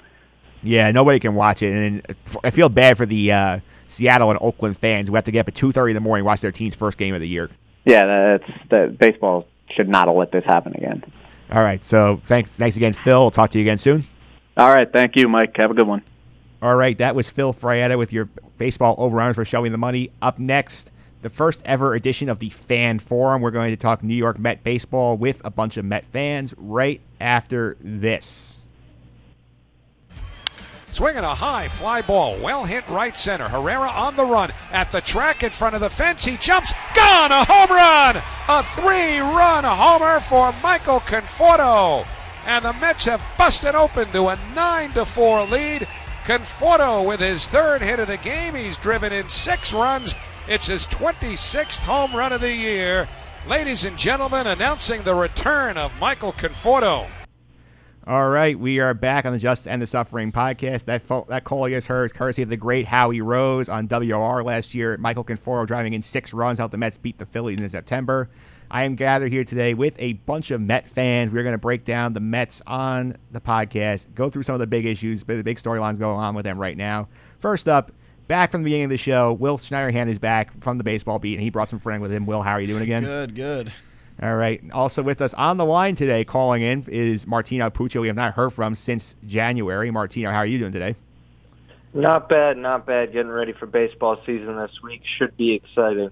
[0.62, 4.76] Yeah, nobody can watch it, and I feel bad for the uh, Seattle and Oakland
[4.76, 6.74] fans who have to get up at two thirty in the morning watch their team's
[6.74, 7.50] first game of the year.
[7.84, 8.98] Yeah, that's that.
[8.98, 11.04] Baseball should not have let this happen again.
[11.52, 13.20] All right, so thanks, thanks again, Phil.
[13.20, 14.04] We'll talk to you again soon.
[14.56, 15.56] All right, thank you, Mike.
[15.56, 16.02] Have a good one.
[16.62, 20.10] All right, that was Phil Frietta with your baseball overrunners for showing the money.
[20.22, 20.90] Up next,
[21.22, 23.42] the first ever edition of the Fan Forum.
[23.42, 27.00] We're going to talk New York Met baseball with a bunch of Met fans right
[27.20, 28.55] after this.
[30.96, 33.46] Swinging a high fly ball, well hit right center.
[33.50, 36.24] Herrera on the run at the track in front of the fence.
[36.24, 38.16] He jumps, gone, a home run!
[38.48, 42.06] A three run homer for Michael Conforto.
[42.46, 45.86] And the Mets have busted open to a 9 to 4 lead.
[46.24, 48.54] Conforto with his third hit of the game.
[48.54, 50.14] He's driven in six runs.
[50.48, 53.06] It's his 26th home run of the year.
[53.46, 57.06] Ladies and gentlemen, announcing the return of Michael Conforto.
[58.08, 60.84] All right, we are back on the Just End the Suffering podcast.
[60.84, 63.88] That fo- that call you just heard is courtesy of the great Howie Rose on
[63.88, 64.96] WOR last year.
[64.96, 68.30] Michael Conforto driving in six runs, helped the Mets beat the Phillies in September.
[68.70, 71.32] I am gathered here today with a bunch of Met fans.
[71.32, 74.68] We're going to break down the Mets on the podcast, go through some of the
[74.68, 77.08] big issues, the big storylines going on with them right now.
[77.40, 77.90] First up,
[78.28, 81.34] back from the beginning of the show, Will Schneiderhan is back from the baseball beat,
[81.34, 82.24] and he brought some friend with him.
[82.24, 83.02] Will, how are you doing again?
[83.02, 83.72] Good, good.
[84.22, 84.62] All right.
[84.72, 88.00] Also with us on the line today, calling in, is Martino Puccio.
[88.00, 89.90] We have not heard from since January.
[89.90, 90.94] Martino, how are you doing today?
[91.92, 93.12] Not bad, not bad.
[93.12, 95.02] Getting ready for baseball season this week.
[95.18, 96.10] Should be exciting.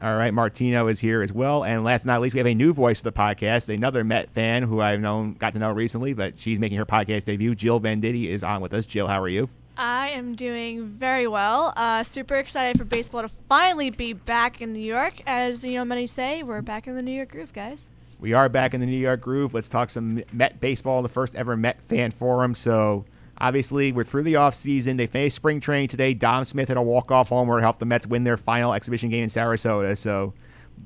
[0.00, 1.64] All right, Martino is here as well.
[1.64, 4.30] And last but not least, we have a new voice of the podcast, another Met
[4.30, 7.54] fan who I've known, got to know recently, but she's making her podcast debut.
[7.54, 8.86] Jill Venditti is on with us.
[8.86, 9.48] Jill, how are you?
[9.78, 11.72] I am doing very well.
[11.76, 15.22] Uh, super excited for baseball to finally be back in New York.
[15.26, 17.90] As you know, many say, we're back in the New York groove, guys.
[18.18, 19.54] We are back in the New York groove.
[19.54, 22.54] Let's talk some Met baseball, the first ever Met fan forum.
[22.54, 23.04] So
[23.40, 24.96] Obviously, we're through the offseason.
[24.96, 26.12] They finished spring training today.
[26.12, 29.28] Dom Smith had a walk-off homer helped the Mets win their final exhibition game in
[29.28, 29.96] Sarasota.
[29.96, 30.34] So,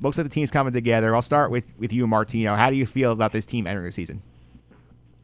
[0.02, 1.14] looks like the team's coming together.
[1.14, 2.54] I'll start with, with you, Martino.
[2.54, 4.20] How do you feel about this team entering the season?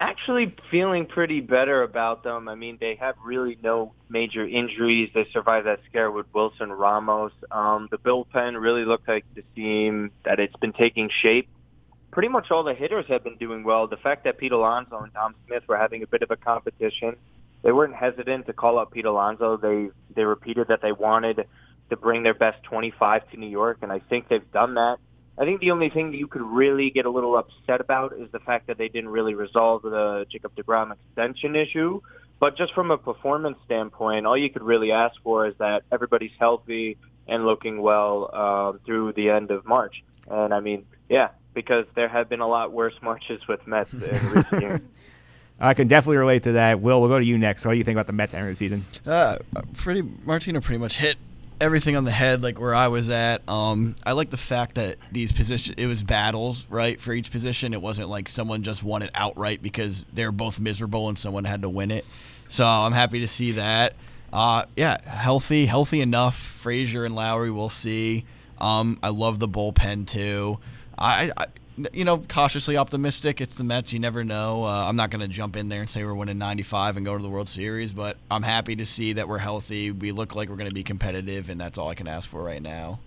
[0.01, 2.49] Actually, feeling pretty better about them.
[2.49, 5.11] I mean, they have really no major injuries.
[5.13, 7.33] They survived that scare with Wilson Ramos.
[7.51, 11.49] Um, the bullpen really looked like the team that it's been taking shape.
[12.13, 13.89] Pretty much all the hitters have been doing well.
[13.89, 17.17] The fact that Pete Alonso and Dom Smith were having a bit of a competition,
[17.63, 19.57] they weren't hesitant to call up Pete Alonso.
[19.57, 21.45] They they repeated that they wanted
[21.91, 24.99] to bring their best 25 to New York, and I think they've done that.
[25.39, 28.31] I think the only thing that you could really get a little upset about is
[28.33, 32.01] the fact that they didn't really resolve the Jacob DeGrom extension issue.
[32.41, 36.33] But just from a performance standpoint, all you could really ask for is that everybody's
[36.39, 36.97] healthy
[37.29, 40.03] and looking well uh, through the end of March.
[40.29, 44.01] And I mean, yeah, because there have been a lot worse Marches with Mets in
[44.01, 44.81] recent years.
[45.61, 46.81] I can definitely relate to that.
[46.81, 47.63] Will, we'll go to you next.
[47.63, 48.85] So, what do you think about the Mets entering the season?
[49.05, 49.39] Uh,
[49.75, 51.17] pretty Martino pretty much hit
[51.61, 53.47] everything on the head like where I was at.
[53.49, 57.73] Um, I like the fact that these positions it was battles right for each position.
[57.73, 61.63] It wasn't like someone just won it outright because they're both miserable and someone had
[61.63, 62.05] to win it.
[62.49, 63.95] So I'm happy to see that.
[64.33, 66.37] Uh, yeah, healthy, healthy enough.
[66.37, 68.25] Frazier and Lowrie, we'll see.
[68.59, 70.59] Um, I love the bullpen too.
[70.99, 71.47] I, I
[71.93, 73.41] you know, cautiously optimistic.
[73.41, 73.93] It's the Mets.
[73.93, 74.65] You never know.
[74.65, 77.17] Uh, I'm not going to jump in there and say we're winning 95 and go
[77.17, 79.91] to the World Series, but I'm happy to see that we're healthy.
[79.91, 82.43] We look like we're going to be competitive, and that's all I can ask for
[82.43, 83.01] right now.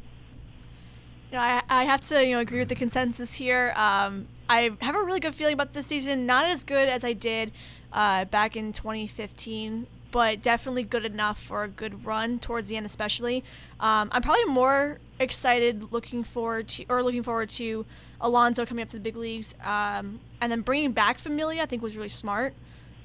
[1.31, 3.73] You know, I, I have to you know agree with the consensus here.
[3.76, 6.26] Um, I have a really good feeling about this season.
[6.26, 7.52] Not as good as I did
[7.93, 12.85] uh, back in 2015, but definitely good enough for a good run towards the end,
[12.85, 13.43] especially.
[13.80, 17.85] Um, I'm probably more excited looking forward to or looking forward to
[18.22, 21.64] Alonso coming up to the big leagues, um, and then bringing back Familia.
[21.64, 22.53] I think was really smart.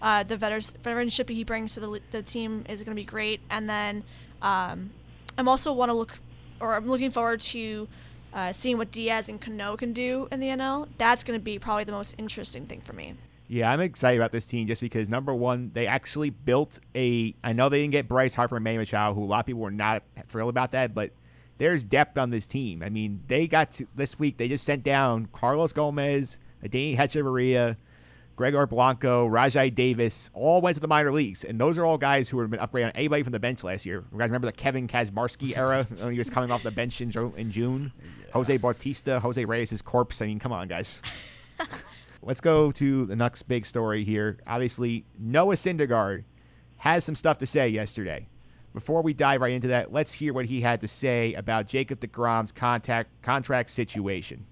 [0.00, 3.40] Uh, the veterans, veteranship he brings to the, the team is going to be great,
[3.50, 4.04] and then
[4.42, 4.90] um,
[5.38, 6.18] I'm also want to look,
[6.60, 7.88] or I'm looking forward to
[8.34, 10.88] uh, seeing what Diaz and Cano can do in the NL.
[10.98, 13.14] That's going to be probably the most interesting thing for me.
[13.48, 17.34] Yeah, I'm excited about this team just because number one, they actually built a.
[17.44, 19.62] I know they didn't get Bryce Harper and Manny Machado, who a lot of people
[19.62, 21.12] were not thrilled about that, but
[21.58, 22.82] there's depth on this team.
[22.82, 24.36] I mean, they got to, this week.
[24.36, 27.76] They just sent down Carlos Gomez, Adeiny Hechavarria,
[28.36, 32.28] Gregor Blanco, Rajai Davis, all went to the minor leagues, and those are all guys
[32.28, 34.04] who have been upgraded on anybody from the bench last year.
[34.12, 37.10] You guys remember the Kevin Kaczmarski era when he was coming off the bench in,
[37.36, 37.92] in June?
[37.98, 38.32] Yeah.
[38.34, 40.20] Jose Bautista, Jose Reyes' corpse.
[40.20, 41.00] I mean, come on, guys.
[42.22, 44.38] Let's go to the next big story here.
[44.46, 46.24] Obviously, Noah Syndergaard
[46.76, 48.28] has some stuff to say yesterday.
[48.76, 51.98] Before we dive right into that, let's hear what he had to say about Jacob
[51.98, 54.44] DeGrom's contact contract situation.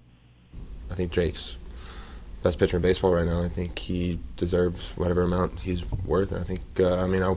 [0.89, 1.59] I think Jake's
[2.41, 3.43] best pitcher in baseball right now.
[3.43, 6.33] I think he deserves whatever amount he's worth.
[6.33, 7.35] I think, uh, I mean, I,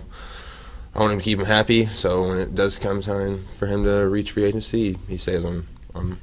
[0.94, 1.84] I want him to keep him happy.
[1.84, 5.66] So when it does come time for him to reach free agency, he stays on
[5.94, 6.18] on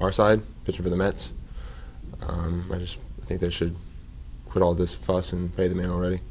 [0.00, 1.34] our side, pitching for the Mets.
[2.22, 3.76] Um, I just I think they should
[4.46, 6.22] quit all this fuss and pay the man already.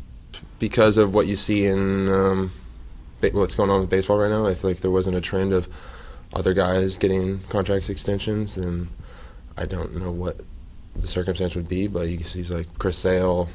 [0.58, 2.52] Because of what you see in um,
[3.22, 4.48] what's going on with baseball right now.
[4.48, 5.68] I feel like there wasn't a trend of
[6.34, 8.90] other guys getting contract extensions, then
[9.58, 10.40] I don't know what
[10.96, 11.88] the circumstance would be.
[11.88, 13.50] But you can see, like Chris Sale,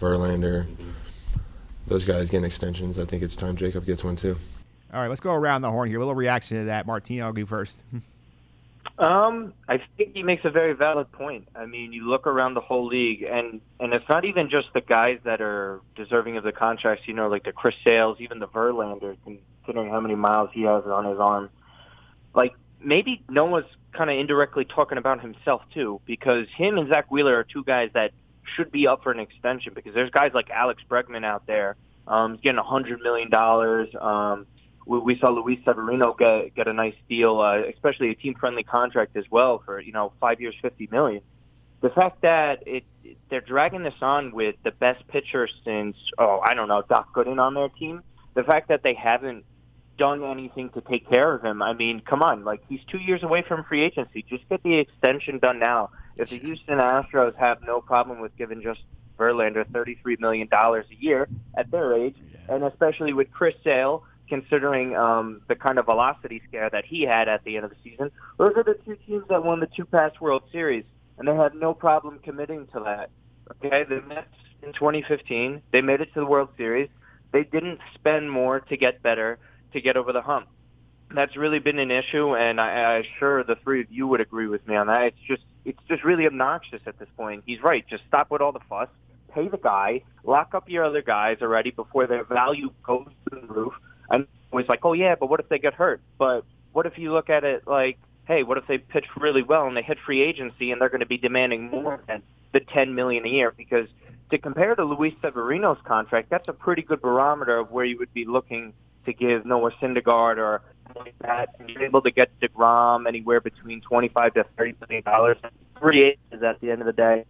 [0.00, 0.66] Verlander,
[1.86, 2.98] those guys getting extensions.
[2.98, 4.36] I think it's time Jacob gets one too.
[4.92, 5.98] All right, let's go around the horn here.
[5.98, 6.86] A little reaction to that.
[6.86, 7.82] Martino, I'll go first.
[8.98, 11.48] Um, I think he makes a very valid point.
[11.54, 14.80] I mean, you look around the whole league, and and it's not even just the
[14.80, 17.06] guys that are deserving of the contracts.
[17.06, 20.84] You know, like the Chris Sales, even the Verlander, considering how many miles he has
[20.84, 21.50] on his arm.
[22.34, 27.36] Like maybe Noah's kind of indirectly talking about himself too, because him and Zach Wheeler
[27.36, 28.12] are two guys that
[28.54, 29.72] should be up for an extension.
[29.74, 31.76] Because there's guys like Alex Bregman out there,
[32.06, 33.88] um, getting a hundred million dollars.
[34.00, 34.46] Um,
[34.86, 38.62] we, we saw Luis Severino get get a nice deal, uh, especially a team friendly
[38.62, 41.22] contract as well for you know five years, fifty million.
[41.82, 42.84] The fact that it
[43.28, 47.38] they're dragging this on with the best pitcher since oh I don't know Doc Gooden
[47.38, 48.02] on their team.
[48.34, 49.44] The fact that they haven't
[49.98, 51.62] done anything to take care of him.
[51.62, 54.24] I mean, come on, like he's two years away from free agency.
[54.28, 55.90] Just get the extension done now.
[56.16, 58.80] If the Houston Astros have no problem with giving just
[59.18, 62.16] Verlander thirty-three million dollars a year at their age,
[62.48, 67.28] and especially with Chris Sale considering um, the kind of velocity scare that he had
[67.28, 68.10] at the end of the season.
[68.38, 70.84] Those are the two teams that won the two past World Series,
[71.18, 73.10] and they had no problem committing to that.
[73.64, 74.28] Okay, the Mets
[74.62, 76.88] in 2015, they made it to the World Series.
[77.32, 79.38] They didn't spend more to get better,
[79.72, 80.48] to get over the hump.
[81.14, 84.48] That's really been an issue, and I, I'm sure the three of you would agree
[84.48, 85.02] with me on that.
[85.04, 87.44] It's just, it's just really obnoxious at this point.
[87.46, 87.86] He's right.
[87.88, 88.88] Just stop with all the fuss
[89.36, 93.46] pay the guy, lock up your other guys already before their value goes to the
[93.46, 93.74] roof.
[94.10, 96.00] And it was like, oh yeah, but what if they get hurt?
[96.18, 99.66] But what if you look at it like, hey, what if they pitch really well
[99.66, 102.22] and they hit free agency and they're going to be demanding more than
[102.52, 103.52] the ten million a year?
[103.56, 103.88] Because
[104.30, 108.12] to compare to Luis Severino's contract, that's a pretty good barometer of where you would
[108.12, 108.72] be looking
[109.04, 110.62] to give Noah Syndergaard or
[110.94, 111.50] like that.
[111.58, 115.36] And you're able to get DeGrom anywhere between twenty-five to thirty million dollars.
[115.80, 117.24] Free agents at the end of the day.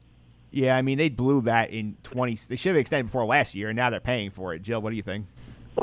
[0.51, 2.35] Yeah, I mean they blew that in twenty.
[2.35, 4.63] They should have extended before last year, and now they're paying for it.
[4.63, 5.27] Jill, what do you think?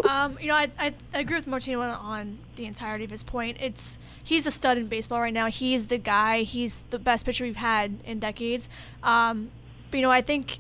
[0.10, 3.58] Um, you know, I, I, I agree with Martino on, the entirety of his point.
[3.60, 5.48] It's he's the stud in baseball right now.
[5.48, 6.44] He's the guy.
[6.44, 8.70] He's the best pitcher we've had in decades.
[9.02, 9.52] Um,
[9.90, 10.60] but you know, I think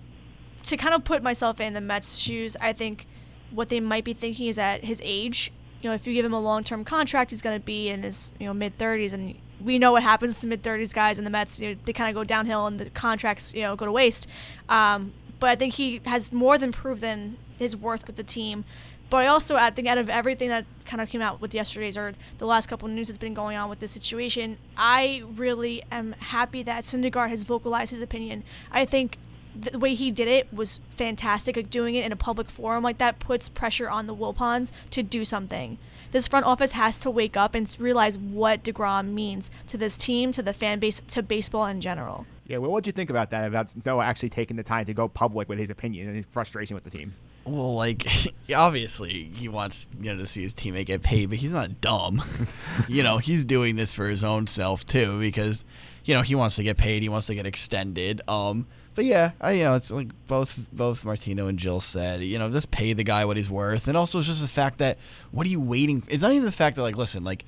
[0.64, 3.08] to kind of put myself in the Mets' shoes, I think
[3.52, 5.52] what they might be thinking is at his age.
[5.82, 8.32] You know, if you give him a long-term contract, he's going to be in his
[8.40, 11.32] you know mid 30s, and we know what happens to mid 30s guys in the
[11.32, 11.60] Mets.
[11.60, 14.28] You know, they kind of go downhill, and the contracts you know go to waste.
[14.70, 18.66] Um, but I think he has more than proven his worth with the team.
[19.14, 22.00] But I also I think out of everything that kind of came out with yesterday's
[22.00, 25.84] or the last couple of news that's been going on with this situation, I really
[25.92, 28.44] am happy that Syndergaard has vocalized his opinion.
[28.72, 29.20] I think
[29.56, 31.56] the way he did it was fantastic.
[31.56, 35.04] Like doing it in a public forum like that puts pressure on the Wilpons to
[35.04, 35.78] do something.
[36.10, 40.32] This front office has to wake up and realize what DeGrom means to this team,
[40.32, 42.26] to the fan base, to baseball in general.
[42.48, 43.46] Yeah, well, what do you think about that?
[43.46, 46.74] About Noah actually taking the time to go public with his opinion and his frustration
[46.74, 47.14] with the team?
[47.46, 48.06] Well, like
[48.56, 52.22] obviously he wants you know to see his teammate get paid, but he's not dumb.
[52.88, 55.66] you know, he's doing this for his own self too because
[56.06, 58.22] you know he wants to get paid, he wants to get extended.
[58.28, 62.40] Um, but yeah, I you know it's like both both Martino and Jill said, you
[62.40, 64.98] know, just pay the guy what he's worth, and also it's just the fact that
[65.32, 66.04] what are you waiting?
[66.08, 67.46] It's not even the fact that like listen, like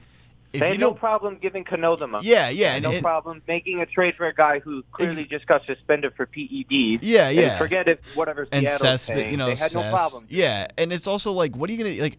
[0.55, 2.27] if they you had no don't problem giving Cano the money.
[2.27, 5.45] Yeah, yeah, and- no and- problem making a trade for a guy who clearly just
[5.47, 6.99] got suspended for PEDs.
[7.01, 7.57] Yeah, And yeah.
[7.57, 9.31] forget if whatever and Seattle's Cesp, paying.
[9.31, 10.25] you know, they had no problem.
[10.29, 12.17] Yeah, and it's also like, what are you gonna like?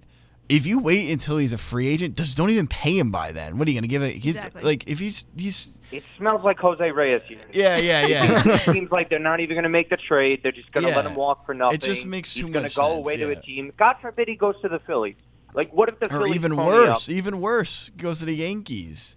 [0.49, 3.59] If you wait until he's a free agent, just don't even pay him by then.
[3.59, 4.15] What are you gonna give it?
[4.15, 4.63] Exactly.
[4.63, 7.23] Like if he's he's It smells like Jose Reyes.
[7.27, 7.39] Here.
[7.53, 8.43] Yeah, yeah, yeah.
[8.55, 10.41] it seems like they're not even going to make the trade.
[10.45, 10.97] They're just going to Yeah.
[10.97, 11.75] let him walk for nothing.
[11.75, 13.73] It just makes He's too gonna go sense, away to a team.
[13.77, 15.17] God forbid he goes to the Phillies.
[15.57, 17.13] Like, what if the or Phillies even worse, up?
[17.13, 19.17] even worse, goes to the Yankees.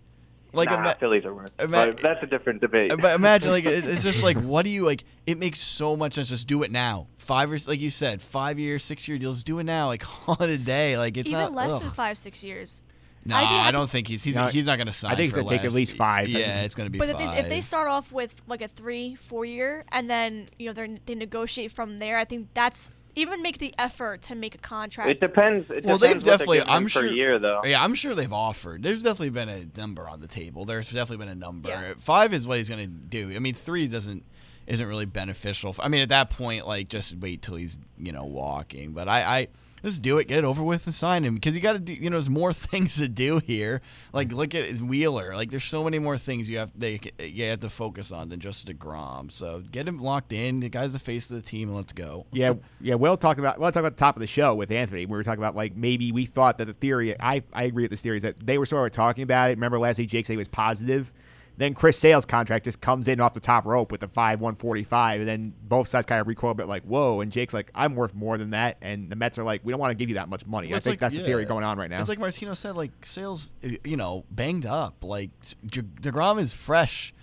[0.51, 1.49] Like nah, ima- Phillies are worse.
[1.59, 2.91] ima- but that's a different debate.
[2.99, 5.03] But imagine like it's just like what do you like?
[5.27, 6.29] It makes so much sense.
[6.29, 7.07] Just do it now.
[7.17, 9.43] Five years, like you said, five year, six year deals.
[9.43, 9.87] Do it now.
[9.87, 10.03] Like
[10.41, 10.97] on a day.
[10.97, 11.81] Like it's Even not less ugh.
[11.81, 12.81] than five, six years.
[13.25, 15.11] No, I'd I don't think he's he's, No, he's not going to sign.
[15.11, 16.29] I think it's gonna take at least five.
[16.29, 17.21] Yeah, it's going to be But five.
[17.21, 20.67] if they, if they start off with like a three, four year, and then you
[20.67, 24.55] know they they negotiate from there, I think that's even make the effort to make
[24.55, 25.09] a contract.
[25.09, 25.69] It depends.
[25.69, 26.61] It well, depends they've definitely.
[26.61, 27.05] I'm sure.
[27.05, 27.61] year though.
[27.63, 28.83] Yeah, I'm sure they've offered.
[28.83, 30.65] There's definitely been a number on the table.
[30.65, 31.95] There's definitely been a number.
[31.99, 33.35] Five is what he's going to do.
[33.35, 34.23] I mean, three doesn't
[34.67, 35.75] isn't really beneficial.
[35.79, 38.93] I mean, at that point, like just wait till he's you know walking.
[38.93, 39.47] But I, I
[39.83, 41.93] just do it, get it over with, and sign him because you got to do.
[41.93, 43.81] You know, there's more things to do here.
[44.13, 45.35] Like look at his Wheeler.
[45.35, 48.39] Like there's so many more things you have they you have to focus on than
[48.39, 49.31] just DeGrom.
[49.31, 50.59] So get him locked in.
[50.59, 51.73] The guy's the face of the team.
[51.73, 52.25] Let's go.
[52.31, 52.95] Yeah, yeah.
[52.95, 55.05] We'll talk about we'll talk about the top of the show with Anthony.
[55.05, 57.19] We were talking about like maybe we thought that the theory.
[57.19, 59.53] I I agree with this theory is that they were sort of talking about it.
[59.53, 61.11] Remember last week Jake said he was positive.
[61.59, 64.55] Then Chris Sale's contract just comes in off the top rope with the five one
[64.55, 67.19] forty five, and then both sides kind of recoil a bit like whoa.
[67.19, 69.79] And Jake's like I'm worth more than that, and the Mets are like we don't
[69.79, 70.69] want to give you that much money.
[70.69, 71.99] Well, I think like- that's the theory going on right now.
[71.99, 73.51] It's like Martino said, like sales,
[73.83, 75.03] you know, banged up.
[75.03, 75.31] Like
[75.65, 77.13] J- DeGrom is fresh,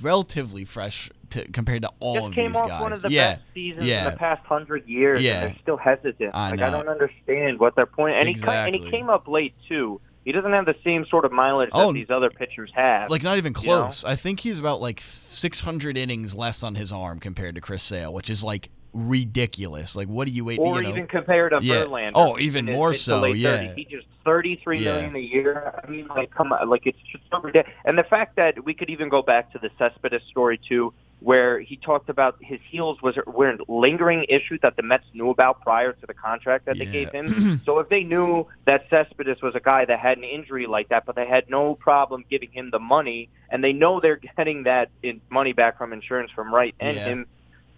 [0.00, 2.80] relatively fresh to, compared to all just of came these off guys.
[2.82, 4.06] one of the yeah, best seasons yeah.
[4.06, 5.42] in the past hundred years, Yeah.
[5.42, 6.34] and they're still hesitant.
[6.34, 6.66] I like know.
[6.68, 8.16] I don't understand what their point.
[8.16, 10.00] And he and he came up late too.
[10.24, 13.10] He doesn't have the same sort of mileage Oh, that these other pitchers have.
[13.10, 13.82] like not even you know?
[13.82, 14.04] close.
[14.04, 18.12] I think he's about like 600 innings less on his arm compared to Chris Sale,
[18.12, 19.94] which is like ridiculous.
[19.96, 20.58] Like, what do you wait?
[20.58, 20.88] Or you know?
[20.88, 21.84] even compared to yeah.
[21.84, 22.12] Verlander.
[22.14, 23.24] Oh, even more so.
[23.26, 23.64] Yeah.
[23.64, 23.74] 30s.
[23.76, 24.92] He just thirty-three Yeah.
[24.94, 25.80] million a year.
[25.84, 27.76] I mean, like, come on, like it's just so ridiculous.
[27.84, 30.92] And the fact that we could even go back to the Cespedes story too,
[31.24, 35.30] where he talked about his heels was were a lingering issue that the Mets knew
[35.30, 37.58] about prior to the contract that they gave him.
[37.64, 41.04] so if they knew that Cespedes was a guy that had an injury like that,
[41.06, 44.90] but they had no problem giving him the money, and they know they're getting that
[45.02, 47.04] in money back from insurance from Wright and Yeah.
[47.08, 47.26] him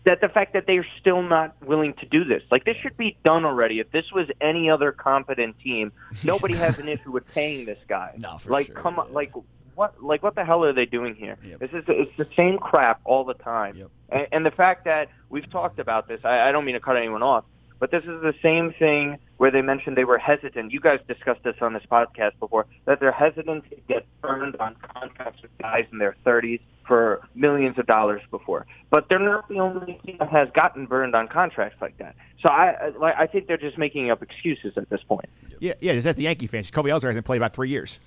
[0.07, 2.43] that the fact that they're still not willing to do this.
[2.51, 3.81] Like this should be done already.
[3.81, 5.93] If this was any other competent team,
[6.25, 8.13] nobody has an issue with paying this guy.
[8.17, 9.33] No, for like sure, come on, like
[9.77, 11.37] what like what the hell are they doing here?
[11.61, 13.77] This is it's the same crap all the time.
[14.09, 16.97] And, and the fact that we've talked about this, I, I don't mean to cut
[16.97, 17.45] anyone off,
[17.79, 20.73] But this is the same thing where they mentioned they were hesitant.
[20.73, 24.77] You guys discussed this on this podcast before that they're hesitant to get burned on
[24.95, 28.65] contracts with guys in their 30s for millions of dollars before.
[28.91, 32.15] But they're not the only team that has gotten burned on contracts like that.
[32.41, 35.29] So I like I think they're just making up excuses at this point.
[35.59, 35.93] Yeah, yeah.
[35.95, 37.99] Just as the Yankee fans, Kobe Ellsbury hasn't played about three years.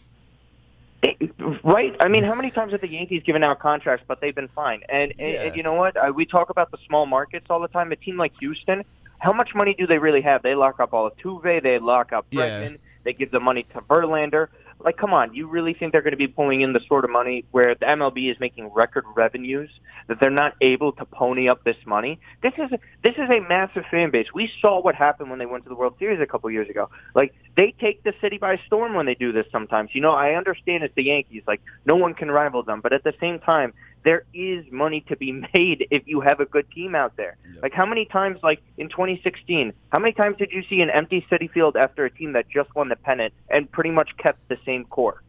[1.63, 1.95] Right?
[1.99, 4.81] I mean, how many times have the Yankees given out contracts, but they've been fine?
[4.89, 5.95] And, and, and you know what?
[5.95, 7.91] Uh, we talk about the small markets all the time.
[7.91, 8.83] A team like Houston,
[9.19, 10.43] how much money do they really have?
[10.43, 12.25] They lock up all Altuve, they lock up
[12.73, 12.77] Yeah.
[13.03, 14.47] They give the money to Verlander.
[14.81, 17.11] Like, come on, you really think they're going to be pulling in the sort of
[17.11, 19.69] money where the MLB is making record revenues
[20.07, 22.19] that they're not able to pony up this money?
[22.41, 22.71] This is
[23.03, 24.27] this is a massive fan base.
[24.33, 26.89] We saw what happened when they went to the World Series a couple years ago.
[27.13, 29.45] Like, they take the city by storm when they do this.
[29.51, 31.43] Sometimes, you know, I understand it's the Yankees.
[31.45, 33.73] Like, no one can rival them, but at the same time,
[34.03, 37.37] there is money to be made if you have a good team out there.
[37.61, 41.25] Like how many times, like in 2016, how many times did you see an empty
[41.31, 44.57] Citi Field after a team that just won the pennant and pretty much kept the
[44.65, 45.21] same core?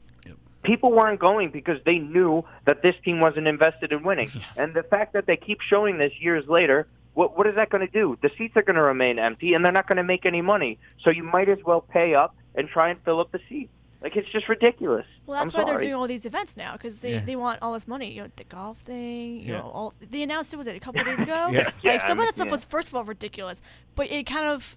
[0.62, 4.30] People weren't going because they knew that this team wasn't invested in winning.
[4.58, 7.86] And the fact that they keep showing this years later, what what is that going
[7.86, 8.18] to do?
[8.22, 10.78] The seats are going to remain empty, and they're not going to make any money.
[11.02, 13.72] So you might as well pay up and try and fill up the seats.
[14.02, 15.04] Like it's just ridiculous.
[15.26, 17.24] Well, that's I'm why they're doing all these events now because they, Yeah.
[17.24, 18.12] they want all this money.
[18.12, 19.36] You know, the golf thing.
[19.40, 19.58] You Yeah.
[19.58, 21.48] know, all they announced it was it a couple of days ago.
[21.52, 21.64] Yeah.
[21.64, 23.60] Like Yeah, some I of that stuff mean, was first of all ridiculous,
[23.94, 24.76] but it kind of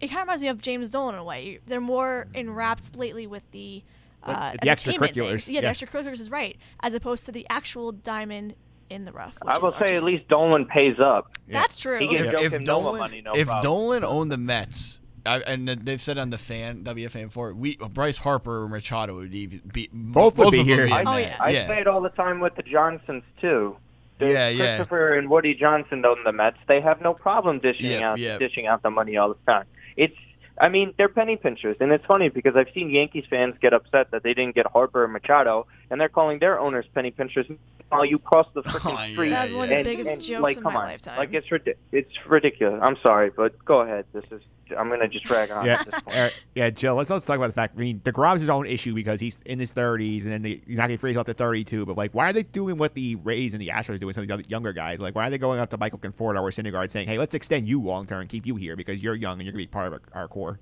[0.00, 1.60] it kind of reminds me of James Dolan in a way.
[1.66, 3.82] They're more enwrapped lately with the.
[4.24, 5.14] Uh, the extracurriculars,
[5.46, 5.50] things.
[5.50, 5.72] Yeah, the yeah.
[5.72, 8.54] extracurriculars is right, as opposed to the actual diamond
[8.88, 9.36] in the rough.
[9.46, 9.96] I will say team.
[9.96, 11.32] at least Dolan pays up.
[11.48, 11.98] That's true.
[11.98, 13.62] He gives If, if Kim Nola Dolan, money, no if problem.
[13.62, 17.88] Dolan owned the Mets, I, and they've said on the fan WFAN four, we uh,
[17.88, 20.84] Bryce Harper and Machado would even be Both would be of them here.
[20.86, 21.40] in oh, I, that.
[21.40, 21.66] I yeah.
[21.68, 23.76] say it all the time with the Johnsons too.
[24.18, 24.76] The Yeah, yeah.
[24.76, 26.58] Christopher and Woody Johnson own the Mets.
[26.66, 28.38] They have no problem dishing Yep, out yep.
[28.40, 29.66] dishing out the money all the time.
[29.96, 30.16] It's
[30.58, 34.10] I mean, they're penny pinchers, and it's funny because I've seen Yankees fans get upset
[34.10, 37.46] that they didn't get Harper or Machado, and they're calling their owners penny pinchers
[37.88, 39.28] while you cross the freaking Oh, yeah, street.
[39.30, 40.86] That's one of the and- biggest and, jokes like, in come my on.
[40.86, 41.16] lifetime.
[41.16, 41.78] Like it's ridiculous.
[41.92, 42.80] It's ridiculous.
[42.82, 44.04] I'm sorry, but go ahead.
[44.12, 44.42] This is
[44.76, 45.66] I'm gonna just drag on.
[45.66, 46.32] Yeah, at this point.
[46.54, 46.94] yeah, Jill.
[46.94, 47.74] Let's let's talk about the fact.
[47.76, 50.76] I mean, DeGrom's his own issue because he's in his 30s, and then the, he's
[50.76, 51.86] not getting freeze up to 32.
[51.86, 54.22] But like, why are they doing what the Rays and the Astros do with some
[54.22, 55.00] of these other younger guys?
[55.00, 57.68] Like, why are they going up to Michael Conforto or Syndergaard saying, "Hey, let's extend
[57.68, 59.92] you long term keep you here because you're young and you're gonna be part of
[59.94, 60.58] our, our core."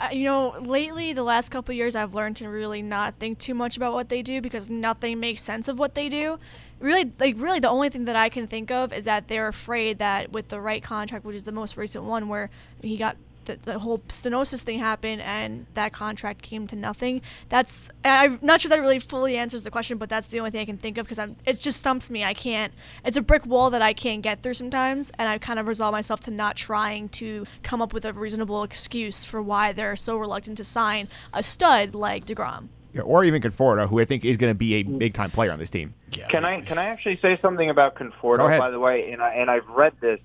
[0.00, 3.38] Uh, you know, lately, the last couple of years, I've learned to really not think
[3.38, 6.38] too much about what they do because nothing makes sense of what they do.
[6.80, 9.98] Really, like, really, the only thing that I can think of is that they're afraid
[9.98, 12.50] that with the right contract, which is the most recent one, where
[12.82, 17.22] he got the, the whole stenosis thing happened and that contract came to nothing.
[17.48, 20.60] That's I'm not sure that really fully answers the question, but that's the only thing
[20.60, 22.24] I can think of because I'm it just stumps me.
[22.24, 22.72] I can't.
[23.04, 25.92] It's a brick wall that I can't get through sometimes, and I kind of resolve
[25.92, 30.16] myself to not trying to come up with a reasonable excuse for why they're so
[30.16, 32.68] reluctant to sign a stud like DeGrom.
[32.92, 35.52] Yeah, or even Conforto, who I think is going to be a big time player
[35.52, 35.94] on this team.
[36.10, 39.12] Can I can I actually say something about Conforto, by the way?
[39.12, 40.18] And I and I've read this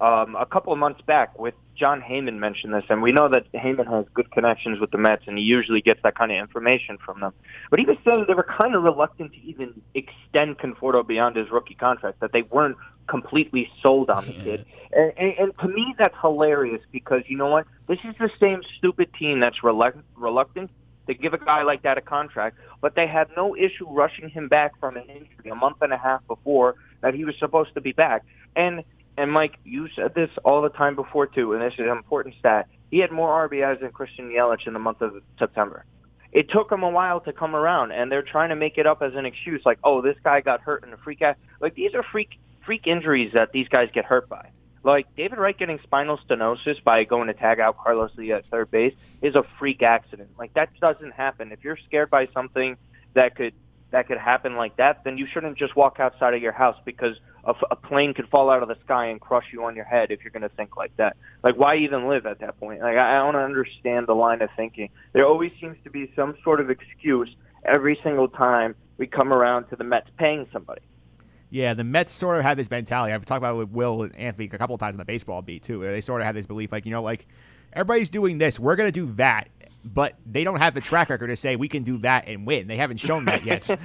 [0.00, 3.50] um, a couple of months back with Jon Heyman mentioned this, and we know that
[3.52, 6.98] Heyman has good connections with the Mets, and he usually gets that kind of information
[6.98, 7.32] from them.
[7.70, 11.50] But he was saying they were kind of reluctant to even extend Conforto beyond his
[11.50, 12.76] rookie contract, that they weren't
[13.06, 14.66] completely sold on the kid.
[14.92, 17.66] And, and, and to me, that's hilarious because you know what?
[17.86, 20.70] This is the same stupid team that's reluctant, reluctant
[21.08, 24.46] to give a guy like that a contract, but they had no issue rushing him
[24.46, 27.80] back from an injury a month and a half before that he was supposed to
[27.80, 28.24] be back.
[28.54, 28.84] And
[29.16, 32.36] and Mike, you said this all the time before too, and this is an important
[32.38, 32.68] stat.
[32.90, 35.84] He had more RBIs than Christian Yelich in the month of September.
[36.30, 39.02] It took him a while to come around, and they're trying to make it up
[39.02, 41.94] as an excuse, like, "Oh, this guy got hurt in a freak." ac-" Like these
[41.94, 44.50] are freak freak injuries that these guys get hurt by.
[44.88, 48.70] Like David Wright getting spinal stenosis by going to tag out Carlos Lee at third
[48.70, 50.30] base is a freak accident.
[50.38, 51.52] Like that doesn't happen.
[51.52, 52.78] If you're scared by something
[53.12, 53.52] that could
[53.90, 57.16] that could happen like that, then you shouldn't just walk outside of your house because
[57.44, 60.10] a, a plane could fall out of the sky and crush you on your head
[60.10, 61.18] if you're going to think like that.
[61.42, 62.80] Like why even live at that point?
[62.80, 64.88] Like I, I don't understand the line of thinking.
[65.12, 67.28] There always seems to be some sort of excuse
[67.62, 70.80] every single time we come around to the Mets paying somebody.
[71.50, 73.12] Yeah, the Mets sort of have this mentality.
[73.14, 75.40] I've talked about it with Will and Anthony a couple of times on the baseball
[75.42, 75.78] beat too.
[75.80, 77.26] where They sort of have this belief, like you know, like
[77.72, 79.48] everybody's doing this, we're gonna do that,
[79.84, 82.66] but they don't have the track record to say we can do that and win.
[82.66, 83.68] They haven't shown that yet.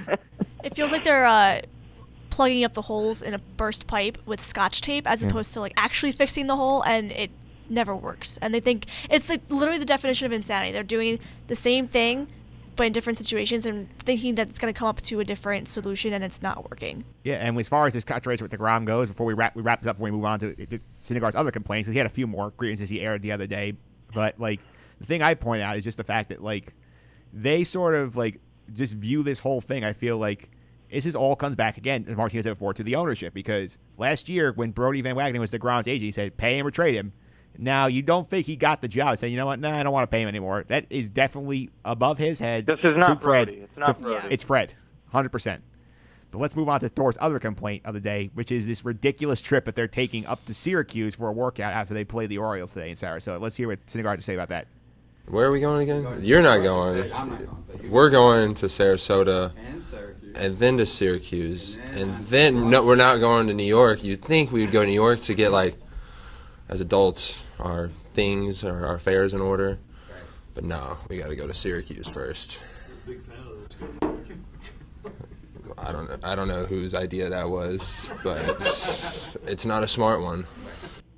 [0.64, 1.60] It feels like they're uh,
[2.30, 5.28] plugging up the holes in a burst pipe with scotch tape as Yeah.
[5.28, 7.30] opposed to like actually fixing the hole, and it
[7.68, 8.38] never works.
[8.40, 10.72] And they think it's like literally the definition of insanity.
[10.72, 11.18] They're doing
[11.48, 12.28] the same thing
[12.76, 15.68] but in different situations, and thinking that it's going to come up to a different
[15.68, 17.04] solution and it's not working.
[17.22, 19.62] Yeah, and as far as this controversy with the DeGrom goes, before we wrap we
[19.62, 22.26] wrap this up, before we move on to Syndergaard's other complaints, he had a few
[22.26, 23.74] more grievances he aired the other day.
[24.12, 24.60] But like
[25.00, 26.74] the thing I point out is just the fact that like
[27.32, 28.40] they sort of like
[28.72, 29.84] just view this whole thing.
[29.84, 30.50] I feel like
[30.90, 34.28] this is all comes back again, as Martinez said before, to the ownership because last
[34.28, 36.94] year when Brodie Van Wagenen was the DeGrom's agent, he said pay him or trade
[36.94, 37.12] him.
[37.56, 39.92] Now you don't think he got the job, saying you know what, nah, I don't
[39.92, 40.64] want to pay him anymore.
[40.68, 42.66] That is definitely above his head.
[42.66, 43.46] This is not to Fred.
[43.46, 43.60] Brodie.
[43.62, 44.28] It's not to- Brodie.
[44.30, 44.74] It's Fred,
[45.12, 45.62] hundred percent.
[46.32, 49.40] But let's move on to Thor's other complaint of the day, which is this ridiculous
[49.40, 52.72] trip that they're taking up to Syracuse for a workout after they play the Orioles
[52.72, 53.40] today in Sarasota.
[53.40, 54.66] Let's hear what Syndergaard had to say about that.
[55.26, 56.24] Where are we going again?
[56.24, 57.08] You're not going.
[57.88, 59.52] We're going to Sarasota
[60.34, 61.78] and then to Syracuse.
[61.92, 64.02] And then, no, we're not going to New York.
[64.02, 65.76] You'd think we would go to New York to get, like,
[66.68, 69.78] as adults, our things, our, our affairs in order.
[70.54, 72.60] But no, we got to go to Syracuse first.
[75.76, 80.20] I don't, I don't know whose idea that was, but it's, it's not a smart
[80.22, 80.46] one.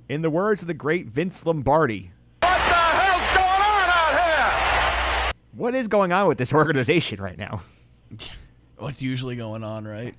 [0.09, 2.11] In the words of the great Vince Lombardi,
[2.41, 5.31] What the hell's going on out here?
[5.53, 7.61] what is going on with this organization right now?
[8.77, 10.13] What's usually going on, right?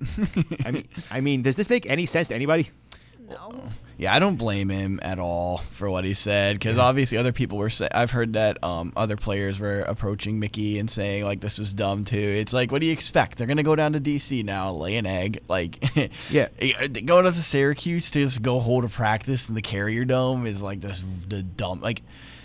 [0.65, 2.69] I mean, I mean, does this make any sense to anybody?
[3.29, 3.63] No.
[3.97, 7.57] Yeah, I don't blame him at all for what he said because obviously other people
[7.57, 7.69] were.
[7.69, 11.73] Say- I've heard that um, other players were approaching Mickey and saying like this was
[11.73, 12.17] dumb too.
[12.17, 13.37] It's like, what do you expect?
[13.37, 15.39] They're gonna go down to DC now, lay an egg.
[15.49, 15.83] Like,
[16.29, 16.47] Yeah.
[17.05, 20.79] going to Syracuse to just go hold a practice in the Carrier Dome is like
[20.81, 22.01] this the dumb like.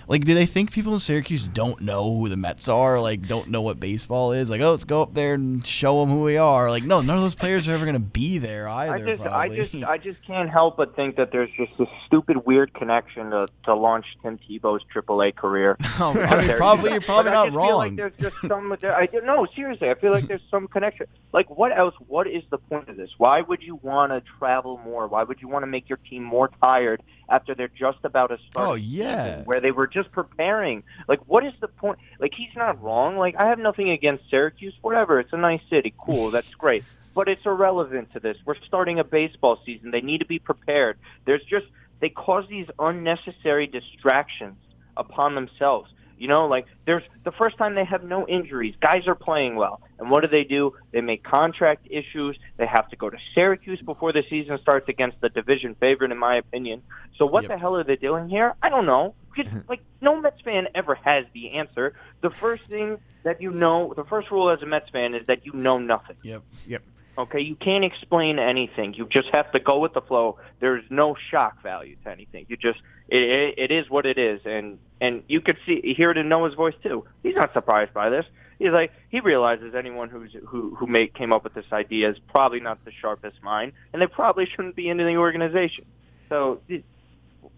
[0.08, 3.00] Like, do they think people in Syracuse don't know who the Mets are?
[3.00, 4.50] Like, don't know what baseball is?
[4.50, 6.70] Like, oh, let's go up there and show them who we are.
[6.70, 8.94] Like, no, none of those players are ever gonna be there either.
[8.94, 12.44] I just, I just, I just can't help but think that there's just this stupid,
[12.46, 15.76] weird connection to, to launch Tim Tebow's AAA career.
[16.00, 17.96] Oh, I mean, probably you're probably But I not just feel like wrong.
[17.96, 18.76] there's just some.
[18.80, 21.06] there- I don't- no, seriously, I feel like there's some connection.
[21.32, 21.94] Like, what else?
[22.08, 23.10] What is the point of this?
[23.16, 25.06] Why would you want to travel more?
[25.06, 28.38] Why would you want to make your team more tired after they're just about to
[28.50, 28.68] start?
[28.68, 29.24] Oh, yeah.
[29.24, 30.82] season where they were just preparing.
[31.08, 31.98] Like, what is the point?
[32.18, 33.16] Like, he's not wrong.
[33.16, 34.74] Like, I have nothing against Syracuse.
[34.82, 35.94] Whatever, it's a nice city.
[35.98, 36.84] Cool, that's great.
[37.14, 38.36] But it's irrelevant to this.
[38.44, 39.90] We're starting a baseball season.
[39.92, 40.98] They need to be prepared.
[41.24, 41.66] There's just
[42.00, 44.56] they cause these unnecessary distractions
[44.96, 45.90] upon themselves.
[46.16, 48.74] You know, like there's the first time they have no injuries.
[48.80, 49.80] Guys are playing well.
[49.98, 50.72] And what do they do?
[50.92, 52.36] They make contract issues.
[52.56, 56.18] They have to go to Syracuse before the season starts against the division favorite, in
[56.18, 56.82] my opinion.
[57.18, 58.54] So what the hell are they doing here?
[58.62, 59.14] I don't know.
[59.34, 61.94] Because, like no Mets fan ever has the answer.
[62.22, 65.44] The first thing that you know, the first rule as a Mets fan is that
[65.46, 66.16] you know nothing.
[66.22, 66.42] Yep.
[66.66, 66.82] Yep.
[67.16, 68.94] Okay, you can't explain anything.
[68.94, 70.38] You just have to go with the flow.
[70.58, 72.46] There's no shock value to anything.
[72.48, 76.10] You just it, it, it is what it is, and and you could see hear
[76.10, 77.04] it in Noah's voice too.
[77.22, 78.26] He's not surprised by this.
[78.58, 82.18] He's like he realizes anyone who's who who made came up with this idea is
[82.18, 85.84] probably not the sharpest mind, and they probably shouldn't be in the organization.
[86.28, 86.60] So,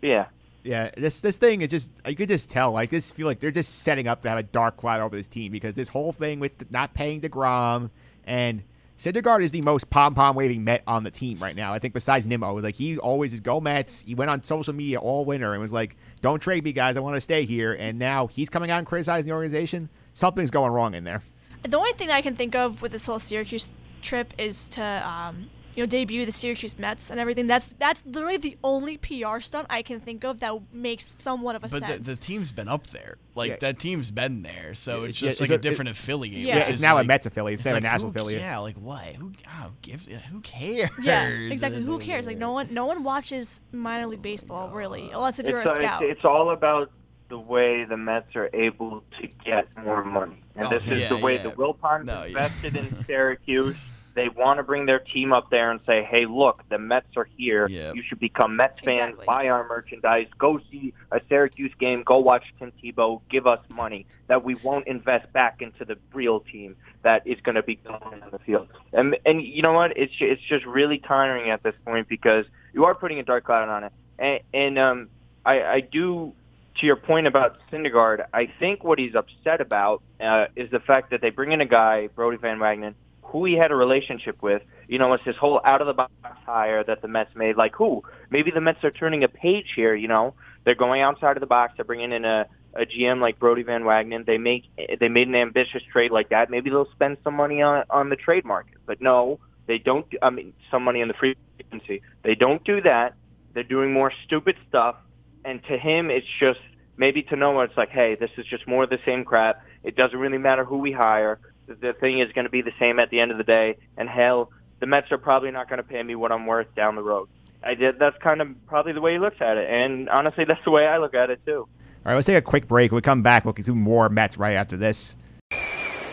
[0.03, 0.27] yeah.
[0.65, 2.73] Yeah, this this thing is just you could just tell.
[2.73, 5.29] Like this feel like they're just setting up to have a dark cloud over this
[5.29, 7.89] team because this whole thing with not paying DeGrom
[8.27, 8.63] and
[8.99, 11.75] Syndergaard is the most pom pom waving Met on the team right now.
[11.75, 14.03] I think besides Nimmo, like he always is go Mets.
[14.07, 16.97] He went on social media all winter and was like, "Don't trade me, guys.
[16.97, 19.91] I want to stay here." And now he's coming out and criticizing the organization.
[20.15, 21.21] Something's going wrong in there.
[21.63, 24.83] The only thing that I can think of with this whole Syracuse trip is to,
[24.83, 27.47] um, you know, debut the Syracuse Mets and everything.
[27.47, 31.63] That's that's literally the only PR stunt I can think of that makes somewhat of
[31.65, 32.07] a But the, sense.
[32.07, 33.19] the team's been up there.
[33.35, 33.57] Like Yeah.
[33.61, 36.39] that team's been there, so it's Yeah, just it's like a, a- different it- affiliate.
[36.41, 36.55] Yeah.
[36.57, 38.41] Yeah, it's is now a like- Mets affiliate instead of a national who- affiliate.
[38.41, 39.05] Yeah, like what?
[39.15, 39.33] Who?
[39.47, 40.07] Oh, gives?
[40.07, 40.89] Who cares?
[41.03, 41.83] yeah, exactly.
[41.83, 42.27] Who cares?
[42.27, 45.73] Like no one, no one watches minor league baseball really, unless if you're a it's,
[45.73, 46.03] uh, scout.
[46.03, 46.91] It's, it's all about
[47.29, 51.09] the way the Mets are able to get more money, and Oh, this is yeah,
[51.11, 51.43] the way yeah.
[51.43, 52.27] the Wilpons No, yeah.
[52.29, 53.77] invested in Syracuse.
[54.17, 57.29] They want to bring their team up there and say, "Hey, look, the Mets are
[57.37, 57.69] here.
[57.95, 58.97] You should become Mets fans.
[58.97, 59.27] Exactly.
[59.27, 60.27] Buy our merchandise.
[60.39, 62.03] Go see a Syracuse game.
[62.03, 63.21] Go watch Tim Tebow.
[63.29, 67.57] Give us money that we won't invest back into the real team that is going
[67.57, 69.97] to be going on the field." And and you know what?
[69.99, 73.45] It's ju- it's just really tiring at this point because you are putting a dark
[73.45, 73.93] cloud on it.
[74.19, 75.09] And, and um,
[75.45, 76.33] I, I do
[76.79, 81.11] to your point about Syndergaard, I think what he's upset about uh, is the fact
[81.11, 82.95] that they bring in a guy, Brodie Van Wagenen,
[83.27, 84.63] who he had a relationship with.
[84.89, 86.13] You know, it's this whole out of the box
[86.45, 87.57] hire that the Mets made.
[87.57, 88.03] Like, who?
[88.31, 89.95] Maybe the Mets are turning a page here.
[89.95, 90.35] You know,
[90.65, 91.75] they're going outside of the box.
[91.77, 94.27] They're bringing in a a GM like Brodie Van Wagenen.
[94.27, 94.65] They make
[95.01, 96.51] they made an ambitious trade like that.
[96.51, 98.79] Maybe they'll spend some money on on the trade market.
[98.87, 100.07] But no, they don't.
[100.23, 102.03] I mean, some money on the free agency.
[102.23, 103.15] They don't do that.
[103.55, 104.97] They're doing more stupid stuff.
[105.45, 106.61] And to him, it's just
[106.97, 109.65] maybe to Noah, it's like, hey, this is just more of the same crap.
[109.83, 111.39] It doesn't really matter who we hire.
[111.67, 113.77] The, the thing is going to be the same at the end of the day.
[113.97, 116.97] And hell, the Mets are probably not going to pay me what I'm worth down
[116.97, 117.29] the road.
[117.63, 117.99] I did.
[117.99, 120.87] That's kind of probably the way he looks at it, and honestly, that's the way
[120.87, 121.61] I look at it too.
[121.61, 121.69] All
[122.05, 122.93] right, let's take a quick break.
[122.93, 125.17] When we come back, we'll do more Mets right after this.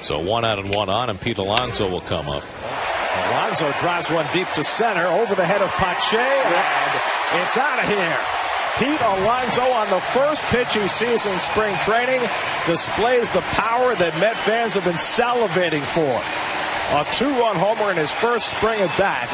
[0.01, 2.43] So one out and one on, and Pete Alonso will come up.
[3.29, 7.87] Alonso drives one deep to center over the head of Pache, and it's out of
[7.87, 8.42] here.
[8.79, 12.19] Pete Alonso on the first pitch he sees in spring training
[12.65, 16.17] displays the power that Met fans have been salivating for.
[16.97, 19.29] A two-run homer in his first spring at bat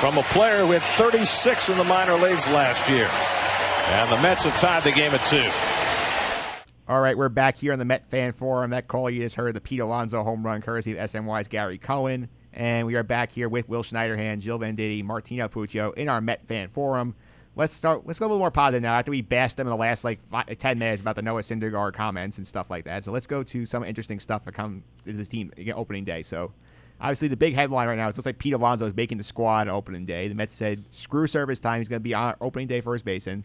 [0.00, 3.10] from a player who had 36 in the minor leagues last year.
[3.88, 5.50] And the Mets have tied the game at two.
[6.86, 8.70] All right, we're back here on the Met Fan Forum.
[8.70, 12.28] That call you just heard, the Pete Alonso home run, courtesy of SNY's Gary Cohen.
[12.52, 16.46] And we are back here with Will Schneiderhan, Jill Venditti, Martino Puccio in our Met
[16.46, 17.16] Fan Forum.
[17.56, 18.04] Let's start.
[18.04, 18.94] Let's go a little more positive now.
[18.94, 21.92] After we bashed them in the last like five, ten minutes about the Noah Syndergaard
[21.92, 25.12] comments and stuff like that, so let's go to some interesting stuff that come to
[25.12, 26.22] this team opening day.
[26.22, 26.52] So,
[27.00, 29.68] obviously, the big headline right now is looks like Pete Alonso is making the squad
[29.68, 30.26] opening day.
[30.26, 31.78] The Mets said screw service time.
[31.78, 33.44] He's going to be on opening day first baseman.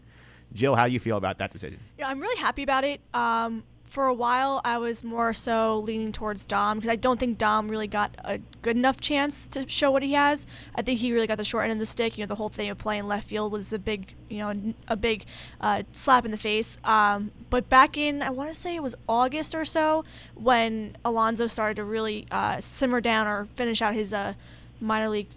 [0.52, 1.78] Jill, how do you feel about that decision?
[1.96, 3.00] Yeah, I'm really happy about it.
[3.14, 7.38] Um, for a while, I was more so leaning towards Dom because I don't think
[7.38, 10.46] Dom really got a good enough chance to show what he has.
[10.76, 12.16] I think he really got the short end of the stick.
[12.16, 14.94] You know, the whole thing of playing left field was a big, you know, a
[14.94, 15.24] big
[15.60, 16.78] uh, slap in the face.
[16.84, 20.04] Um, but back in, I want to say it was August or so,
[20.36, 24.34] when Alonso started to really uh, simmer down or finish out his uh,
[24.80, 25.30] minor league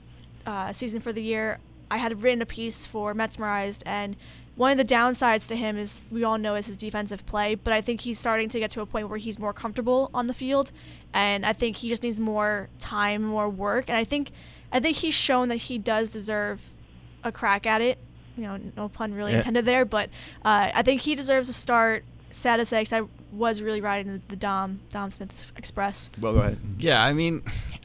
[0.46, 1.58] uh, season for the year,
[1.90, 4.16] I had written a piece for Metsmerized and
[4.56, 7.74] one of the downsides to him is we all know is his defensive play, but
[7.74, 10.34] I think he's starting to get to a point where he's more comfortable on the
[10.34, 10.72] field,
[11.14, 14.32] and I think he just needs more time, more work, and I think
[14.72, 16.60] I think he's shown that he does deserve
[17.24, 17.98] a crack at it.
[18.36, 19.38] You know, no pun really Yeah.
[19.40, 20.10] intended there, but
[20.44, 22.04] uh, I think he deserves a start.
[22.32, 23.02] Sad to say, 'cause I
[23.32, 26.10] was really riding the, the Dom Dom Smith Express.
[26.20, 26.58] Well, go ahead.
[26.80, 27.44] Yeah, I mean,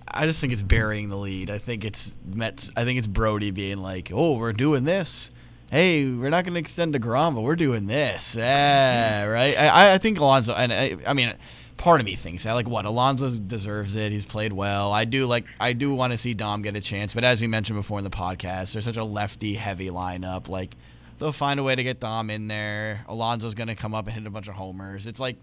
[0.09, 1.51] I just think it's burying the lead.
[1.51, 2.70] I think it's Mets.
[2.74, 5.31] I think it's Brodie being like, "Oh, we're doing this.
[5.70, 9.57] Hey, we're not going to extend DeGrom, but we're doing this." Yeah, right.
[9.57, 11.35] I, I think Alonso, and I, I mean,
[11.77, 12.53] part of me thinks that.
[12.53, 14.12] Like, what Alonso deserves it.
[14.12, 14.93] He's played well.
[14.93, 15.45] I do like.
[15.61, 18.05] I do want to see Dom get a chance, but as we mentioned before in
[18.05, 20.49] the podcast, there's such a lefty heavy lineup.
[20.49, 20.74] Like,
[21.19, 23.05] they'll find a way to get Dom in there.
[23.09, 25.07] Alonso's going to come up and hit a bunch of homers.
[25.07, 25.36] It's like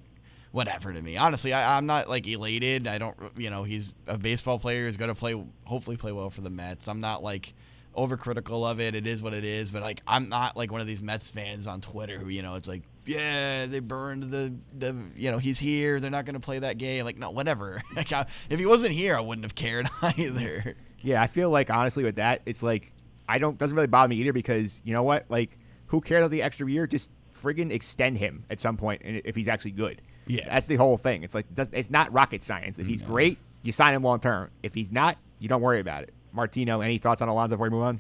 [0.52, 1.18] whatever to me.
[1.18, 2.88] Honestly, I, I'm not like elated.
[2.88, 4.86] I don't, you know, he's a baseball player.
[4.86, 6.88] He's going to play, hopefully, play well for the Mets.
[6.88, 7.54] I'm not like
[7.96, 8.96] overcritical of it.
[8.96, 9.72] It is what it is.
[9.72, 12.56] But like, I'm not like one of these Mets fans on Twitter who, you know,
[12.56, 16.00] it's like, yeah, they burned the the, you know, he's here.
[16.00, 17.06] They're not going to play that game.
[17.06, 17.82] Like, no, whatever.
[17.96, 20.76] Like, I, if he wasn't here, I wouldn't have cared either.
[21.02, 22.92] Yeah, I feel like honestly with that, it's like
[23.30, 25.26] I don't doesn't really bother me either because you know what?
[25.30, 25.58] Like,
[25.88, 26.88] who cares about the extra year?
[26.88, 30.02] Just friggin' extend him at some point and if he's actually good.
[30.28, 30.50] Yeah.
[30.50, 31.22] that's the whole thing.
[31.24, 32.80] It's like it's not rocket science.
[32.80, 34.50] If he's great, you sign him long term.
[34.64, 36.14] If he's not, you don't worry about it.
[36.36, 38.00] Martino, any thoughts on Alonso before we move on?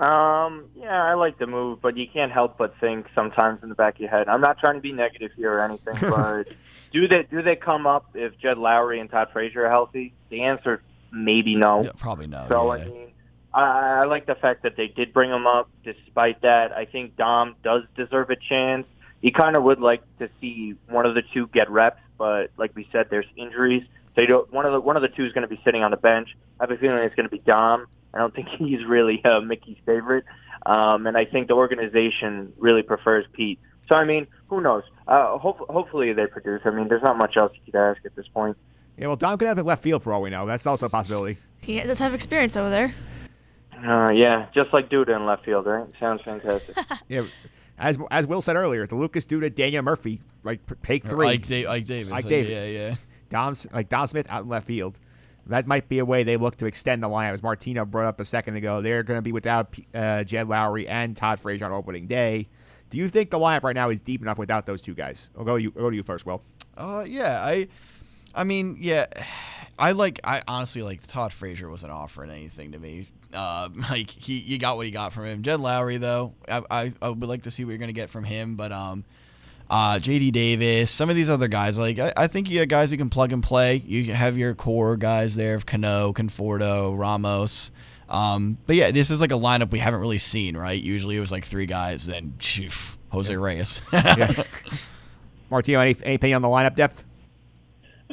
[0.00, 3.74] Um, yeah, I like the move, but you can't help but think sometimes in the
[3.74, 4.28] back of your head.
[4.28, 6.48] I'm not trying to be negative here or anything, but
[6.92, 10.12] do they do they come up if Jed Lowrie and Todd Frazier are healthy?
[10.30, 10.82] The answer
[11.12, 11.88] maybe no.
[11.98, 12.46] probably no.
[12.48, 12.82] So yeah.
[12.82, 13.12] I mean,
[13.54, 13.62] I,
[14.00, 15.68] I like the fact that they did bring him up.
[15.84, 18.86] Despite that, I think Dom does deserve a chance.
[19.20, 22.74] He kind of would like to see one of the two get reps, but like
[22.74, 23.84] we said, there's injuries.
[24.14, 25.82] So you don't, one of the one of the two is going to be sitting
[25.82, 26.36] on the bench.
[26.60, 27.86] I have a feeling it's going to be Dom.
[28.14, 30.24] I don't think he's really uh, Mickey's favorite,
[30.66, 33.58] um, and I think the organization really prefers Pete.
[33.88, 34.84] So I mean, who knows?
[35.08, 36.60] Uh, hope, hopefully they produce.
[36.64, 38.56] I mean, there's not much else you could ask at this point.
[38.96, 40.46] Yeah, well, Dom could have it left field for all we know.
[40.46, 41.38] That's also a possibility.
[41.60, 42.94] He does have experience over there.
[43.84, 45.86] Uh, yeah, just like Duda in left field, right?
[45.98, 46.76] Sounds fantastic.
[47.08, 47.24] Yeah,
[47.78, 51.26] as as Will said earlier, the Lucas Duda, Daniel Murphy, like take three.
[51.26, 52.50] Ike Da- Ike Davis, Ike like, Davis.
[52.52, 52.94] yeah, yeah.
[53.32, 54.98] Dom, like Dom Smith out in left field.
[55.46, 57.32] That might be a way they look to extend the lineup.
[57.32, 60.88] As Martino brought up a second ago, they're going to be without uh, Jed Lowrie
[60.88, 62.48] and Todd Frazier on opening day.
[62.90, 65.30] Do you think the lineup right now is deep enough without those two guys?
[65.36, 65.70] I'll go you.
[65.70, 66.42] Go to you first, Will.
[66.76, 67.68] Uh, yeah, I,
[68.34, 69.06] I mean, yeah,
[69.78, 70.20] I like.
[70.22, 73.06] I honestly like Todd Frazier wasn't offering anything to me.
[73.32, 75.42] Uh, like he, you got what he got from him.
[75.42, 78.24] Jed Lowry though, I, I, I would like to see what you're gonna get from
[78.24, 79.04] him, but um.
[79.72, 82.90] Uh, JD Davis, some of these other guys, like I, I think you got guys
[82.90, 83.76] who can plug and play.
[83.76, 87.72] You have your core guys there of Cano, Conforto, Ramos.
[88.06, 90.78] Um, but yeah, this is like a lineup we haven't really seen, right?
[90.78, 92.68] Usually it was like three guys, then phew,
[93.12, 93.80] Jose Reyes.
[93.92, 94.42] Yeah.
[95.50, 97.06] Martino, any, any opinion on the lineup depth?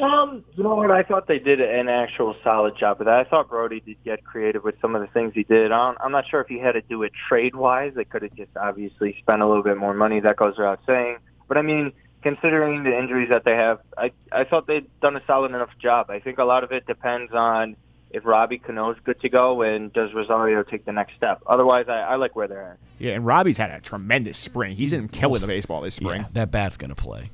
[0.01, 0.91] Um, you know what?
[0.91, 3.19] I thought they did an actual solid job of that.
[3.19, 5.73] I thought Brodie did get creative with some of the things he did.
[5.73, 7.93] I don't, I'm not sure if he had to do it trade wise.
[7.95, 10.21] They could have just obviously spent a little bit more money.
[10.21, 11.17] That goes without saying.
[11.49, 15.21] But I mean, considering the injuries that they have, I I thought they'd done a
[15.27, 16.09] solid enough job.
[16.09, 17.75] I think a lot of it depends on
[18.11, 21.41] if Robbie Cano's good to go and does Rosario take the next step.
[21.45, 22.77] Otherwise, I, I like where they're at.
[22.97, 24.75] Yeah, and Robbie's had a tremendous spring.
[24.75, 26.21] He's been killing the baseball this spring.
[26.21, 27.29] Yeah, that bat's gonna play.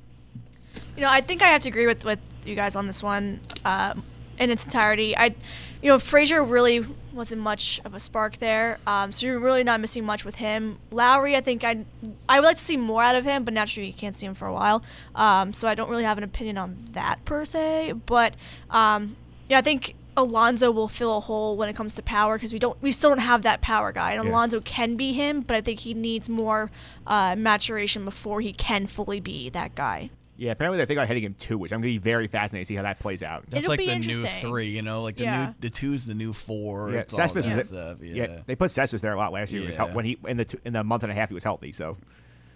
[0.95, 3.41] You know, I think I have to agree with, with you guys on this one
[3.65, 3.93] uh,
[4.37, 5.15] in its entirety.
[5.15, 5.35] I,
[5.81, 9.79] you know, Frazier really wasn't much of a spark there, um, so you're really not
[9.79, 10.79] missing much with him.
[10.91, 11.85] Lowrie, I think I
[12.27, 14.33] I would like to see more out of him, but naturally you can't see him
[14.33, 14.83] for a while,
[15.15, 17.93] um, so I don't really have an opinion on that per se.
[18.05, 18.35] But
[18.69, 19.15] um,
[19.47, 22.59] yeah, I think Alonso will fill a hole when it comes to power because we
[22.59, 24.13] don't we still don't have that power guy.
[24.13, 24.31] And Yeah.
[24.31, 26.71] Alonso can be him, but I think he needs more
[27.05, 30.09] uh, maturation before he can fully be that guy.
[30.37, 32.27] Yeah, apparently they think thinking about hitting him two, which I'm going to be very
[32.27, 33.45] fascinated to see how that plays out.
[33.49, 34.49] That's It'll like be the new interesting.
[34.49, 35.45] three, you know, like the Yeah.
[35.47, 36.91] new the two's the new four.
[36.91, 38.13] Yeah, it's all Cespedes that was stuff, yeah.
[38.27, 38.39] yeah.
[38.45, 39.61] they put Cespedes there a lot last year.
[39.61, 39.93] He was hel- Yeah.
[39.93, 41.97] when he in the two, in the month and a half he was healthy, so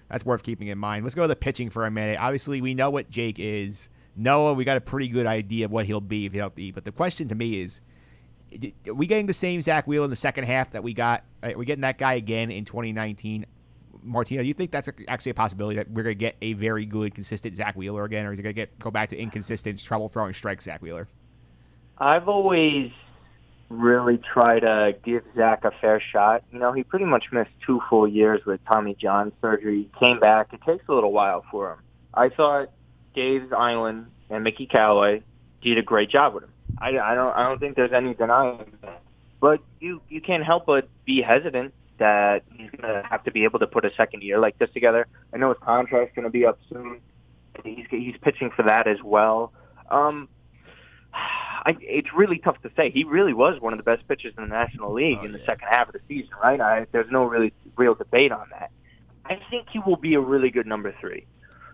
[0.10, 1.06] that's worth keeping in mind.
[1.06, 2.18] Let's go to the pitching for a minute.
[2.20, 3.90] Obviously, we know what Jake is.
[4.16, 6.72] Noah, we got a pretty good idea of what he'll be if he's healthy.
[6.72, 7.80] But the question to me is,
[8.88, 11.24] are we getting the same Zach Wheel in the second half that we got?
[11.44, 13.46] Are we getting that guy again in 2019?
[14.04, 16.86] Martino, do you think that's actually a possibility that we're going to get a very
[16.86, 19.82] good, consistent Zach Wheeler again, or is it going to get go back to inconsistent,
[19.84, 21.08] trouble throwing strike Zach Wheeler?
[21.98, 22.92] I've always
[23.70, 26.44] really tried to give Zach a fair shot.
[26.52, 29.84] You know, he pretty much missed two full years with Tommy John surgery.
[29.84, 30.54] He came back.
[30.54, 31.80] It takes a little while for him.
[32.14, 32.72] I thought
[33.14, 35.24] Dave Eiland and Mickey Callaway
[35.62, 36.54] did a great job with him.
[36.78, 39.02] I, I don't I don't think there's any denying that.
[39.40, 43.60] But you you can't help but be hesitant that he's gonna have to be able
[43.60, 45.08] to put a second year like this together.
[45.34, 47.00] I know his contract's gonna be up soon.
[47.64, 49.52] He's he's pitching for that as well.
[49.90, 50.28] Um,
[51.14, 52.90] I, it's really tough to say.
[52.90, 55.68] He really was one of the best pitchers in the National League in the second
[55.70, 56.60] half of the season, right?
[56.60, 58.72] I, there's no really real debate on that.
[59.26, 61.26] I think he will be a really good number three.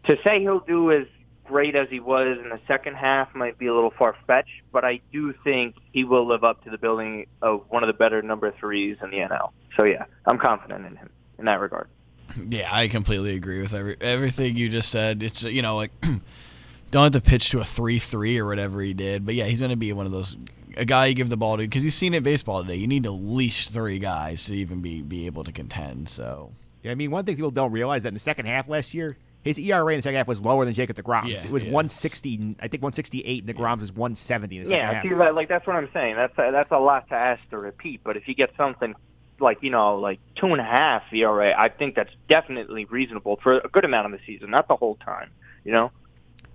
[0.06, 1.06] To say he'll do as
[1.45, 4.84] great as he was in the second half might be a little far fetched, but
[4.84, 8.22] I do think he will live up to the building of one of the better
[8.22, 9.51] number threes in the NL.
[9.77, 11.88] So yeah, I'm confident in him in that regard.
[12.49, 15.23] Yeah, I completely agree with every, everything you just said.
[15.23, 15.91] It's you know like
[16.91, 19.59] don't have to pitch to a three three or whatever he did, but yeah, he's
[19.59, 20.35] going to be one of those
[20.77, 22.76] a guy you give the ball to because you've seen it baseball today.
[22.76, 26.09] You need at least three guys to even be be able to contend.
[26.09, 26.51] So
[26.84, 29.17] Yeah, I mean, one thing people don't realize that in the second half last year,
[29.45, 31.30] his ERA in the second half was lower than Jacob DeGrom's.
[31.30, 31.72] Yeah, it was yeah.
[31.72, 35.03] 160, I think 168, and DeGrom's was 170 in the second Yeah, half.
[35.03, 36.15] see, like like, that's what I'm saying.
[36.15, 38.01] That's that's a lot to ask to repeat.
[38.03, 38.95] But if you get something
[39.39, 43.59] like you know like two and a half ERA, I think that's definitely reasonable for
[43.59, 45.30] a good amount of the season, not the whole time.
[45.63, 45.91] You know.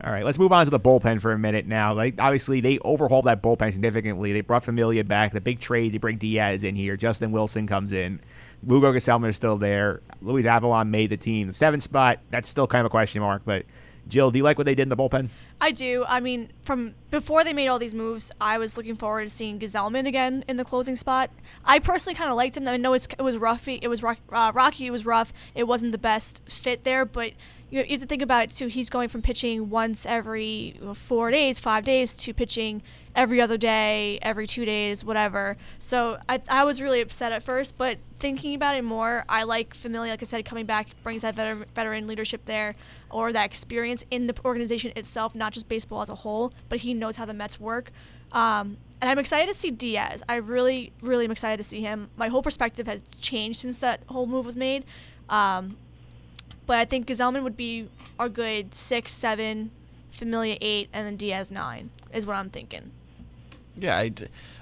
[0.02, 1.92] All right, let's move on to the bullpen for a minute now.
[1.92, 4.32] Like obviously, they overhauled that bullpen significantly.
[4.32, 5.32] They brought Familia back.
[5.32, 6.96] The big trade, they bring Diaz in here.
[6.96, 8.20] Justin Wilson comes in.
[8.66, 10.02] Lugo Gesellman is still there.
[10.20, 11.46] Luis Avilan made the team.
[11.46, 13.42] The seventh spot, that's still kind of a question mark.
[13.44, 13.64] But
[14.08, 15.28] Jill, do you like what they did in the bullpen?
[15.60, 16.04] I do.
[16.08, 19.58] I mean, from before they made all these moves, I was looking forward to seeing
[19.58, 21.30] Gesellman again in the closing spot.
[21.64, 22.66] I personally kind of liked him.
[22.66, 23.78] I know it's, it was roughy.
[23.80, 24.14] It was uh,
[24.54, 24.86] rocky.
[24.86, 25.32] It was rough.
[25.54, 27.32] It wasn't the best fit there, but
[27.70, 28.66] you have to think about it too.
[28.66, 32.82] He's going from pitching once every four days, five days, to pitching
[33.14, 35.56] every other day, every two days, whatever.
[35.78, 39.74] So I, I was really upset at first, but thinking about it more, I like
[39.74, 42.74] Familia, like I said, coming back brings that veteran, veteran leadership there
[43.10, 46.94] or that experience in the organization itself, not just baseball as a whole, but he
[46.94, 47.90] knows how the Mets work.
[48.32, 50.22] Um, and I'm excited to see Diaz.
[50.28, 52.10] I really, really am excited to see him.
[52.16, 54.84] My whole perspective has changed since that whole move was made.
[55.28, 55.76] Um,
[56.66, 57.88] but I think Gesellman would be
[58.18, 59.72] our good six, seven,
[60.12, 62.92] Familia eight, and then Diaz nine is what I'm thinking.
[63.80, 64.12] Yeah, I,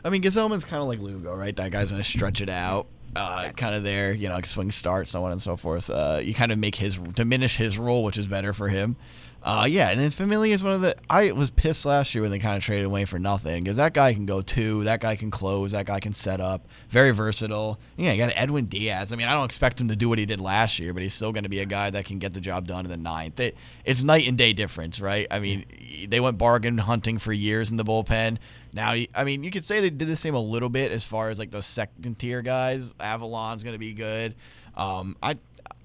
[0.04, 1.54] I mean Gesellman's kind of like Lugo, right?
[1.54, 2.86] That guy's going to stretch it out.
[3.16, 5.90] Uh, kind of there, you know, like swing start, so on and so forth.
[5.90, 8.96] Uh, you kind of make his diminish his role, which is better for him.
[9.40, 10.96] Uh, yeah, and then Familia is one of the.
[11.08, 13.94] I was pissed last year when they kind of traded away for nothing because that
[13.94, 17.78] guy can go two, that guy can close, that guy can set up, very versatile.
[17.96, 19.12] Yeah, you got Edwin Diaz.
[19.12, 21.14] I mean, I don't expect him to do what he did last year, but he's
[21.14, 23.38] still going to be a guy that can get the job done in the ninth.
[23.38, 25.28] It, it's night and day difference, right?
[25.30, 25.64] I mean,
[26.08, 28.38] they went bargain hunting for years in the bullpen.
[28.72, 31.30] Now, I mean, you could say they did the same a little bit as far
[31.30, 32.92] as like those second tier guys.
[32.94, 34.34] Avilan's going to be good.
[34.76, 35.38] Um, I,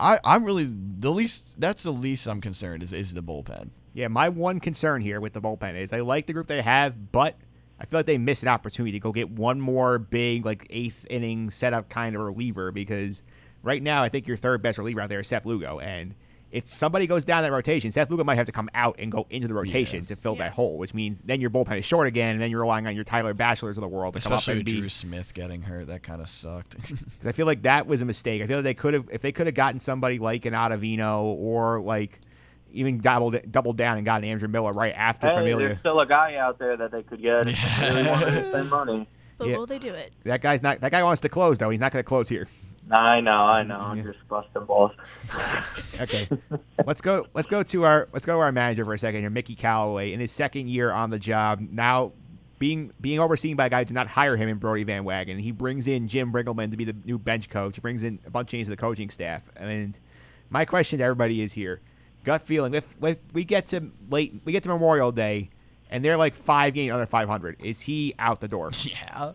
[0.04, 1.60] I, I'm really the least.
[1.62, 3.70] That's the least I'm concerned is is the bullpen.
[3.94, 7.12] Yeah, my one concern here with the bullpen is I like the group they have,
[7.12, 7.38] but
[7.80, 11.08] I feel like they missed an opportunity to go get one more big, like eighth
[11.10, 13.24] inning setup kind of reliever because
[13.62, 15.80] right now I think your third best reliever out there is Seth Lugo.
[15.80, 16.16] And
[16.54, 19.26] if somebody goes down that rotation, Seth Lugo might have to come out and go
[19.30, 22.34] into the rotation to fill that hole, which means then your bullpen is short again,
[22.34, 24.60] and then you're relying on your Tyler Bashlors of the world to come up and
[24.60, 24.80] with be.
[24.80, 26.76] Drew Smith getting hurt, that kind of sucked.
[26.88, 28.42] Because I feel like that was a mistake.
[28.44, 31.24] I feel like they could have, if they could have gotten somebody like an Ottavino
[31.24, 32.20] or like,
[32.72, 35.68] even doubled doubled down and got Andrew Miller right after Hey, Familia.
[35.68, 37.48] there's still a guy out there that they could get.
[37.48, 39.08] if they really wanted to spend money.
[39.38, 39.58] But Yeah.
[39.58, 40.14] will they do it?
[40.24, 40.82] That guy's not.
[40.82, 41.70] That guy wants to close though.
[41.70, 42.48] He's not going to close here.
[42.91, 43.80] I know, I know.
[43.80, 44.91] I'm just busting balls.
[46.01, 46.27] Okay,
[46.85, 47.27] let's go.
[47.35, 50.11] Let's go to our let's go to our manager for a second here, Mickey Callaway,
[50.11, 51.60] in his second year on the job.
[51.72, 52.14] Now,
[52.57, 55.38] being being overseen by a guy who did not hire him in Brodie Van Wagen,
[55.38, 57.76] he brings in Jim Riggleman to be the new bench coach.
[57.76, 59.43] He brings in a bunch of changes to the coaching staff.
[59.55, 59.97] And
[60.49, 61.80] my question to everybody is here:
[62.23, 62.73] gut feeling.
[62.73, 65.51] If, if we get to late, we get to Memorial Day,
[65.91, 68.72] and they're like five games under 500, is he out the door?
[68.81, 69.34] Yeah.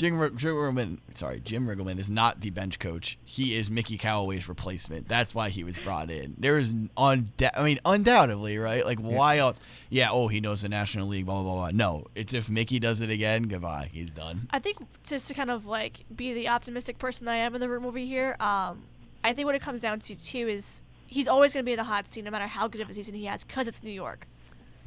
[0.00, 3.18] Jim, Rig- Jim Riggleman, sorry, Jim Riggleman is not the bench coach.
[3.22, 5.06] He is Mickey Callaway's replacement.
[5.06, 6.34] That's why he was brought in.
[6.38, 8.82] There is unda- I mean, undoubtedly, right?
[8.82, 9.58] Like, why else?
[9.90, 10.08] Yeah.
[10.10, 11.26] Oh, he knows the National League.
[11.26, 11.70] Blah blah blah.
[11.74, 13.42] No, it's if Mickey does it again.
[13.42, 13.90] Goodbye.
[13.92, 14.48] He's done.
[14.50, 17.68] I think just to kind of like be the optimistic person I am in the
[17.68, 18.82] room over here, um,
[19.22, 21.76] I think what it comes down to too is he's always going to be in
[21.78, 23.90] the hot seat no matter how good of a season he has because it's New
[23.90, 24.26] York.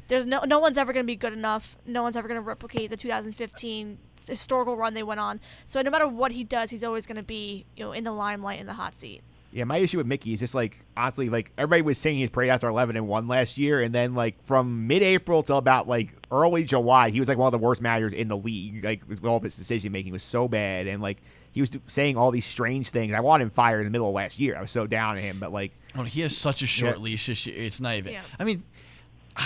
[0.08, 1.76] There's no no one's ever going to be good enough.
[1.86, 3.96] No one's ever going to replicate the 2015
[4.26, 5.40] historical run they went on.
[5.64, 8.12] So no matter what he does, he's always going to be you know in the
[8.12, 9.22] limelight in the hot seat.
[9.52, 12.50] Yeah, my issue with Mickey is just like honestly, like everybody was singing his parade
[12.50, 16.64] after eleven and one last year, and then like from mid-April till about like early
[16.64, 18.82] July, he was like one of the worst managers in the league.
[18.84, 21.18] Like with all of his decision making was so bad, and like
[21.52, 23.14] he was saying all these strange things.
[23.14, 24.56] I wanted him fired in the middle of last year.
[24.56, 27.02] I was so down on him, but like, Oh, he has such a short Yeah.
[27.04, 27.26] leash.
[27.26, 27.46] this.
[27.46, 28.12] It's not even.
[28.14, 28.22] Yeah.
[28.40, 28.64] I mean,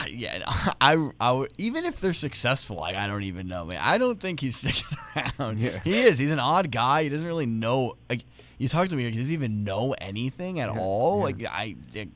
[0.08, 0.42] Yeah.
[0.80, 3.80] I, I would- even if they're successful, like I don't even know, man.
[3.82, 4.98] I don't think he's sticking
[5.38, 5.60] around.
[5.60, 5.80] Yeah.
[5.84, 6.18] He is.
[6.18, 7.04] He's an odd guy.
[7.04, 7.96] He doesn't really know.
[8.08, 8.24] Like
[8.58, 11.18] you talk to me, like, he doesn't even know anything at Yeah, all.
[11.18, 11.24] yeah.
[11.24, 11.76] Like I.
[11.94, 12.08] it-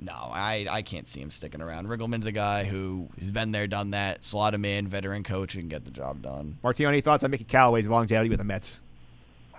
[0.00, 1.88] no, I, I can't see him sticking around.
[1.88, 5.68] Riggleman's a guy who has been there, done that, slot him in, veteran coach, and
[5.68, 6.56] get the job done.
[6.62, 8.80] Martino, any thoughts on Mickey Callaway's longevity with the Mets?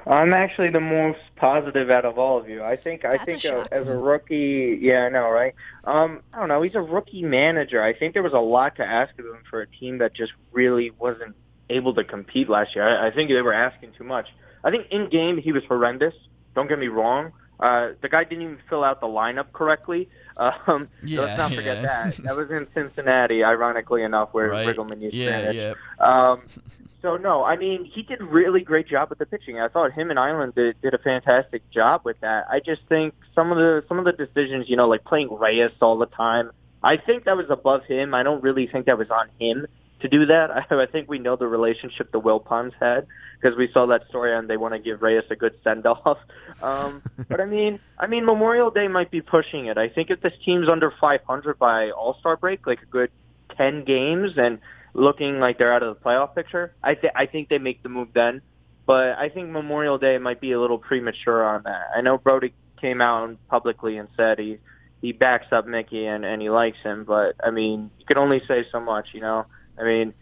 [0.07, 2.63] I'm actually the most positive out of all of you.
[2.63, 3.67] I think I That's a think shock.
[3.71, 5.53] uh, as a rookie, yeah, I know, right?
[5.83, 6.61] Um, I don't know.
[6.61, 7.81] He's a rookie manager.
[7.81, 10.31] I think there was a lot to ask of him for a team that just
[10.51, 11.35] really wasn't
[11.69, 12.87] able to compete last year.
[12.87, 14.27] I, I think they were asking too much.
[14.63, 16.15] I think in game he was horrendous.
[16.55, 17.31] Don't get me wrong.
[17.59, 20.09] Uh, the guy didn't even fill out the lineup correctly.
[20.39, 22.11] Um, so let's not forget yeah.
[22.11, 22.17] that.
[22.23, 24.65] That was in Cincinnati, ironically enough, where Right.
[24.73, 25.55] Riggleman used Yeah, Spanish.
[25.57, 25.73] yeah.
[25.99, 26.43] Um,
[27.01, 29.59] so no, I mean he did really great job with the pitching.
[29.59, 32.45] I thought him and Eiland did, did a fantastic job with that.
[32.49, 35.71] I just think some of the some of the decisions, you know, like playing Reyes
[35.81, 36.51] all the time,
[36.83, 38.13] I think that was above him.
[38.13, 39.67] I don't really think that was on him
[40.01, 40.51] to do that.
[40.71, 43.07] I, I think we know the relationship the Will Wilpons had
[43.39, 46.17] because we saw that story and they want to give Reyes a good send off.
[46.61, 49.77] Um, but I mean, I mean Memorial Day might be pushing it.
[49.77, 53.11] I think if this team's under 500 by All Star break, like a good
[53.55, 54.59] 10 games and
[54.93, 57.87] looking like they're out of the playoff picture, I th- I think they make the
[57.87, 58.41] move then.
[58.85, 61.91] But I think Memorial Day might be a little premature on that.
[61.95, 64.57] I know Brodie came out publicly and said he
[65.01, 68.41] he backs up Mickey and and he likes him, but I mean, you can only
[68.47, 69.45] say so much, you know.
[69.79, 70.13] I mean,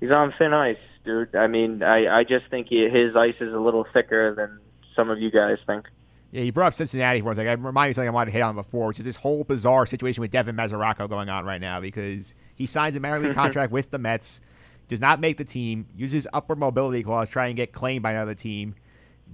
[0.00, 1.34] he's on thin ice, dude.
[1.34, 4.60] I mean, I I just think he, his ice is a little thicker than
[4.94, 5.88] some of you guys think.
[6.34, 7.52] Yeah, you brought up Cincinnati for a second.
[7.52, 9.44] It reminded me of something I wanted to hit on before, which is this whole
[9.44, 13.34] bizarre situation with Devin Mesoraco going on right now because he signs a minor league
[13.36, 14.40] contract with the Mets,
[14.88, 18.34] does not make the team, uses upward mobility clause, try and get claimed by another
[18.34, 18.74] team.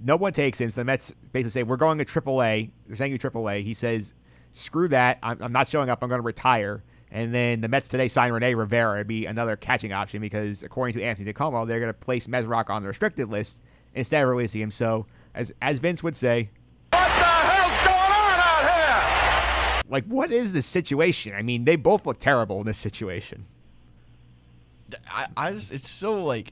[0.03, 2.69] No one takes him, so the Mets basically say, We're going to AAA.
[2.85, 3.63] They're saying you AAA.
[3.63, 4.13] He says,
[4.51, 5.17] Screw that.
[5.23, 6.03] I'm, I'm not showing up.
[6.03, 6.83] I'm going to retire.
[7.11, 10.93] And then the Mets today signed Rene Rivera to be another catching option because, according
[10.93, 13.61] to Anthony DiComo, they're going to place Mesoraco on the restricted list
[13.93, 14.71] instead of releasing him.
[14.71, 16.49] So, as, as Vince would say,
[19.89, 21.33] like, what is the situation?
[21.35, 23.45] I mean, they both look terrible in this situation.
[25.09, 26.51] I, I just it's so like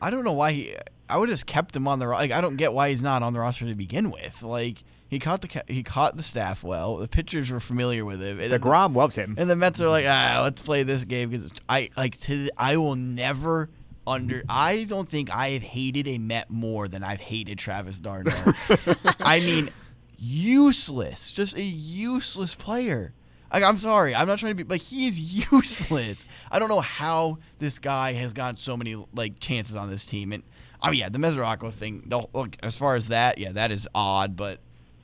[0.00, 0.74] I don't know why he
[1.08, 3.22] I would have just kept him on the like I don't get why he's not
[3.22, 4.42] on the roster to begin with.
[4.42, 6.98] Like he caught the ca- he caught the staff well.
[6.98, 8.38] The pitchers were familiar with him.
[8.38, 9.34] And DeGrom loves him.
[9.36, 12.48] And the Mets are like, ah, let's play this game because I like to.
[12.56, 13.70] I will never
[14.06, 14.44] under.
[14.48, 18.52] I don't think I have hated a Met more than I've hated Travis d'Arnaud.
[19.20, 19.70] I mean,
[20.16, 23.12] useless, just a useless player.
[23.52, 26.24] Like, I'm sorry, I'm not trying to be, but he is useless.
[26.52, 30.30] I don't know how this guy has gotten so many like chances on this team.
[30.30, 30.44] And
[30.84, 32.04] oh yeah, the Mesoraco thing.
[32.06, 34.36] The, look, as far as that, yeah, that is odd.
[34.36, 34.60] But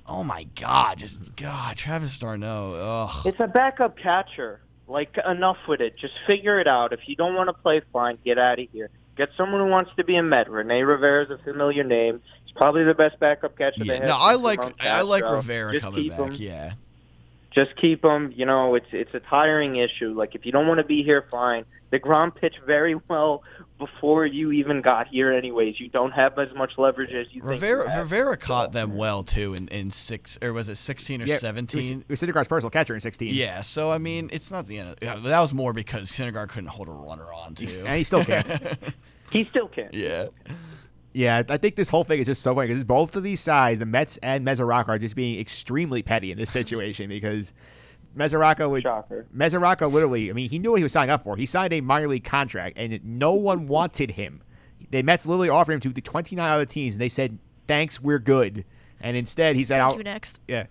[0.08, 2.74] oh my god, just God, Travis d'Arnaud.
[2.74, 3.26] Ugh.
[3.26, 4.60] It's a backup catcher.
[4.88, 5.96] Like enough with it.
[5.96, 6.92] Just figure it out.
[6.92, 8.18] If you don't want to play, fine.
[8.24, 8.88] Get out of here.
[9.16, 10.48] Get someone who wants to be a Met.
[10.50, 12.20] Rene Rivera is a familiar name.
[12.44, 14.08] He's probably the best backup catcher they Yeah, have.
[14.08, 16.18] no, I like I like Rivera Just coming back.
[16.18, 16.32] him.
[16.34, 16.72] Yeah.
[17.50, 18.32] just keep him.
[18.36, 20.12] You know, it's it's a tiring issue.
[20.16, 21.64] Like if you don't want to be here, fine.
[21.92, 23.42] Degrom pitched very well
[23.78, 25.32] before you even got here.
[25.32, 27.50] Anyways, you don't have as much leverage as you think.
[27.50, 28.10] Rivera you have.
[28.10, 31.80] Rivera caught them well too in, in six or was it sixteen or seventeen?
[31.80, 33.34] It was, it was Syndergaard's personal catcher in 16.
[33.34, 34.90] Yeah, so I mean, it's not the end.
[34.90, 37.88] Of, yeah, that was more because Syndergaard couldn't hold a runner on too, He's- and
[37.88, 38.50] he still can't.
[39.30, 39.92] he still can't.
[39.94, 40.26] Yeah.
[41.12, 43.78] Yeah, I think this whole thing is just so funny because both of these sides,
[43.78, 47.54] the Mets and Mesoraco, are just being extremely petty in this situation because
[48.16, 48.82] Mesoraco would
[49.36, 51.36] Mesoraco literally, I mean, he knew what he was signing up for.
[51.36, 54.42] He signed a minor league contract, and no one wanted him.
[54.90, 58.18] The Mets literally offered him to the 29 other teams, and they said, "Thanks, we're
[58.18, 58.64] good."
[59.00, 60.66] And instead, he said, Thank "I'll you next." Yeah,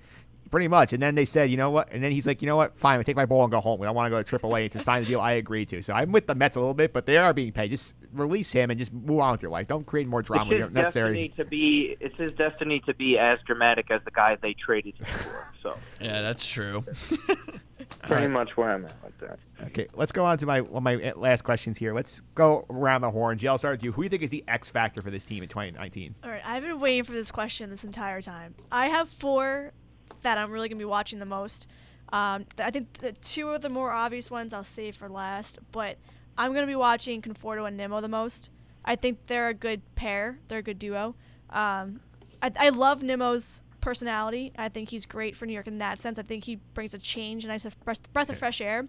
[0.56, 0.94] pretty much.
[0.94, 2.78] And then they said, "You know what?" And then he's like, "You know what?
[2.78, 3.78] Fine, I take my ball and go home.
[3.78, 4.64] We don't want to go to AAA.
[4.64, 6.74] It's a sign the deal I agreed to." So I'm with the Mets a little
[6.74, 7.72] bit, but they are being paid.
[7.72, 9.68] Just release him and just move on with your life.
[9.68, 10.44] Don't create more drama.
[10.44, 11.28] It's you his don't necessarily.
[11.28, 11.98] destiny to be.
[12.00, 15.54] It's his destiny to be as dramatic as the guy they traded him for.
[15.62, 16.86] So Yeah, that's true.
[18.04, 19.40] pretty much where I'm at with that.
[19.68, 21.94] Okay, let's go on to my one of my last questions here.
[21.94, 23.38] Let's go around the horn.
[23.38, 23.92] Jill, I'll start with you.
[23.92, 26.16] Who do you think is the X factor for this team in 2019?
[26.24, 28.56] All right, I've been waiting for this question this entire time.
[28.72, 29.74] I have four
[30.26, 31.68] that I'm really gonna be watching the most.
[32.12, 35.98] Um, I think the two of the more obvious ones I'll save for last, but
[36.38, 38.50] I'm gonna be watching Conforto and Nimmo the most.
[38.84, 40.40] I think they're a good pair.
[40.48, 41.16] They're a good duo.
[41.50, 42.02] Um,
[42.42, 44.52] I, I love Nimmo's personality.
[44.58, 46.20] I think he's great for New York in that sense.
[46.20, 48.88] I think he brings a change, a nice breath, breath of fresh air.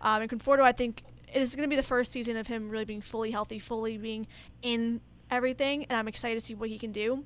[0.00, 2.84] Um, and Conforto, I think is going to be the first season of him really
[2.84, 4.26] being fully healthy, fully being
[4.62, 5.00] in
[5.30, 7.24] everything, and I'm excited to see what he can do.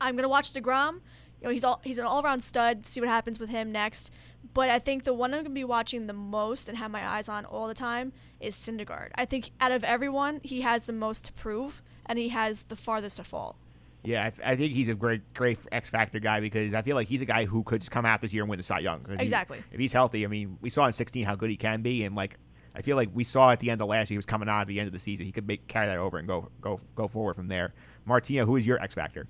[0.00, 1.00] I'm gonna watch Degrom.
[1.42, 2.86] You know, he's all he's an all-around stud.
[2.86, 4.10] See what happens with him next.
[4.54, 7.28] But I think the one I'm gonna be watching the most and have my eyes
[7.28, 9.10] on all the time is Syndergaard.
[9.16, 12.76] I think out of everyone, he has the most to prove, and he has the
[12.76, 13.56] farthest to fall.
[14.04, 17.06] Yeah, I, I think he's a great, great X factor guy because I feel like
[17.08, 19.00] he's a guy who could just come out this year and win the Cy Young.
[19.02, 19.62] 'Cause he- Exactly.
[19.72, 22.14] if he's healthy, I mean, we saw in 16 how good he can be, and
[22.14, 22.36] like
[22.74, 24.62] I feel like we saw at the end of last year he was coming out
[24.62, 25.26] at the end of the season.
[25.26, 27.74] He could make, carry that over and go go go forward from there.
[28.04, 29.26] Martino, who is your X factor?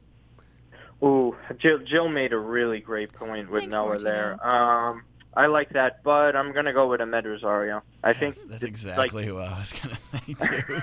[1.02, 4.10] Ooh, Jill, Jill made a really great point with Thanks, Noah Martino.
[4.10, 4.46] there.
[4.46, 5.02] Um,
[5.34, 7.82] I like that, but I'm gonna go with Amed Rosario.
[8.04, 10.82] I think That's it's exactly who I was gonna say too.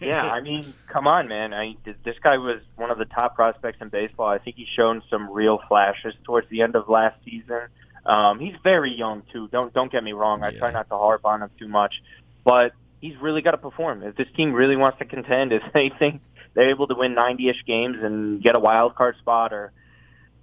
[0.00, 1.54] yeah, I mean, come on, man.
[1.54, 4.26] I this guy was one of the top prospects in baseball.
[4.26, 7.60] I think he's shown some real flashes towards the end of last season.
[8.06, 9.48] Um, he's very young too.
[9.52, 10.42] Don't don't get me wrong.
[10.42, 12.02] I try not to harp on him too much,
[12.44, 14.02] but he's really got to perform.
[14.02, 16.20] If this team really wants to contend, if they think
[16.54, 19.72] they're able to win 90ish games and get a wild card spot, or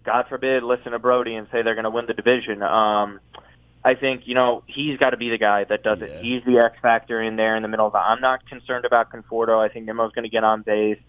[0.04, 2.62] God forbid, listen to Brodie and say they're going to win the division.
[2.64, 3.20] Um,
[3.84, 6.22] I think you know he's got to be the guy that does it.
[6.22, 7.98] He's the X factor in there in the middle of it.
[7.98, 9.58] I'm not concerned about Conforto.
[9.58, 11.00] I think Nimmo's going to get on base.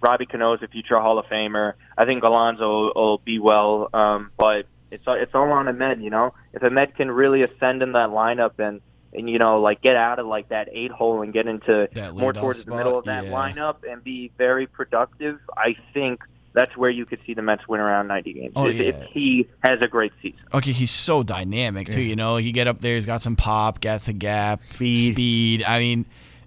[0.00, 1.74] Robbie Cano's a future Hall of Famer.
[1.96, 6.02] I think Alonso will, will be well, um, but it's it's all on Amed.
[6.02, 8.80] You know, if Amed can really ascend in that lineup and
[9.12, 12.32] and you know like get out of like that eight hole and get into more
[12.32, 13.30] towards the middle of that yeah.
[13.30, 16.22] lineup and be very productive, I think.
[16.54, 19.48] That's where you could see the Mets win around 90 games Oh, if, if he
[19.62, 20.38] has a great season.
[20.52, 22.02] Okay, he's so dynamic too.
[22.02, 25.14] You know, he get up there, he's got some pop, got the gap, Speed.
[25.14, 25.64] speed.
[25.64, 26.04] I mean,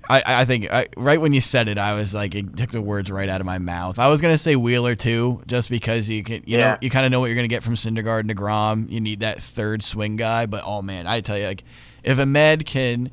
[0.09, 2.81] I, I think I, right when you said it, I was like, it took the
[2.81, 3.97] words right out of my mouth.
[3.97, 7.11] I was gonna say Wheeler too, just because you can, you know, you kind of
[7.11, 8.89] know what you're gonna get from Syndergaard and Degrom.
[8.89, 11.63] You need that third swing guy, but oh man, I tell you, like,
[12.05, 13.11] if Amed can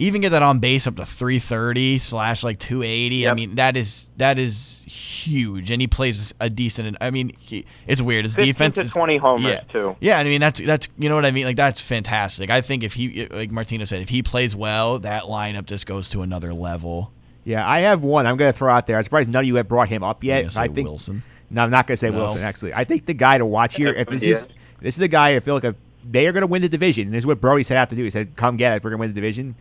[0.00, 4.10] even get that on base up to 330 slash like 280, I mean, that is
[4.16, 6.96] that is huge, and he plays a decent.
[7.00, 8.24] I mean, he, it's weird.
[8.24, 9.60] His 15 defense to is 20 homers, yeah.
[9.60, 9.96] too.
[10.00, 11.44] Yeah, I mean that's that's you know what I mean.
[11.44, 12.48] Like that's fantastic.
[12.48, 16.08] I think if he like Martino said, if he plays well, that lineup just goes
[16.10, 17.12] to another level.
[17.44, 18.26] Yeah, I have one.
[18.26, 18.96] I'm going to throw out there.
[18.96, 20.52] I'm surprised none of you have brought him up yet.
[20.52, 21.22] say I think Wilson?
[21.50, 22.18] No, I'm not going to say No.
[22.18, 22.42] Wilson.
[22.42, 23.88] Actually, I think the guy to watch here.
[23.88, 24.48] If this is
[24.80, 25.76] this is the guy, I feel like if
[26.08, 27.96] they are going to win the division, and this is what Brodie set out to
[27.96, 28.04] do.
[28.04, 28.84] He said, "Come get it.
[28.84, 29.54] We're going to win the division."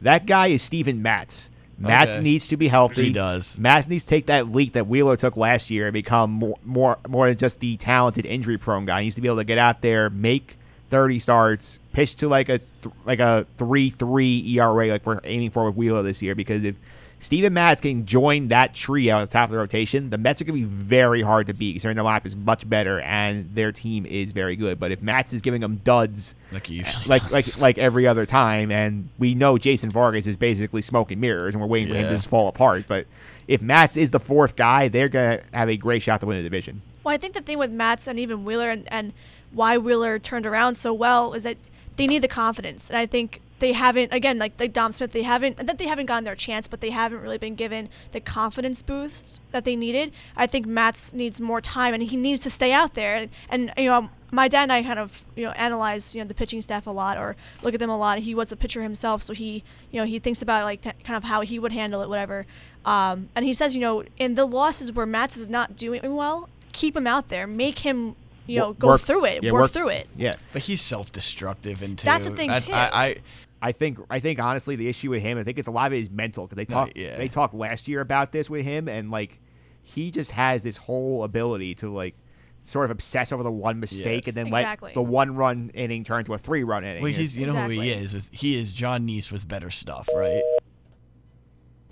[0.00, 1.50] That guy is Steven Matz.
[1.78, 2.22] Matz Okay.
[2.22, 3.06] needs to be healthy.
[3.06, 3.58] He does.
[3.58, 6.98] Matz needs to take that leap that Wheeler took last year and become more more
[7.08, 9.00] more than just the talented injury prone guy.
[9.00, 10.56] He needs to be able to get out there, make
[10.90, 12.60] 30 starts, pitch to like a
[13.04, 16.74] like a 3-3 ERA like we're aiming for with Wheeler this year because if
[17.22, 20.44] Steven Matz can join that trio at the top of the rotation, the Mets are
[20.44, 23.70] going to be very hard to beat considering their lineup is much better and their
[23.70, 24.80] team is very good.
[24.80, 28.26] But if Matz is giving them duds Like he usually like like like every other
[28.26, 32.08] time, and we know Jason Vargas is basically smoking mirrors, and we're waiting for him
[32.08, 32.86] to just fall apart.
[32.88, 33.06] But
[33.46, 36.42] if Matz is the fourth guy, they're gonna have a great shot to win the
[36.42, 36.82] division.
[37.04, 39.12] Well, I think the thing with Matz and even Wheeler and, and
[39.52, 41.56] why Wheeler turned around so well is that
[41.96, 44.12] they need the confidence, and I think they haven't.
[44.12, 45.56] Again, like like Dom Smith, they haven't.
[45.64, 49.40] That they haven't gotten their chance, but they haven't really been given the confidence boost
[49.52, 50.12] that they needed.
[50.36, 53.28] I think Matz needs more time, and he needs to stay out there.
[53.48, 56.34] And, you know, my dad and I kind of you know analyze you know the
[56.34, 58.18] pitching staff a lot or look at them a lot.
[58.18, 59.62] He was a pitcher himself, so he
[59.92, 62.46] you know he thinks about like t- kind of how he would handle it, whatever.
[62.84, 66.48] Um, and he says, you know, in the losses where Matz is not doing well,
[66.72, 68.16] keep him out there, make him
[68.46, 70.08] you know Wo- go through it, yeah, work, work- through it.
[70.16, 70.34] Yeah.
[70.52, 72.72] But he's self-destructive and That's the thing, I, too.
[72.72, 73.16] I, I
[73.62, 75.92] I think I think honestly the issue with him I think it's a lot of
[75.92, 77.16] it is mental because they uh, talk talked yeah.
[77.16, 79.40] they talked last year about this with him and like
[79.82, 82.16] he just has this whole ability to like
[82.62, 84.88] sort of obsess over the one mistake and then Exactly.
[84.88, 87.02] let the one run inning turn to a three run inning.
[87.02, 88.28] well, he's you know who he is.
[88.32, 90.42] He is Jon Niese with better stuff, right?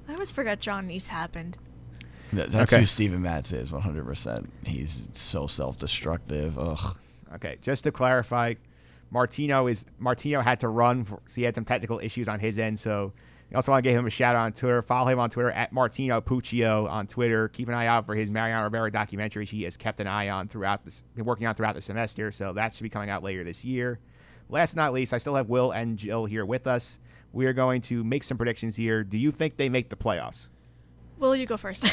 [0.08, 1.56] I always forgot Jon Niese happened.
[2.32, 2.78] That's Okay.
[2.80, 4.46] who Steven Matz is, 100%.
[4.64, 6.58] He's so self-destructive.
[6.58, 6.96] Ugh.
[7.34, 8.54] Okay, just to clarify,
[9.10, 12.58] Martino is Martino had to run, for, so he had some technical issues on his
[12.58, 12.78] end.
[12.78, 13.12] So
[13.52, 14.80] I also want to give him a shout out on Twitter.
[14.82, 17.48] Follow him on Twitter at Martino Puccio on Twitter.
[17.48, 19.48] Keep an eye out for his Mariano Rivera documentaries.
[19.48, 22.30] He has kept an eye on throughout this, been working on throughout the semester.
[22.30, 23.98] So that should be coming out later this year.
[24.48, 26.98] Last but not least, I still have Will and Jill here with us.
[27.32, 29.04] We are going to make some predictions here.
[29.04, 30.48] Do you think they make the playoffs?
[31.18, 31.84] Will you go first?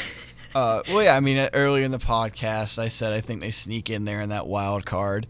[0.54, 3.50] Uh, well, yeah, I mean, uh, earlier in the podcast, I said I think they
[3.50, 5.26] sneak in there in that wild card.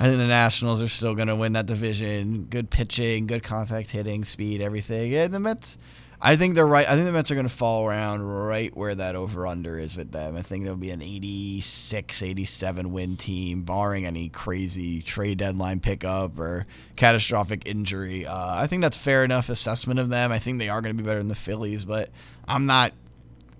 [0.00, 2.46] I think the Nationals are still going to win that division.
[2.48, 5.12] Good pitching, good contact hitting, speed, everything.
[5.12, 5.76] Yeah, the Mets.
[6.22, 6.88] I think they're right.
[6.88, 9.98] I think the Mets are going to fall around right where that over under is
[9.98, 10.36] with them.
[10.36, 16.38] I think there'll be an 86, 87 win team, barring any crazy trade deadline pickup
[16.38, 16.66] or
[16.96, 18.24] catastrophic injury.
[18.24, 20.32] Uh, I think that's fair enough assessment of them.
[20.32, 22.08] I think they are going to be better than the Phillies, but
[22.48, 22.94] I'm not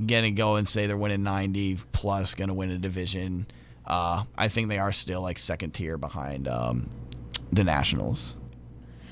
[0.05, 3.47] gonna go and say they're winning 90 plus, gonna win a division.
[3.91, 6.89] Uh, I think they are still like second tier behind um,
[7.51, 8.37] the Nationals.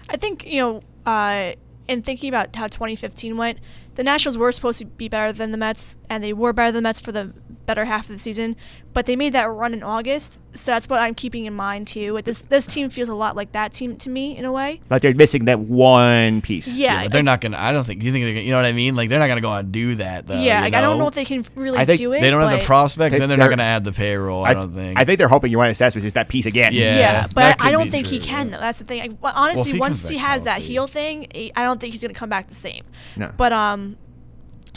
[0.09, 1.55] I think you know, uh,
[1.88, 3.59] in thinking about how 2015 went,
[3.96, 6.84] the Nationals were supposed to be better than the Mets, and they were better than
[6.84, 7.32] the Mets for the
[7.68, 8.56] better half of the season.
[8.94, 12.20] But they made that run in August, so that's what I'm keeping in mind too.
[12.24, 14.80] This this team feels a lot like that team to me in a way.
[14.90, 16.78] Like they're missing that one piece.
[16.78, 17.58] Yeah, but they're not gonna.
[17.58, 18.00] I don't think.
[18.00, 18.32] Do you think they're?
[18.32, 18.96] Gonna, you know what I mean?
[18.96, 20.40] Like they're not gonna go out and do that though.
[20.40, 21.04] yeah, you like, I don't know?
[21.04, 22.20] know if they can really I think do it.
[22.20, 24.44] They don't have the prospects, They- and they're not they're- gonna add the payroll.
[24.44, 24.98] I, don't think.
[24.98, 26.72] I think they're hoping Yoenis Cespedes is that piece again.
[26.72, 26.96] Yeah.
[26.96, 28.52] Yeah, but I don't be think he can yeah.
[28.56, 28.60] though.
[28.60, 29.02] That's the thing.
[29.02, 31.78] I, well, honestly, if he once he back has that heel thing, I- I don't
[31.78, 32.84] think he's gonna come back the same.
[33.16, 33.30] No.
[33.36, 33.96] But um,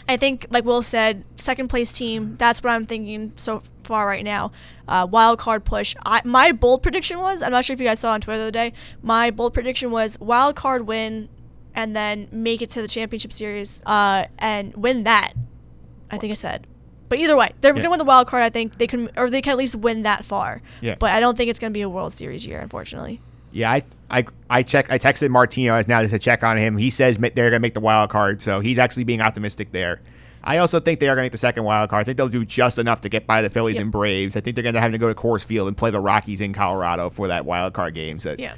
[0.07, 2.35] I think like Will said, second place team.
[2.37, 4.51] That's what I'm thinking so far right now.
[4.87, 5.95] Uh, wild card push.
[6.05, 7.41] I, my bold prediction was.
[7.41, 8.73] I'm not sure if you guys saw on Twitter the other day.
[9.01, 11.29] My bold prediction was wild card win,
[11.73, 13.81] and then make it to the championship series.
[13.85, 15.33] Uh, and win that.
[16.09, 16.67] I think I said.
[17.07, 17.77] But either way, they're Yeah.
[17.81, 18.43] gonna win the wild card.
[18.43, 20.61] I think they can, or they can at least win that far.
[20.81, 20.95] Yeah.
[20.97, 23.19] But I don't think it's gonna be a World Series year, unfortunately.
[23.51, 26.77] Yeah, I I I check I texted Martino as now just to check on him.
[26.77, 30.01] He says they're going to make the wild card, so he's actually being optimistic there.
[30.43, 32.01] I also think they are going to make the second wild card.
[32.01, 34.35] I think they'll do just enough to get by the Phillies and Braves.
[34.35, 36.41] I think they're going to have to go to Coors Field and play the Rockies
[36.41, 38.17] in Colorado for that wild card game.
[38.17, 38.55] So, Yeah.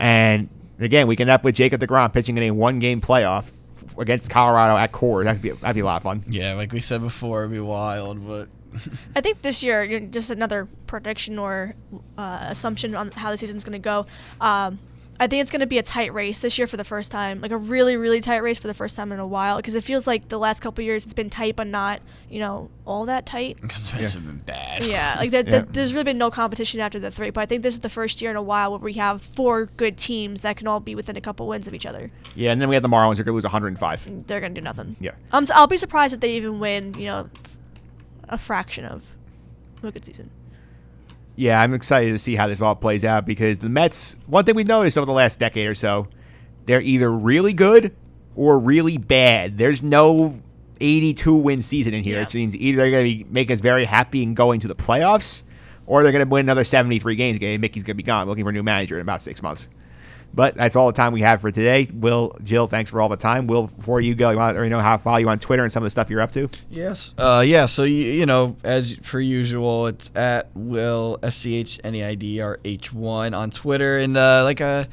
[0.00, 0.48] And
[0.78, 3.50] again, we can end up with Jacob Degrom pitching in a one game playoff
[3.98, 5.24] against Colorado at Coors.
[5.24, 6.24] That'd be that'd be a lot of fun.
[6.28, 8.48] Yeah, like we said before, it'd be wild, but
[9.16, 11.74] I think this year, just another prediction or
[12.16, 14.06] uh, assumption on how the season's going to go.
[14.40, 14.78] Um,
[15.20, 17.40] I think it's going to be a tight race this year for the first time,
[17.40, 19.56] like a really, really tight race for the first time in a while.
[19.56, 22.00] Because it feels like the last couple years it's been tight, but not,
[22.30, 23.58] you know, all that tight.
[23.60, 24.84] because it's been bad.
[24.84, 25.50] Yeah, like there, Yeah.
[25.50, 27.30] there- there's really been no competition after the three.
[27.30, 29.66] But I think this is the first year in a while where we have four
[29.76, 32.12] good teams that can all be within a couple wins of each other.
[32.36, 34.26] Yeah, and then we have the Marlins They're going to lose 105.
[34.28, 34.94] They're going to do nothing.
[35.00, 35.12] Yeah.
[35.32, 37.28] Um, so I'll be surprised if they even win, you know,
[38.28, 39.14] a fraction of
[39.82, 40.30] a good season.
[41.36, 44.56] Yeah, I'm excited to see how this all plays out because the Mets, one thing
[44.56, 46.08] we've noticed over the last decade or so,
[46.66, 47.94] they're either really good
[48.34, 49.56] or really bad.
[49.56, 50.40] There's no
[50.80, 52.20] 82 win season in here.
[52.20, 54.74] It means either they're going to be, make us very happy and going to the
[54.74, 55.44] playoffs
[55.86, 57.60] or they're going to win another 73 games again.
[57.60, 59.68] Mickey's going to be gone, looking for a new manager in about six months.
[60.34, 61.88] But that's all the time we have for today.
[61.92, 63.46] Will, Jill, thanks for all the time.
[63.46, 65.62] Will, before you go, you want to me know how to follow you on Twitter
[65.62, 66.48] and some of the stuff you're up to?
[66.70, 67.14] Yes.
[67.18, 67.66] Uh, yeah.
[67.66, 72.04] So you, you know, as per usual, it's at Will S C H N E
[72.04, 74.84] I D R H one on Twitter, and uh, like uh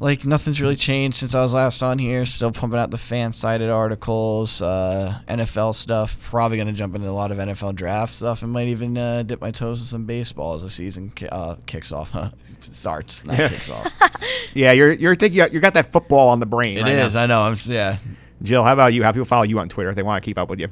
[0.00, 2.26] like nothing's really changed since I was last on here.
[2.26, 6.18] Still pumping out the fan sided articles, uh, NFL stuff.
[6.22, 9.40] Probably gonna jump into a lot of NFL draft stuff, and might even uh, dip
[9.40, 12.10] my toes in some baseball as the season ki- uh, kicks off.
[12.60, 13.48] Starts, not Yeah.
[13.48, 13.86] kicks off.
[14.52, 16.76] Yeah, you're you're thinking you got that football on the brain.
[16.78, 17.14] It right is.
[17.14, 17.22] now.
[17.22, 17.42] I know.
[17.42, 17.56] I'm.
[17.66, 17.98] Yeah.
[18.42, 19.04] Jill, how about you?
[19.04, 20.68] How people follow you on Twitter if they want to keep up with you?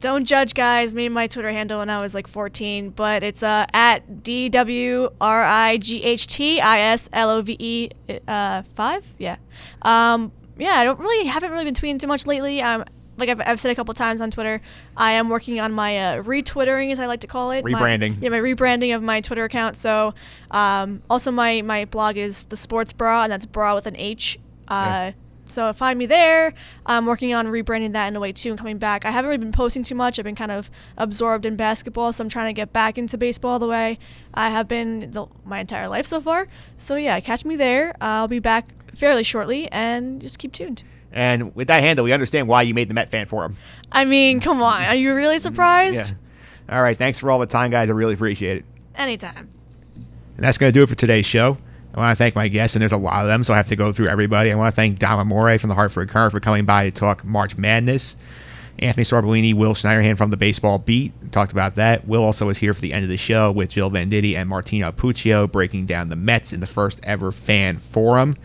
[0.00, 0.94] Don't judge, guys.
[0.94, 5.08] Made my Twitter handle when I was like 14, but it's uh, at D W
[5.20, 7.90] R I G H T I S L O V E
[8.28, 9.04] uh, five.
[9.18, 9.36] Yeah,
[9.82, 10.72] um, yeah.
[10.72, 12.60] I don't really haven't really been tweeting too much lately.
[12.60, 12.84] Um,
[13.16, 14.60] like I've, I've said a couple times on Twitter,
[14.96, 17.64] I am working on my uh, retwittering, as I like to call it.
[17.64, 18.20] My- Rebranding.
[18.20, 19.76] yeah, my rebranding of my Twitter account.
[19.76, 20.12] So,
[20.50, 24.38] um, also my my blog is the Sports Bra, and that's bra with an H.
[24.68, 25.12] Uh, Yeah.
[25.54, 26.52] So find me there.
[26.84, 29.04] I'm working on rebranding that in a way too, and coming back.
[29.04, 30.18] I haven't really been posting too much.
[30.18, 33.58] I've been kind of absorbed in basketball, so I'm trying to get back into baseball
[33.58, 33.98] the way
[34.34, 36.48] I have been the, my entire life so far.
[36.76, 37.94] So yeah, catch me there.
[38.00, 40.82] I'll be back fairly shortly, and just keep tuned.
[41.12, 43.56] And with that handle, we understand why you made the Met fan forum.
[43.92, 46.10] I mean, come on, are you really surprised?
[46.10, 46.76] Yeah.
[46.76, 46.96] All right.
[46.96, 47.90] Thanks for all the time, guys.
[47.90, 48.64] I really appreciate it.
[48.96, 49.48] Anytime.
[50.36, 51.58] And that's going to do it for today's show.
[51.94, 53.66] I want to thank my guests, and there's a lot of them, so I have
[53.66, 54.50] to go through everybody.
[54.50, 57.24] I want to thank Dom Amore from the Hartford Courant for coming by to talk
[57.24, 58.16] March Madness.
[58.80, 62.08] Anthony Sorbellini, Will Schneiderhan from the Baseball Beat talked about that.
[62.08, 64.90] Will also was here for the end of the show with Jill Venditti and Martino
[64.90, 68.36] Puccio breaking down the Mets in the first ever fan forum.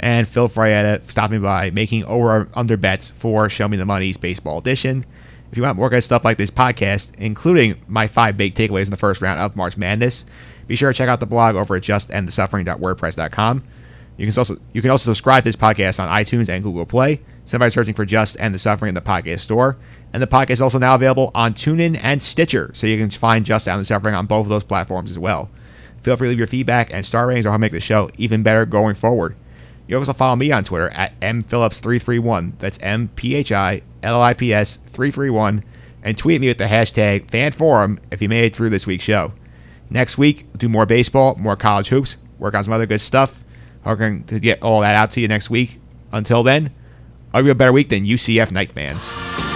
[0.00, 4.58] And Phil Frietta stopping by making over under bets for Show Me the Money's Baseball
[4.58, 5.04] Edition.
[5.52, 8.90] If you want more good stuff like this podcast, including my five big takeaways in
[8.90, 10.24] the first round of March Madness,
[10.66, 13.62] be sure to check out the blog over at justendthesuffering.wordpress.com.
[14.16, 17.20] You can also you can also subscribe to this podcast on iTunes and Google Play.
[17.44, 19.76] Simply searching for Just End the Suffering in the podcast store.
[20.12, 23.44] And the podcast is also now available on TuneIn and Stitcher, so you can find
[23.44, 25.50] Just End the Suffering on both of those platforms as well.
[26.00, 28.42] Feel free to leave your feedback and star ratings or to make the show even
[28.42, 29.34] better going forward.
[29.86, 32.58] You can also follow me on Twitter at mphillips331.
[32.58, 35.64] That's M P H I L I P S 331.
[36.02, 39.32] And tweet me with the hashtag FanForum if you made it through this week's show.
[39.90, 43.44] Next week, do more baseball, more college hoops, work on some other good stuff.
[43.84, 45.78] Hoping to get all that out to you next week.
[46.10, 46.72] Until then,
[47.32, 49.14] I'll be a better week than UCF Knight fans.
[49.16, 49.53] Yeah!